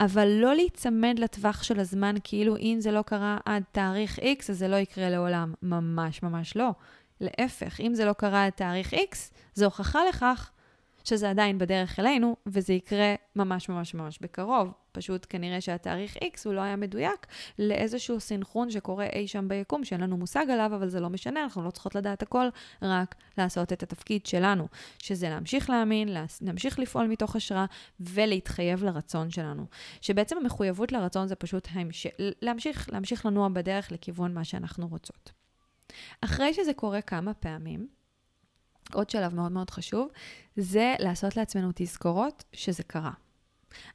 אבל 0.00 0.28
לא 0.28 0.54
להיצמד 0.54 1.18
לטווח 1.18 1.62
של 1.62 1.80
הזמן 1.80 2.14
כאילו 2.24 2.56
אם 2.56 2.76
זה 2.80 2.90
לא 2.90 3.02
קרה 3.02 3.38
עד 3.44 3.62
תאריך 3.72 4.18
X, 4.18 4.50
אז 4.50 4.58
זה 4.58 4.68
לא 4.68 4.76
יקרה 4.76 5.10
לעולם. 5.10 5.54
ממש 5.62 6.22
ממש 6.22 6.56
לא. 6.56 6.70
להפך, 7.20 7.80
אם 7.80 7.94
זה 7.94 8.04
לא 8.04 8.12
קרה 8.12 8.44
עד 8.46 8.52
תאריך 8.52 8.94
X, 8.94 9.16
זו 9.54 9.64
הוכחה 9.64 10.00
לכך 10.08 10.50
שזה 11.06 11.30
עדיין 11.30 11.58
בדרך 11.58 11.98
אלינו, 12.00 12.36
וזה 12.46 12.72
יקרה 12.72 13.14
ממש 13.36 13.68
ממש 13.68 13.94
ממש 13.94 14.18
בקרוב. 14.20 14.72
פשוט 14.92 15.26
כנראה 15.28 15.60
שהתאריך 15.60 16.16
X 16.16 16.40
הוא 16.44 16.54
לא 16.54 16.60
היה 16.60 16.76
מדויק 16.76 17.26
לאיזשהו 17.58 18.20
סינכרון 18.20 18.70
שקורה 18.70 19.06
אי 19.06 19.28
שם 19.28 19.48
ביקום, 19.48 19.84
שאין 19.84 20.00
לנו 20.00 20.16
מושג 20.16 20.46
עליו, 20.50 20.70
אבל 20.76 20.88
זה 20.88 21.00
לא 21.00 21.08
משנה, 21.10 21.42
אנחנו 21.42 21.64
לא 21.64 21.70
צריכות 21.70 21.94
לדעת 21.94 22.22
הכל, 22.22 22.48
רק 22.82 23.14
לעשות 23.38 23.72
את 23.72 23.82
התפקיד 23.82 24.26
שלנו, 24.26 24.68
שזה 24.98 25.28
להמשיך 25.28 25.70
להאמין, 25.70 26.08
להמשיך 26.40 26.78
לפעול 26.78 27.06
מתוך 27.06 27.36
השראה 27.36 27.64
ולהתחייב 28.00 28.84
לרצון 28.84 29.30
שלנו. 29.30 29.66
שבעצם 30.00 30.36
המחויבות 30.36 30.92
לרצון 30.92 31.26
זה 31.28 31.34
פשוט 31.34 31.68
המש... 31.72 32.06
להמשיך, 32.18 32.88
להמשיך 32.92 33.26
לנוע 33.26 33.48
בדרך 33.48 33.92
לכיוון 33.92 34.34
מה 34.34 34.44
שאנחנו 34.44 34.88
רוצות. 34.88 35.32
אחרי 36.20 36.54
שזה 36.54 36.74
קורה 36.74 37.00
כמה 37.00 37.34
פעמים, 37.34 37.88
עוד 38.92 39.10
שלב 39.10 39.34
מאוד 39.34 39.52
מאוד 39.52 39.70
חשוב, 39.70 40.08
זה 40.56 40.94
לעשות 40.98 41.36
לעצמנו 41.36 41.70
תזכורות 41.74 42.44
שזה 42.52 42.82
קרה. 42.82 43.12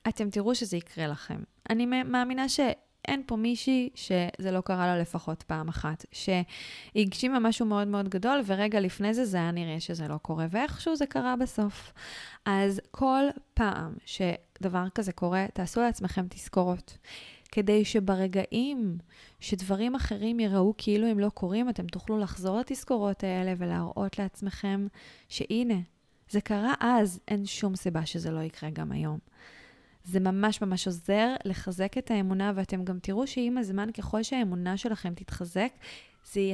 אתם 0.07 0.29
תראו 0.29 0.55
שזה 0.55 0.77
יקרה 0.77 1.07
לכם. 1.07 1.43
אני 1.69 1.85
מאמינה 1.85 2.49
שאין 2.49 3.23
פה 3.25 3.35
מישהי 3.35 3.89
שזה 3.95 4.51
לא 4.51 4.61
קרה 4.61 4.87
לה 4.87 4.97
לפחות 4.97 5.43
פעם 5.43 5.69
אחת, 5.69 6.05
שהגשימה 6.11 7.39
משהו 7.39 7.65
מאוד 7.65 7.87
מאוד 7.87 8.09
גדול, 8.09 8.41
ורגע 8.45 8.79
לפני 8.79 9.13
זה 9.13 9.25
זה 9.25 9.37
היה 9.37 9.51
נראה 9.51 9.79
שזה 9.79 10.07
לא 10.07 10.17
קורה, 10.17 10.45
ואיכשהו 10.49 10.95
זה 10.95 11.05
קרה 11.05 11.35
בסוף. 11.35 11.93
אז 12.45 12.81
כל 12.91 13.23
פעם 13.53 13.93
שדבר 14.05 14.89
כזה 14.95 15.11
קורה, 15.11 15.45
תעשו 15.53 15.81
לעצמכם 15.81 16.25
תזכורות. 16.29 16.97
כדי 17.51 17.85
שברגעים 17.85 18.97
שדברים 19.39 19.95
אחרים 19.95 20.39
יראו 20.39 20.73
כאילו 20.77 21.07
הם 21.07 21.19
לא 21.19 21.29
קורים, 21.29 21.69
אתם 21.69 21.87
תוכלו 21.87 22.17
לחזור 22.17 22.59
לתזכורות 22.59 23.23
האלה 23.23 23.53
ולהראות 23.57 24.19
לעצמכם 24.19 24.87
שהנה, 25.29 25.79
זה 26.29 26.41
קרה 26.41 26.73
אז, 26.79 27.19
אין 27.27 27.45
שום 27.45 27.75
סיבה 27.75 28.05
שזה 28.05 28.31
לא 28.31 28.39
יקרה 28.39 28.69
גם 28.69 28.91
היום. 28.91 29.19
זה 30.03 30.19
ממש 30.19 30.61
ממש 30.61 30.87
עוזר 30.87 31.35
לחזק 31.45 31.97
את 31.97 32.11
האמונה, 32.11 32.51
ואתם 32.55 32.83
גם 32.83 32.99
תראו 32.99 33.27
שעם 33.27 33.57
הזמן, 33.57 33.91
ככל 33.91 34.23
שהאמונה 34.23 34.77
שלכם 34.77 35.13
תתחזק, 35.13 35.71
זה 36.33 36.53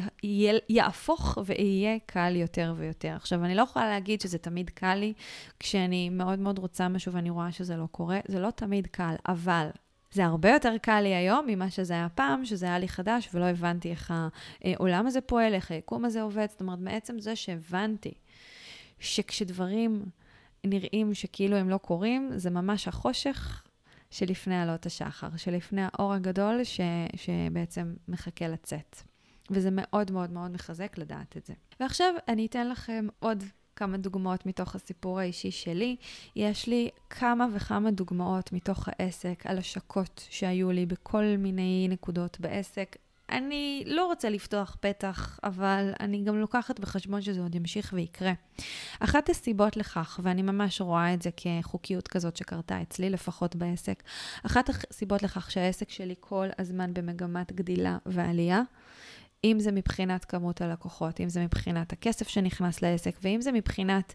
יהפוך 0.69 1.37
ויהיה 1.45 1.97
קל 2.05 2.35
יותר 2.35 2.73
ויותר. 2.77 3.15
עכשיו, 3.15 3.45
אני 3.45 3.55
לא 3.55 3.61
יכולה 3.61 3.89
להגיד 3.89 4.21
שזה 4.21 4.37
תמיד 4.37 4.69
קל 4.69 4.95
לי, 4.95 5.13
כשאני 5.59 6.09
מאוד 6.09 6.39
מאוד 6.39 6.59
רוצה 6.59 6.87
משהו 6.87 7.13
ואני 7.13 7.29
רואה 7.29 7.51
שזה 7.51 7.77
לא 7.77 7.87
קורה, 7.91 8.19
זה 8.27 8.39
לא 8.39 8.51
תמיד 8.51 8.87
קל, 8.87 9.15
אבל 9.27 9.69
זה 10.11 10.25
הרבה 10.25 10.49
יותר 10.49 10.77
קל 10.81 11.01
לי 11.01 11.15
היום 11.15 11.45
ממה 11.47 11.69
שזה 11.69 11.93
היה 11.93 12.09
פעם, 12.09 12.45
שזה 12.45 12.65
היה 12.65 12.79
לי 12.79 12.87
חדש 12.87 13.29
ולא 13.33 13.45
הבנתי 13.45 13.91
איך 13.91 14.13
העולם 14.63 15.07
הזה 15.07 15.21
פועל, 15.21 15.53
איך 15.53 15.71
היקום 15.71 16.05
הזה 16.05 16.21
עובד. 16.21 16.47
זאת 16.49 16.61
אומרת, 16.61 16.79
מעצם 16.79 17.19
זה 17.19 17.35
שהבנתי 17.35 18.13
שכשדברים 18.99 20.05
נראים 20.63 21.13
שכאילו 21.13 21.57
הם 21.57 21.69
לא 21.69 21.77
קורים, 21.77 22.31
זה 22.35 22.49
ממש 22.49 22.87
החושך 22.87 23.63
שלפני 24.11 24.61
עלות 24.61 24.85
השחר, 24.85 25.27
שלפני 25.37 25.81
האור 25.83 26.13
הגדול 26.13 26.63
ש, 26.63 26.79
שבעצם 27.15 27.93
מחכה 28.07 28.47
לצאת. 28.47 28.97
וזה 29.51 29.69
מאוד 29.71 30.11
מאוד 30.11 30.31
מאוד 30.31 30.51
מחזק 30.51 30.97
לדעת 30.97 31.37
את 31.37 31.45
זה. 31.45 31.53
ועכשיו 31.79 32.13
אני 32.27 32.45
אתן 32.45 32.69
לכם 32.69 33.07
עוד 33.19 33.43
כמה 33.77 33.97
דוגמאות 33.97 34.45
מתוך 34.45 34.75
הסיפור 34.75 35.19
האישי 35.19 35.51
שלי. 35.51 35.95
יש 36.35 36.67
לי 36.67 36.89
כמה 37.09 37.47
וכמה 37.53 37.91
דוגמאות 37.91 38.53
מתוך 38.53 38.89
העסק 38.91 39.43
על 39.45 39.57
השקות 39.57 40.27
שהיו 40.29 40.71
לי 40.71 40.85
בכל 40.85 41.23
מיני 41.37 41.87
נקודות 41.89 42.39
בעסק. 42.39 42.95
אני 43.29 43.83
לא 43.85 44.05
רוצה 44.05 44.29
לפתוח 44.29 44.77
פתח, 44.79 45.39
אבל 45.43 45.91
אני 45.99 46.23
גם 46.23 46.39
לוקחת 46.39 46.79
בחשבון 46.79 47.21
שזה 47.21 47.41
עוד 47.41 47.55
ימשיך 47.55 47.93
ויקרה. 47.93 48.33
אחת 48.99 49.29
הסיבות 49.29 49.77
לכך, 49.77 50.19
ואני 50.23 50.41
ממש 50.41 50.81
רואה 50.81 51.13
את 51.13 51.21
זה 51.21 51.29
כחוקיות 51.37 52.07
כזאת 52.07 52.37
שקרתה 52.37 52.81
אצלי, 52.81 53.09
לפחות 53.09 53.55
בעסק, 53.55 54.03
אחת 54.45 54.69
הסיבות 54.69 55.23
לכך 55.23 55.51
שהעסק 55.51 55.89
שלי 55.89 56.15
כל 56.19 56.47
הזמן 56.59 56.93
במגמת 56.93 57.51
גדילה 57.51 57.97
ועלייה, 58.05 58.61
אם 59.51 59.59
זה 59.59 59.71
מבחינת 59.71 60.25
כמות 60.25 60.61
הלקוחות, 60.61 61.21
אם 61.21 61.29
זה 61.29 61.43
מבחינת 61.43 61.93
הכסף 61.93 62.27
שנכנס 62.27 62.81
לעסק, 62.81 63.15
ואם 63.21 63.41
זה 63.41 63.51
מבחינת 63.51 64.13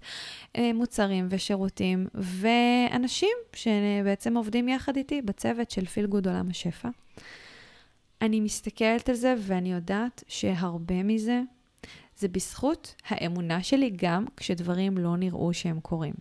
אה, 0.57 0.73
מוצרים 0.75 1.27
ושירותים, 1.31 2.07
ואנשים 2.15 3.37
שבעצם 3.53 4.37
עובדים 4.37 4.69
יחד 4.69 4.97
איתי 4.97 5.23
בצוות 5.23 5.71
של 5.71 5.87
פיל 5.87 6.07
גוד 6.07 6.29
עולם 6.29 6.51
השפע. 6.51 6.89
אני 8.23 8.41
מסתכלת 8.41 9.09
על 9.09 9.15
זה 9.15 9.35
ואני 9.39 9.73
יודעת 9.73 10.25
שהרבה 10.29 11.03
מזה 11.03 11.41
זה 12.17 12.29
בזכות 12.29 12.95
האמונה 13.09 13.63
שלי 13.63 13.91
גם 13.97 14.25
כשדברים 14.37 14.99
לא 14.99 15.17
נראו 15.17 15.55
שהם 15.55 15.81
קורים. 15.81 16.15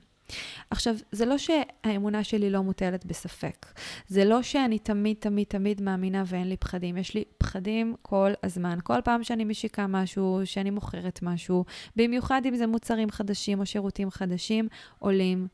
עכשיו, 0.70 0.96
זה 1.12 1.26
לא 1.26 1.36
שהאמונה 1.38 2.24
שלי 2.24 2.50
לא 2.50 2.62
מוטלת 2.62 3.06
בספק. 3.06 3.66
זה 4.08 4.26
לא 4.26 4.42
שאני 4.42 4.80
תמיד, 4.80 5.18
תמיד, 5.20 5.48
תמיד 5.48 5.82
מאמינה 5.82 6.24
ואין 6.26 6.50
לי 6.50 6.58
פחדים. 6.58 6.98
יש 6.98 7.14
לי 7.14 7.24
פחדים 7.38 7.96
כל 8.02 8.32
הזמן. 8.44 8.80
כל 8.84 9.02
פעם 9.04 9.24
שאני 9.24 9.44
משיקה 9.44 9.88
משהו, 9.88 10.42
שאני 10.46 10.70
מוכרת 10.70 11.20
משהו, 11.22 11.66
במיוחד 11.96 12.42
אם 12.46 12.56
זה 12.56 12.68
מוצרים 12.68 13.12
חדשים 13.12 13.60
או 13.60 13.66
שירותים 13.66 14.12
חדשים, 14.12 14.68
עולים 15.00 15.48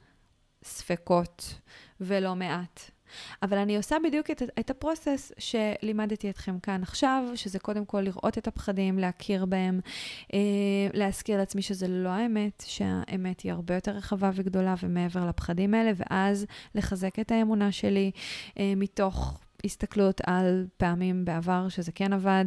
ספקות, 0.63 1.59
ולא 2.01 2.35
מעט. 2.35 2.91
אבל 3.43 3.57
אני 3.57 3.77
עושה 3.77 3.95
בדיוק 4.03 4.31
את, 4.31 4.43
את 4.59 4.69
הפרוסס 4.69 5.31
שלימדתי 5.37 6.29
אתכם 6.29 6.59
כאן 6.59 6.83
עכשיו, 6.83 7.23
שזה 7.35 7.59
קודם 7.59 7.85
כל 7.85 8.01
לראות 8.01 8.37
את 8.37 8.47
הפחדים, 8.47 8.99
להכיר 8.99 9.45
בהם, 9.45 9.79
אה, 10.33 10.39
להזכיר 10.93 11.37
לעצמי 11.37 11.61
שזה 11.61 11.87
לא 11.87 12.09
האמת, 12.09 12.63
שהאמת 12.67 13.41
היא 13.41 13.51
הרבה 13.51 13.75
יותר 13.75 13.91
רחבה 13.91 14.31
וגדולה 14.33 14.75
ומעבר 14.83 15.25
לפחדים 15.25 15.73
האלה, 15.73 15.91
ואז 15.95 16.45
לחזק 16.75 17.19
את 17.19 17.31
האמונה 17.31 17.71
שלי 17.71 18.11
אה, 18.59 18.73
מתוך 18.75 19.39
הסתכלות 19.65 20.21
על 20.25 20.65
פעמים 20.77 21.25
בעבר 21.25 21.69
שזה 21.69 21.91
כן 21.91 22.13
עבד, 22.13 22.45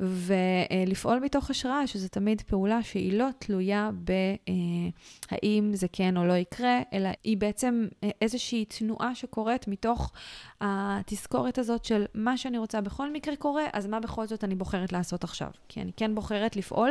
ולפעול 0.00 1.18
מתוך 1.18 1.50
השראה, 1.50 1.86
שזה 1.86 2.08
תמיד 2.08 2.42
פעולה 2.42 2.82
שהיא 2.82 3.18
לא 3.18 3.28
תלויה 3.38 3.90
בהאם 3.94 5.74
זה 5.74 5.86
כן 5.92 6.16
או 6.16 6.24
לא 6.24 6.32
יקרה, 6.32 6.80
אלא 6.92 7.08
היא 7.24 7.36
בעצם 7.36 7.86
איזושהי 8.20 8.64
תנועה 8.64 9.14
שקורית 9.14 9.68
מתוך 9.68 10.12
התזכורת 10.60 11.58
הזאת 11.58 11.84
של 11.84 12.04
מה 12.14 12.36
שאני 12.36 12.58
רוצה 12.58 12.80
בכל 12.80 13.12
מקרה 13.12 13.36
קורה, 13.36 13.64
אז 13.72 13.86
מה 13.86 14.00
בכל 14.00 14.26
זאת 14.26 14.44
אני 14.44 14.54
בוחרת 14.54 14.92
לעשות 14.92 15.24
עכשיו? 15.24 15.50
כי 15.68 15.80
אני 15.80 15.92
כן 15.96 16.14
בוחרת 16.14 16.56
לפעול 16.56 16.90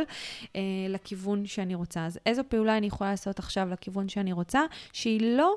אה, 0.55 0.61
לכיוון 0.89 1.45
שאני 1.45 1.75
רוצה. 1.75 2.05
אז 2.05 2.19
איזו 2.25 2.41
פעולה 2.49 2.77
אני 2.77 2.87
יכולה 2.87 3.11
לעשות 3.11 3.39
עכשיו 3.39 3.69
לכיוון 3.69 4.09
שאני 4.09 4.33
רוצה, 4.33 4.61
שהיא 4.93 5.37
לא 5.37 5.55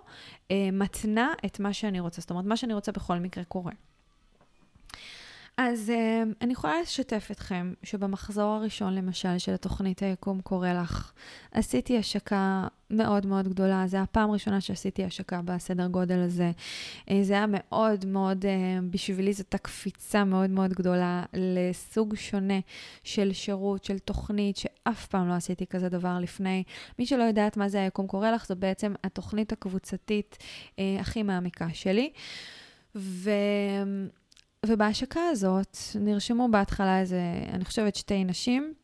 אה, 0.51 0.69
מתנה 0.73 1.33
את 1.47 1.61
מה 1.61 1.73
שאני 1.73 2.01
רוצה. 2.01 2.21
זאת 2.21 2.31
אומרת, 2.31 2.45
מה 2.45 2.57
שאני 2.57 2.75
רוצה 2.75 2.93
בכל 2.93 3.19
מקרה 3.19 3.45
קורה. 3.45 3.73
אז 5.59 5.93
uh, 5.95 6.35
אני 6.41 6.53
יכולה 6.53 6.81
לשתף 6.83 7.29
אתכם 7.31 7.73
שבמחזור 7.83 8.55
הראשון, 8.55 8.95
למשל, 8.95 9.39
של 9.39 9.55
התוכנית 9.55 10.03
היקום 10.03 10.41
קורא 10.41 10.73
לך, 10.73 11.13
עשיתי 11.53 11.99
השקה 11.99 12.67
מאוד 12.91 13.27
מאוד 13.27 13.49
גדולה. 13.49 13.87
זו 13.87 13.97
הפעם 13.99 14.31
הראשונה 14.31 14.61
שעשיתי 14.61 15.05
השקה 15.05 15.43
בסדר 15.43 15.87
גודל 15.87 16.19
הזה. 16.19 16.51
Uh, 17.09 17.13
זה 17.23 17.33
היה 17.35 17.47
מאוד 17.49 18.05
מאוד, 18.05 18.45
uh, 18.45 18.49
בשבילי 18.91 19.33
זו 19.33 19.43
הייתה 19.43 19.59
קפיצה 19.59 20.25
מאוד 20.25 20.51
מאוד 20.51 20.71
גדולה 20.71 21.25
לסוג 21.35 22.15
שונה 22.15 22.61
של 23.05 23.33
שירות, 23.33 23.85
של 23.85 23.99
תוכנית, 23.99 24.57
שאף 24.57 25.07
פעם 25.07 25.29
לא 25.29 25.35
עשיתי 25.35 25.67
כזה 25.67 25.89
דבר 25.89 26.19
לפני. 26.21 26.63
מי 26.99 27.07
שלא 27.07 27.23
יודעת 27.23 27.57
מה 27.57 27.69
זה 27.69 27.83
היקום 27.83 28.07
קורא 28.07 28.31
לך, 28.31 28.47
זו 28.47 28.57
בעצם 28.57 28.95
התוכנית 29.05 29.53
הקבוצתית 29.53 30.39
uh, 30.41 30.81
הכי 31.01 31.23
מעמיקה 31.23 31.69
שלי. 31.73 32.11
ו... 32.97 33.31
ובהשקה 34.67 35.21
הזאת 35.31 35.77
נרשמו 36.01 36.49
בהתחלה 36.51 37.01
איזה, 37.01 37.21
אני 37.53 37.65
חושבת, 37.65 37.97
שתי 37.97 38.25
נשים, 38.25 38.75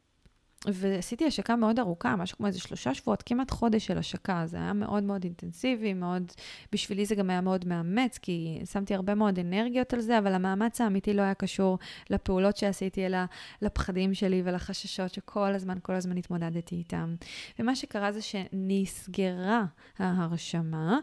ועשיתי 0.66 1.26
השקה 1.26 1.56
מאוד 1.56 1.78
ארוכה, 1.78 2.16
משהו 2.16 2.36
כמו 2.36 2.46
איזה 2.46 2.60
שלושה 2.60 2.94
שבועות, 2.94 3.22
כמעט 3.26 3.50
חודש 3.50 3.86
של 3.86 3.98
השקה. 3.98 4.42
זה 4.46 4.56
היה 4.56 4.72
מאוד 4.72 5.02
מאוד 5.02 5.24
אינטנסיבי, 5.24 5.92
מאוד, 5.94 6.32
בשבילי 6.72 7.06
זה 7.06 7.14
גם 7.14 7.30
היה 7.30 7.40
מאוד 7.40 7.68
מאמץ, 7.68 8.18
כי 8.18 8.60
שמתי 8.72 8.94
הרבה 8.94 9.14
מאוד 9.14 9.38
אנרגיות 9.38 9.94
על 9.94 10.00
זה, 10.00 10.18
אבל 10.18 10.32
המאמץ 10.32 10.80
האמיתי 10.80 11.14
לא 11.14 11.22
היה 11.22 11.34
קשור 11.34 11.78
לפעולות 12.10 12.56
שעשיתי, 12.56 13.06
אלא 13.06 13.18
לפחדים 13.62 14.14
שלי 14.14 14.42
ולחששות 14.44 15.14
שכל 15.14 15.54
הזמן, 15.54 15.78
כל 15.82 15.94
הזמן 15.94 16.16
התמודדתי 16.16 16.74
איתם. 16.74 17.14
ומה 17.58 17.76
שקרה 17.76 18.12
זה 18.12 18.20
שנסגרה 18.22 19.64
ההרשמה 19.98 20.98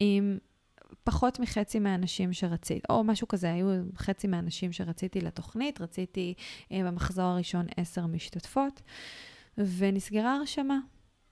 עם 0.00 0.38
פחות 1.04 1.40
מחצי 1.40 1.78
מהאנשים 1.78 2.32
שרציתי, 2.32 2.80
או 2.90 3.04
משהו 3.04 3.28
כזה, 3.28 3.52
היו 3.52 3.66
חצי 3.96 4.26
מהאנשים 4.26 4.72
שרציתי 4.72 5.20
לתוכנית, 5.20 5.80
רציתי 5.80 6.34
אה, 6.72 6.80
במחזור 6.84 7.24
הראשון 7.24 7.66
עשר 7.76 8.06
משתתפות, 8.06 8.82
ונסגרה 9.58 10.36
הרשמה. 10.36 10.78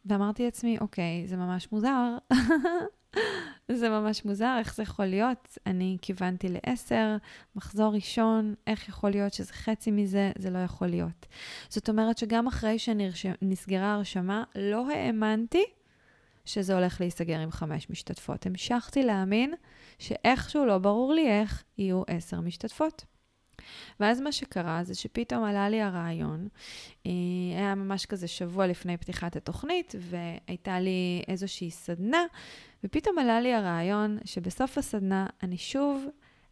ואמרתי 0.04 0.44
לעצמי, 0.44 0.78
אוקיי, 0.80 1.26
זה 1.26 1.36
ממש 1.36 1.72
מוזר. 1.72 2.16
זה 3.72 3.88
ממש 3.88 4.24
מוזר, 4.24 4.56
איך 4.58 4.74
זה 4.74 4.82
יכול 4.82 5.04
להיות? 5.04 5.58
אני 5.66 5.96
כיוונתי 6.02 6.48
לעשר, 6.48 7.16
מחזור 7.56 7.94
ראשון, 7.94 8.54
איך 8.66 8.88
יכול 8.88 9.10
להיות 9.10 9.32
שזה 9.32 9.52
חצי 9.52 9.90
מזה? 9.90 10.32
זה 10.38 10.50
לא 10.50 10.58
יכול 10.58 10.88
להיות. 10.88 11.26
זאת 11.68 11.88
אומרת 11.88 12.18
שגם 12.18 12.46
אחרי 12.46 12.78
שנסגרה 12.78 13.94
הרשמה, 13.94 14.44
לא 14.54 14.90
האמנתי 14.90 15.64
שזה 16.53 16.74
הולך 16.74 17.01
להיסגר 17.01 17.40
עם 17.40 17.51
חמש 17.51 17.90
משתתפות. 17.90 18.46
המשכתי 18.46 19.03
להאמין 19.03 19.55
שאיכשהו, 19.98 20.66
לא 20.66 20.78
ברור 20.78 21.14
לי 21.14 21.30
איך, 21.40 21.62
יהיו 21.78 22.03
עשר 22.07 22.40
משתתפות. 22.40 23.05
ואז 24.01 24.20
מה 24.20 24.32
שקרה 24.32 24.84
זה 24.84 24.94
שפתאום 24.94 25.44
עלה 25.44 25.68
לי 25.68 25.82
הרעיון, 25.82 26.48
אה, 27.07 27.11
היה 27.59 27.74
ממש 27.74 28.07
כזה 28.07 28.28
שבוע 28.28 28.66
לפני 28.66 28.96
פתיחת 28.96 29.36
התוכנית, 29.36 29.94
והייתה 29.98 30.80
לי 30.80 31.22
איזושהי 31.28 31.70
סדנה, 31.70 32.24
ופתאום 32.84 33.18
עלה 33.18 33.40
לי 33.40 33.55
הרעיון 33.55 34.18
שבסוף 34.24 34.78
הסדנה 34.78 35.26
אני 35.42 35.59
שוב 35.59 36.07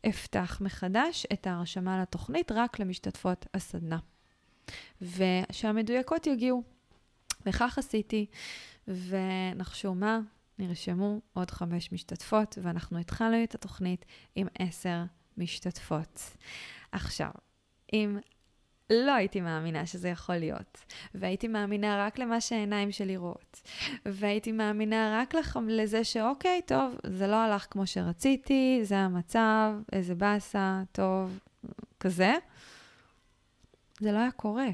אפתח 0.08 0.58
מחדש 0.60 1.26
את 1.32 1.46
ההרשמה 1.46 2.02
לתוכנית 2.02 2.52
רק 2.52 2.78
למשתתפות 2.78 3.46
הסדנה. 3.54 3.98
ושהמדויקות 5.02 6.26
יגיעו. 6.26 6.62
וכך 7.46 7.78
עשיתי, 7.78 8.26
ונחשו 8.88 9.94
מה? 9.94 10.20
נרשמו 10.58 11.20
עוד 11.32 11.50
חמש 11.50 11.92
משתתפות, 11.92 12.58
ואנחנו 12.62 12.98
התחלנו 12.98 13.44
את 13.44 13.54
התוכנית 13.54 14.04
עם 14.34 14.46
עשר 14.58 15.02
משתתפות. 15.36 16.36
עכשיו, 16.92 17.30
אם 17.92 18.18
לא 18.90 19.12
הייתי 19.12 19.40
מאמינה 19.40 19.86
שזה 19.86 20.08
יכול 20.08 20.34
להיות, 20.34 20.84
והייתי 21.14 21.48
מאמינה 21.48 22.06
רק 22.06 22.18
למה 22.18 22.40
שהעיניים 22.40 22.92
שלי 22.92 23.16
רואות, 23.16 23.62
והייתי 24.06 24.52
מאמינה 24.52 25.20
רק 25.22 25.34
לח... 25.34 25.56
לזה 25.56 26.04
שאוקיי, 26.04 26.60
טוב, 26.66 26.94
זה 27.06 27.26
לא 27.26 27.36
הלך 27.36 27.66
כמו 27.70 27.86
שרציתי, 27.86 28.80
זה 28.82 28.96
המצב, 28.96 29.72
איזה 29.92 30.14
באסה, 30.14 30.82
טוב, 30.92 31.38
כזה, 32.00 32.34
זה 34.00 34.12
לא 34.12 34.18
היה 34.18 34.30
קורה. 34.30 34.68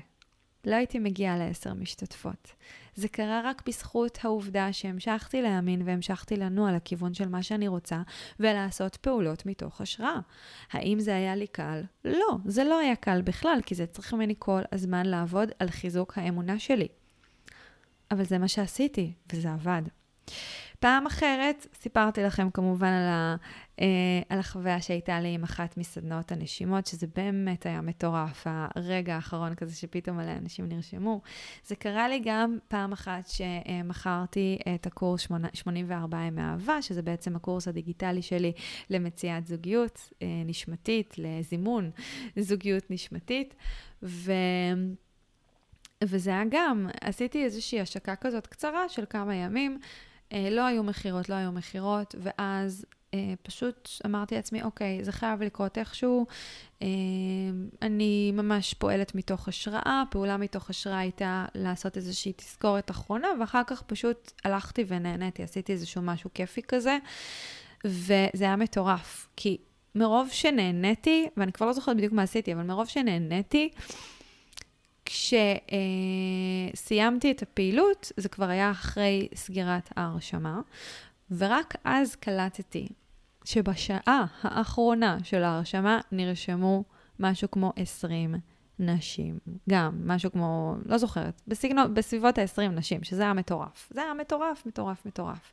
לא 0.64 0.74
הייתי 0.74 0.98
מגיעה 0.98 1.38
לעשר 1.38 1.74
משתתפות. 1.74 2.52
זה 2.94 3.08
קרה 3.08 3.40
רק 3.44 3.62
בזכות 3.66 4.18
העובדה 4.22 4.72
שהמשכתי 4.72 5.42
להאמין 5.42 5.82
והמשכתי 5.84 6.36
לנוע 6.36 6.72
לכיוון 6.72 7.14
של 7.14 7.28
מה 7.28 7.42
שאני 7.42 7.68
רוצה, 7.68 8.02
ולעשות 8.40 8.96
פעולות 8.96 9.46
מתוך 9.46 9.80
השראה. 9.80 10.18
האם 10.72 11.00
זה 11.00 11.14
היה 11.14 11.36
לי 11.36 11.46
קל? 11.46 11.82
לא, 12.04 12.36
זה 12.44 12.64
לא 12.64 12.78
היה 12.78 12.96
קל 12.96 13.22
בכלל, 13.22 13.58
כי 13.66 13.74
זה 13.74 13.86
צריך 13.86 14.14
ממני 14.14 14.34
כל 14.38 14.60
הזמן 14.72 15.06
לעבוד 15.06 15.48
על 15.58 15.70
חיזוק 15.70 16.18
האמונה 16.18 16.58
שלי. 16.58 16.88
אבל 18.10 18.24
זה 18.24 18.38
מה 18.38 18.48
שעשיתי, 18.48 19.12
וזה 19.32 19.52
עבד. 19.52 19.82
פעם 20.84 21.06
אחרת, 21.06 21.66
סיפרתי 21.74 22.22
לכם 22.22 22.50
כמובן 22.50 22.88
על, 22.88 23.08
ה, 23.08 23.36
אה, 23.80 23.86
על 24.28 24.38
החוויה 24.38 24.80
שהייתה 24.80 25.20
לי 25.20 25.28
עם 25.28 25.42
אחת 25.42 25.76
מסדנאות 25.76 26.32
הנשימות, 26.32 26.86
שזה 26.86 27.06
באמת 27.16 27.66
היה 27.66 27.80
מטורף, 27.80 28.46
הרגע 28.46 29.14
האחרון 29.14 29.54
כזה 29.54 29.76
שפתאום 29.76 30.16
מלא 30.16 30.32
אנשים 30.38 30.68
נרשמו. 30.68 31.20
זה 31.66 31.76
קרה 31.76 32.08
לי 32.08 32.20
גם 32.24 32.58
פעם 32.68 32.92
אחת 32.92 33.28
שמכרתי 33.28 34.58
את 34.74 34.86
הקורס 34.86 35.28
84 35.54 36.18
ימי 36.18 36.42
אהבה, 36.42 36.82
שזה 36.82 37.02
בעצם 37.02 37.36
הקורס 37.36 37.68
הדיגיטלי 37.68 38.22
שלי 38.22 38.52
למציאת 38.90 39.46
זוגיות 39.46 40.10
אה, 40.22 40.26
נשמתית, 40.44 41.14
לזימון 41.18 41.90
זוגיות 42.38 42.90
נשמתית. 42.90 43.54
ו... 44.02 44.32
וזה 46.04 46.30
היה 46.30 46.42
גם, 46.50 46.88
עשיתי 47.00 47.44
איזושהי 47.44 47.80
השקה 47.80 48.16
כזאת 48.16 48.46
קצרה 48.46 48.88
של 48.88 49.04
כמה 49.10 49.34
ימים. 49.34 49.78
אה, 50.34 50.50
לא 50.50 50.66
היו 50.66 50.82
מכירות, 50.82 51.28
לא 51.28 51.34
היו 51.34 51.52
מכירות, 51.52 52.14
ואז 52.18 52.86
אה, 53.14 53.34
פשוט 53.42 53.90
אמרתי 54.06 54.34
לעצמי, 54.34 54.62
אוקיי, 54.62 55.04
זה 55.04 55.12
חייב 55.12 55.42
לקרות 55.42 55.78
איכשהו. 55.78 56.26
אה, 56.82 56.88
אני 57.82 58.32
ממש 58.32 58.74
פועלת 58.74 59.14
מתוך 59.14 59.48
השראה, 59.48 60.02
פעולה 60.10 60.36
מתוך 60.36 60.70
השראה 60.70 60.98
הייתה 60.98 61.44
לעשות 61.54 61.96
איזושהי 61.96 62.32
תזכורת 62.36 62.90
אחרונה, 62.90 63.28
ואחר 63.40 63.62
כך 63.66 63.82
פשוט 63.82 64.32
הלכתי 64.44 64.84
ונהניתי, 64.88 65.42
עשיתי 65.42 65.72
איזשהו 65.72 66.02
משהו 66.02 66.30
כיפי 66.34 66.62
כזה, 66.68 66.98
וזה 67.84 68.44
היה 68.44 68.56
מטורף, 68.56 69.28
כי 69.36 69.58
מרוב 69.94 70.28
שנהניתי, 70.32 71.28
ואני 71.36 71.52
כבר 71.52 71.66
לא 71.66 71.72
זוכרת 71.72 71.96
בדיוק 71.96 72.12
מה 72.12 72.22
עשיתי, 72.22 72.54
אבל 72.54 72.62
מרוב 72.62 72.88
שנהניתי, 72.88 73.70
כשסיימתי 76.74 77.30
את 77.30 77.42
הפעילות, 77.42 78.12
זה 78.16 78.28
כבר 78.28 78.48
היה 78.48 78.70
אחרי 78.70 79.28
סגירת 79.34 79.90
ההרשמה, 79.96 80.60
ורק 81.30 81.74
אז 81.84 82.14
קלטתי 82.14 82.88
שבשעה 83.44 84.26
האחרונה 84.42 85.18
של 85.24 85.42
ההרשמה 85.42 86.00
נרשמו 86.12 86.84
משהו 87.20 87.50
כמו 87.50 87.72
20 87.76 88.34
נשים. 88.78 89.38
גם, 89.70 90.00
משהו 90.04 90.32
כמו, 90.32 90.76
לא 90.86 90.98
זוכרת, 90.98 91.42
בסגנון, 91.48 91.94
בסביבות 91.94 92.38
ה-20 92.38 92.68
נשים, 92.68 93.04
שזה 93.04 93.22
היה 93.22 93.32
מטורף. 93.32 93.88
זה 93.94 94.02
היה 94.02 94.14
מטורף, 94.14 94.66
מטורף, 94.66 95.06
מטורף. 95.06 95.52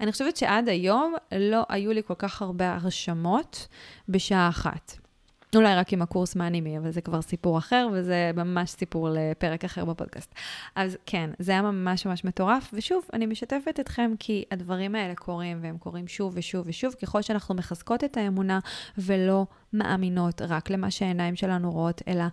אני 0.00 0.12
חושבת 0.12 0.36
שעד 0.36 0.68
היום 0.68 1.14
לא 1.32 1.64
היו 1.68 1.92
לי 1.92 2.02
כל 2.06 2.14
כך 2.18 2.42
הרבה 2.42 2.74
הרשמות 2.74 3.68
בשעה 4.08 4.48
אחת. 4.48 5.05
אולי 5.54 5.74
רק 5.74 5.92
עם 5.92 6.02
הקורס 6.02 6.36
מאנימי, 6.36 6.78
אבל 6.78 6.90
זה 6.90 7.00
כבר 7.00 7.22
סיפור 7.22 7.58
אחר, 7.58 7.88
וזה 7.92 8.30
ממש 8.34 8.70
סיפור 8.70 9.08
לפרק 9.12 9.64
אחר 9.64 9.84
בפודקאסט. 9.84 10.34
אז 10.74 10.98
כן, 11.06 11.30
זה 11.38 11.52
היה 11.52 11.62
ממש 11.62 12.06
ממש 12.06 12.24
מטורף, 12.24 12.70
ושוב, 12.72 13.04
אני 13.12 13.26
משתפת 13.26 13.80
אתכם 13.80 14.12
כי 14.18 14.44
הדברים 14.50 14.94
האלה 14.94 15.14
קורים, 15.14 15.58
והם 15.62 15.78
קורים 15.78 16.08
שוב 16.08 16.32
ושוב 16.36 16.64
ושוב, 16.68 16.94
ככל 17.02 17.22
שאנחנו 17.22 17.54
מחזקות 17.54 18.04
את 18.04 18.16
האמונה 18.16 18.58
ולא 18.98 19.46
מאמינות 19.78 20.42
רק 20.42 20.70
למה 20.70 20.90
שהעיניים 20.90 21.36
שלנו 21.36 21.72
רואות, 21.72 22.02
אלא 22.08 22.24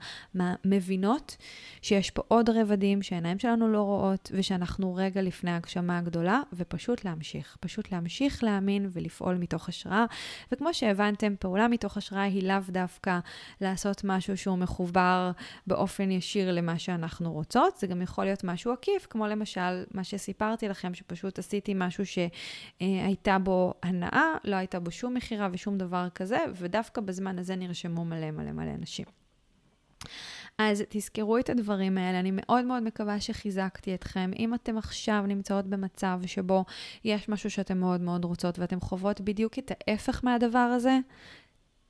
מבינות 0.65 1.37
שיש 1.81 2.11
פה 2.11 2.21
עוד 2.27 2.49
רבדים 2.49 3.01
שהעיניים 3.01 3.39
שלנו 3.39 3.71
לא 3.71 3.81
רואות, 3.81 4.31
ושאנחנו 4.33 4.95
רגע 4.95 5.21
לפני 5.21 5.51
ההגשמה 5.51 5.97
הגדולה, 5.97 6.41
ופשוט 6.53 7.05
להמשיך. 7.05 7.57
פשוט 7.59 7.91
להמשיך 7.91 8.43
להאמין 8.43 8.89
ולפעול 8.93 9.35
מתוך 9.35 9.69
השראה. 9.69 10.05
וכמו 10.51 10.73
שהבנתם, 10.73 11.35
פעולה 11.39 11.67
מתוך 11.67 11.97
השראה 11.97 12.23
היא 12.23 12.47
לאו 12.47 12.59
דווקא 12.69 13.19
לעשות 13.61 14.01
משהו 14.03 14.37
שהוא 14.37 14.57
מחובר 14.57 15.31
באופן 15.67 16.11
ישיר 16.11 16.51
למה 16.51 16.79
שאנחנו 16.79 17.31
רוצות, 17.31 17.77
זה 17.77 17.87
גם 17.87 18.01
יכול 18.01 18.25
להיות 18.25 18.43
משהו 18.43 18.71
עקיף, 18.71 19.07
כמו 19.09 19.27
למשל 19.27 19.83
מה 19.91 20.03
שסיפרתי 20.03 20.67
לכם, 20.67 20.93
שפשוט 20.93 21.39
עשיתי 21.39 21.73
משהו 21.75 22.03
שהייתה 22.05 23.37
בו 23.39 23.73
הנאה, 23.83 24.33
לא 24.43 24.55
הייתה 24.55 24.79
בו 24.79 24.91
שום 24.91 25.13
מכירה 25.13 25.47
ושום 25.51 25.77
דבר 25.77 26.07
כזה, 26.15 26.37
ודווקא 26.55 27.01
בזמן 27.01 27.32
בזמן 27.34 27.39
הזה 27.39 27.55
נרשמו 27.55 28.05
מלא 28.05 28.31
מלא 28.31 28.51
מלא 28.51 28.71
אנשים. 28.71 29.05
אז 30.57 30.84
תזכרו 30.89 31.38
את 31.38 31.49
הדברים 31.49 31.97
האלה, 31.97 32.19
אני 32.19 32.31
מאוד 32.34 32.65
מאוד 32.65 32.84
מקווה 32.84 33.19
שחיזקתי 33.19 33.95
אתכם. 33.95 34.31
אם 34.39 34.53
אתם 34.53 34.77
עכשיו 34.77 35.23
נמצאות 35.27 35.65
במצב 35.65 36.19
שבו 36.25 36.65
יש 37.03 37.29
משהו 37.29 37.49
שאתם 37.49 37.77
מאוד 37.77 38.01
מאוד 38.01 38.25
רוצות 38.25 38.59
ואתם 38.59 38.79
חוות 38.81 39.21
בדיוק 39.21 39.59
את 39.59 39.71
ההפך 39.71 40.23
מהדבר 40.23 40.59
הזה, 40.59 40.99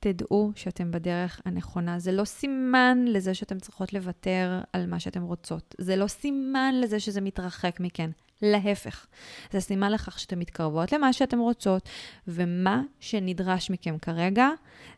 תדעו 0.00 0.52
שאתם 0.56 0.90
בדרך 0.90 1.40
הנכונה. 1.44 1.98
זה 1.98 2.12
לא 2.12 2.24
סימן 2.24 3.04
לזה 3.06 3.34
שאתם 3.34 3.58
צריכות 3.58 3.92
לוותר 3.92 4.60
על 4.72 4.86
מה 4.86 5.00
שאתם 5.00 5.22
רוצות. 5.22 5.74
זה 5.78 5.96
לא 5.96 6.06
סימן 6.06 6.74
לזה 6.80 7.00
שזה 7.00 7.20
מתרחק 7.20 7.80
מכן. 7.80 8.10
להפך. 8.44 9.06
זה 9.52 9.60
סימן 9.60 9.92
לכך 9.92 10.18
שאתן 10.18 10.38
מתקרבות 10.38 10.92
למה 10.92 11.12
שאתן 11.12 11.38
רוצות, 11.38 11.88
ומה 12.28 12.82
שנדרש 13.00 13.70
מכם 13.70 13.98
כרגע 13.98 14.48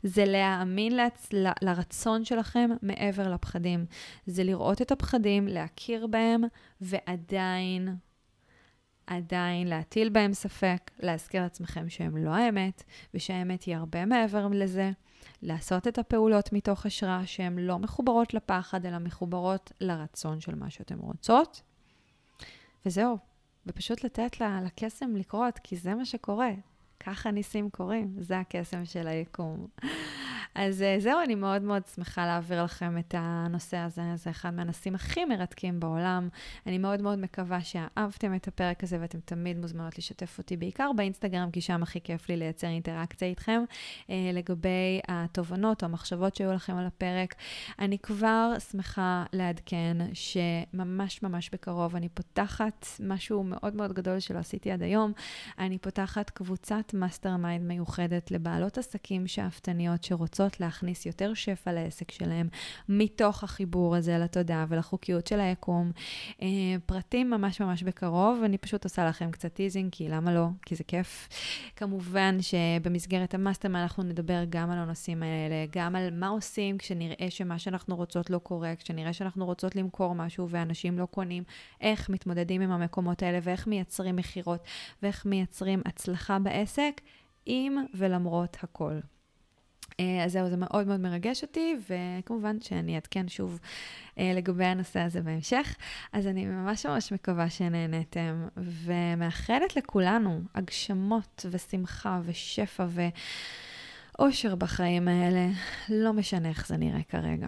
זה 0.03 0.25
להאמין 0.25 0.97
לצ... 0.97 1.29
ל... 1.33 1.47
לרצון 1.63 2.25
שלכם 2.25 2.71
מעבר 2.83 3.29
לפחדים. 3.29 3.87
זה 4.27 4.45
לראות 4.45 4.83
את 4.83 4.93
הפחדים, 4.93 5.49
להכיר 5.49 6.07
בהם, 6.07 6.45
ועדיין, 6.81 7.97
עדיין 9.07 9.69
להטיל 9.69 10.09
בהם 10.09 10.35
ספק, 10.35 10.91
להזכיר 11.01 11.43
לעצמכם 11.43 11.89
שהם 11.89 12.17
לא 12.17 12.31
האמת, 12.31 12.83
ושהאמת 13.15 13.63
היא 13.63 13.77
הרבה 13.77 14.07
מעבר 14.07 14.49
לזה. 14.51 14.91
לעשות 15.43 15.89
את 15.89 15.99
הפעולות 15.99 16.53
מתוך 16.53 16.87
השראה 16.87 17.27
שהן 17.27 17.59
לא 17.59 17.79
מחוברות 17.79 18.35
לפחד, 18.35 18.87
אלא 18.87 18.99
מחוברות 18.99 19.73
לרצון 19.81 20.41
של 20.41 20.55
מה 20.55 20.71
שאתן 20.71 20.99
רוצות. 20.99 21.63
וזהו, 22.87 23.19
ופשוט 23.67 24.05
לתת 24.05 24.41
לקסם 24.41 25.17
לקרות, 25.17 25.59
כי 25.63 25.77
זה 25.77 25.95
מה 25.95 26.05
שקורה. 26.05 26.51
ככה 27.01 27.31
ניסים 27.31 27.71
קורים, 27.71 28.15
זה 28.19 28.39
הקסם 28.39 28.85
של 28.85 29.09
היקום. 29.09 29.67
אז 30.59 30.83
אה, 30.83 30.97
זהו, 30.99 31.21
אני 31.25 31.35
מאוד 31.35 31.63
מאוד 31.63 31.83
שמחה 31.95 32.27
להעביר 32.27 32.65
לכם 32.65 32.99
את 32.99 33.15
הנושא 33.19 33.77
הזה. 33.77 34.03
זה 34.15 34.31
אחד 34.31 34.55
מהנושאים 34.55 34.95
הכי 34.95 35.25
מרתקים 35.25 35.81
בעולם. 35.81 36.29
אני 36.67 36.79
מאוד 36.79 37.03
מאוד 37.03 37.19
מקווה 37.19 37.61
שאהבתם 37.61 38.35
את 38.35 38.49
הפרק 38.49 38.83
הזה 38.83 38.99
ואתם 39.01 39.19
תמיד 39.25 39.59
מוזמנות 39.59 39.99
לשתף 39.99 40.39
אותי, 40.39 40.57
בעיקר 40.57 40.91
באינסטגרם, 40.97 41.51
כי 41.51 41.61
שם 41.61 41.83
הכי 41.83 42.01
כיף 42.01 42.29
לי 42.29 42.37
לייצר 42.37 42.67
אינטראקציה 42.67 43.29
איתכם. 43.29 43.65
אה, 44.11 44.31
לגבי 44.33 45.01
התובנות 45.09 45.83
או 45.83 45.89
המחשבות 45.89 46.35
שהיו 46.37 46.53
לכם 46.53 46.77
על 46.77 46.87
הפרק, 46.87 47.35
אני 47.79 47.99
כבר 47.99 48.53
שמחה 48.71 49.25
לעדכן 49.33 49.97
שממש 50.13 51.23
ממש 51.23 51.51
בקרוב 51.53 51.97
אני 51.97 52.09
פותחת 52.09 52.87
משהו 53.01 53.43
מאוד 53.43 53.77
מאוד 53.77 53.93
גדול 53.93 54.21
שלא 54.21 54.39
עשיתי 54.39 54.71
עד 54.71 54.83
היום. 54.83 55.13
אני 55.59 55.79
פותחת 55.79 56.31
קבוצת 56.31 56.95
mastermind 56.95 57.67
מיוחדת 57.67 58.31
לבעלות 58.31 58.79
עסקים 58.79 59.27
שאפתניות 59.27 60.05
שרוצות 60.05 60.46
רוצות 60.47 60.61
להכניס 60.61 61.07
יותר 61.07 61.35
שפע 61.35 61.73
לעסק 61.73 62.11
שלהם, 62.11 62.49
מתוך 62.89 63.45
החיבור 63.45 63.97
הזה 63.97 64.19
לתודעה 64.19 64.67
ולחוקיות 64.69 65.27
של 65.27 65.41
היקום. 65.41 65.93
אה, 66.43 66.49
פרטים 66.87 67.31
ממש 67.31 67.61
ממש 67.61 67.83
בקרוב, 67.83 68.43
אני 68.45 68.59
פשוט 68.59 68.85
עושה 68.85 69.07
לכם 69.07 69.31
קצת 69.31 69.55
teasing, 69.55 69.93
כי 69.93 70.09
למה 70.09 70.35
לא? 70.35 70.47
כי 70.67 70.75
זה 70.75 70.85
כיף. 70.85 71.29
כמובן 71.77 72.37
שבמסגרת 72.41 73.35
המאסטר 73.35 73.69
אנחנו 73.69 74.03
נדבר 74.03 74.45
גם 74.49 74.71
על 74.71 74.79
הנושאים 74.79 75.23
האלה, 75.23 75.67
גם 75.71 75.97
על 75.97 76.11
מה 76.13 76.29
עושים 76.29 76.79
כשנראה 76.79 77.27
שמה 77.31 77.59
שאנחנו 77.59 77.97
רוצות 77.97 78.31
לא 78.31 78.39
קורה, 78.39 78.77
כשנראה 78.77 79.13
שאנחנו 79.13 79.47
רוצות 79.47 79.77
למכור 79.77 80.15
משהו 80.15 80.49
ואנשים 80.49 80.99
לא 80.99 81.07
קונים, 81.07 81.43
איך 81.81 82.11
מתמודדים 82.11 82.61
עם 82.63 82.71
המקומות 82.71 83.23
האלה 83.23 83.39
ואיך 83.43 83.67
מייצרים 83.67 84.17
מכירות 84.17 84.61
ואיך 85.03 85.27
מייצרים 85.27 85.83
הצלחה 85.87 86.39
בעסק. 86.39 87.01
עם 87.47 87.77
ולמרות 87.95 88.57
הכל. 88.63 88.99
אה, 90.01 90.25
אז 90.25 90.33
זהו, 90.33 90.51
זה 90.51 90.57
מאוד 90.57 90.87
מאוד 90.87 91.01
מרגש 91.01 91.43
אותי, 91.43 91.77
וכמובן 91.89 92.61
שאני 92.61 92.95
אעדכן 92.95 93.29
שוב 93.29 93.59
אה, 94.19 94.33
לגבי 94.35 94.65
הנושא 94.65 95.01
הזה 95.01 95.21
בהמשך. 95.21 95.77
אז 96.13 96.27
אני 96.27 96.45
ממש 96.47 96.87
ממש 96.87 97.13
מקווה 97.13 97.51
שנהניתם, 97.51 98.47
ומאחלת 98.57 99.77
לכולנו 99.77 100.41
הגשמות 100.55 101.47
ושמחה 101.51 102.21
ושפע 102.25 102.87
ואושר 104.19 104.55
בחיים 104.55 105.09
האלה, 105.09 105.49
לא 105.89 106.13
משנה 106.13 106.49
איך 106.49 106.67
זה 106.67 106.77
נראה 106.77 107.03
כרגע. 107.09 107.47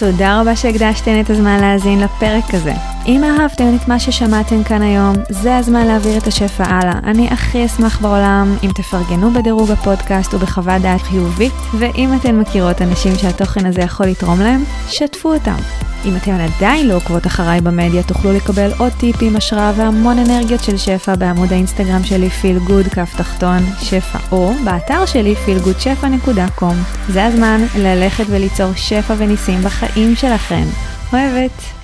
תודה 0.00 0.40
רבה 0.40 0.56
שהקדשתן 0.56 1.20
את 1.20 1.30
הזמן 1.30 1.60
להאזין 1.60 2.00
לפרק 2.00 2.54
הזה. 2.54 2.72
אם 3.06 3.24
אהבתם 3.24 3.76
את 3.76 3.88
מה 3.88 3.98
ששמעתם 3.98 4.64
כאן 4.64 4.82
היום, 4.82 5.16
זה 5.28 5.56
הזמן 5.56 5.86
להעביר 5.86 6.18
את 6.18 6.26
השפע 6.26 6.64
הלאה. 6.64 6.98
אני 7.04 7.28
הכי 7.30 7.66
אשמח 7.66 8.00
בעולם 8.00 8.56
אם 8.62 8.70
תפרגנו 8.74 9.30
בדירוג 9.30 9.70
הפודקאסט 9.70 10.34
ובחוות 10.34 10.82
דעת 10.82 11.02
חיובית, 11.02 11.52
ואם 11.78 12.14
אתן 12.14 12.38
מכירות 12.38 12.82
אנשים 12.82 13.14
שהתוכן 13.16 13.66
הזה 13.66 13.80
יכול 13.80 14.06
לתרום 14.06 14.40
להם, 14.40 14.64
שתפו 14.88 15.34
אותם. 15.34 15.56
אם 16.04 16.16
אתן 16.16 16.40
עדיין 16.40 16.88
לא 16.88 16.94
עוקבות 16.94 17.26
אחריי 17.26 17.60
במדיה, 17.60 18.02
תוכלו 18.02 18.32
לקבל 18.32 18.70
עוד 18.78 18.92
טיפים, 18.92 19.36
השראה 19.36 19.72
והמון 19.76 20.18
אנרגיות 20.18 20.64
של 20.64 20.76
שפע 20.76 21.14
בעמוד 21.14 21.52
האינסטגרם 21.52 22.04
שלי 22.04 22.30
פיל 22.30 22.58
גוד 22.58 22.86
כף 22.86 23.14
תחתון 23.16 23.58
שפע, 23.80 24.18
או 24.32 24.52
באתר 24.64 25.06
שלי 25.06 25.34
feelgoodשפע.com. 25.46 26.74
זה 27.08 27.24
הזמן 27.24 27.60
ללכת 27.76 28.24
וליצור 28.28 28.72
שפע 28.76 29.14
וניסים 29.18 29.60
בחיים 29.62 29.89
שלכם. 30.16 30.64
אוהבת. 31.12 31.79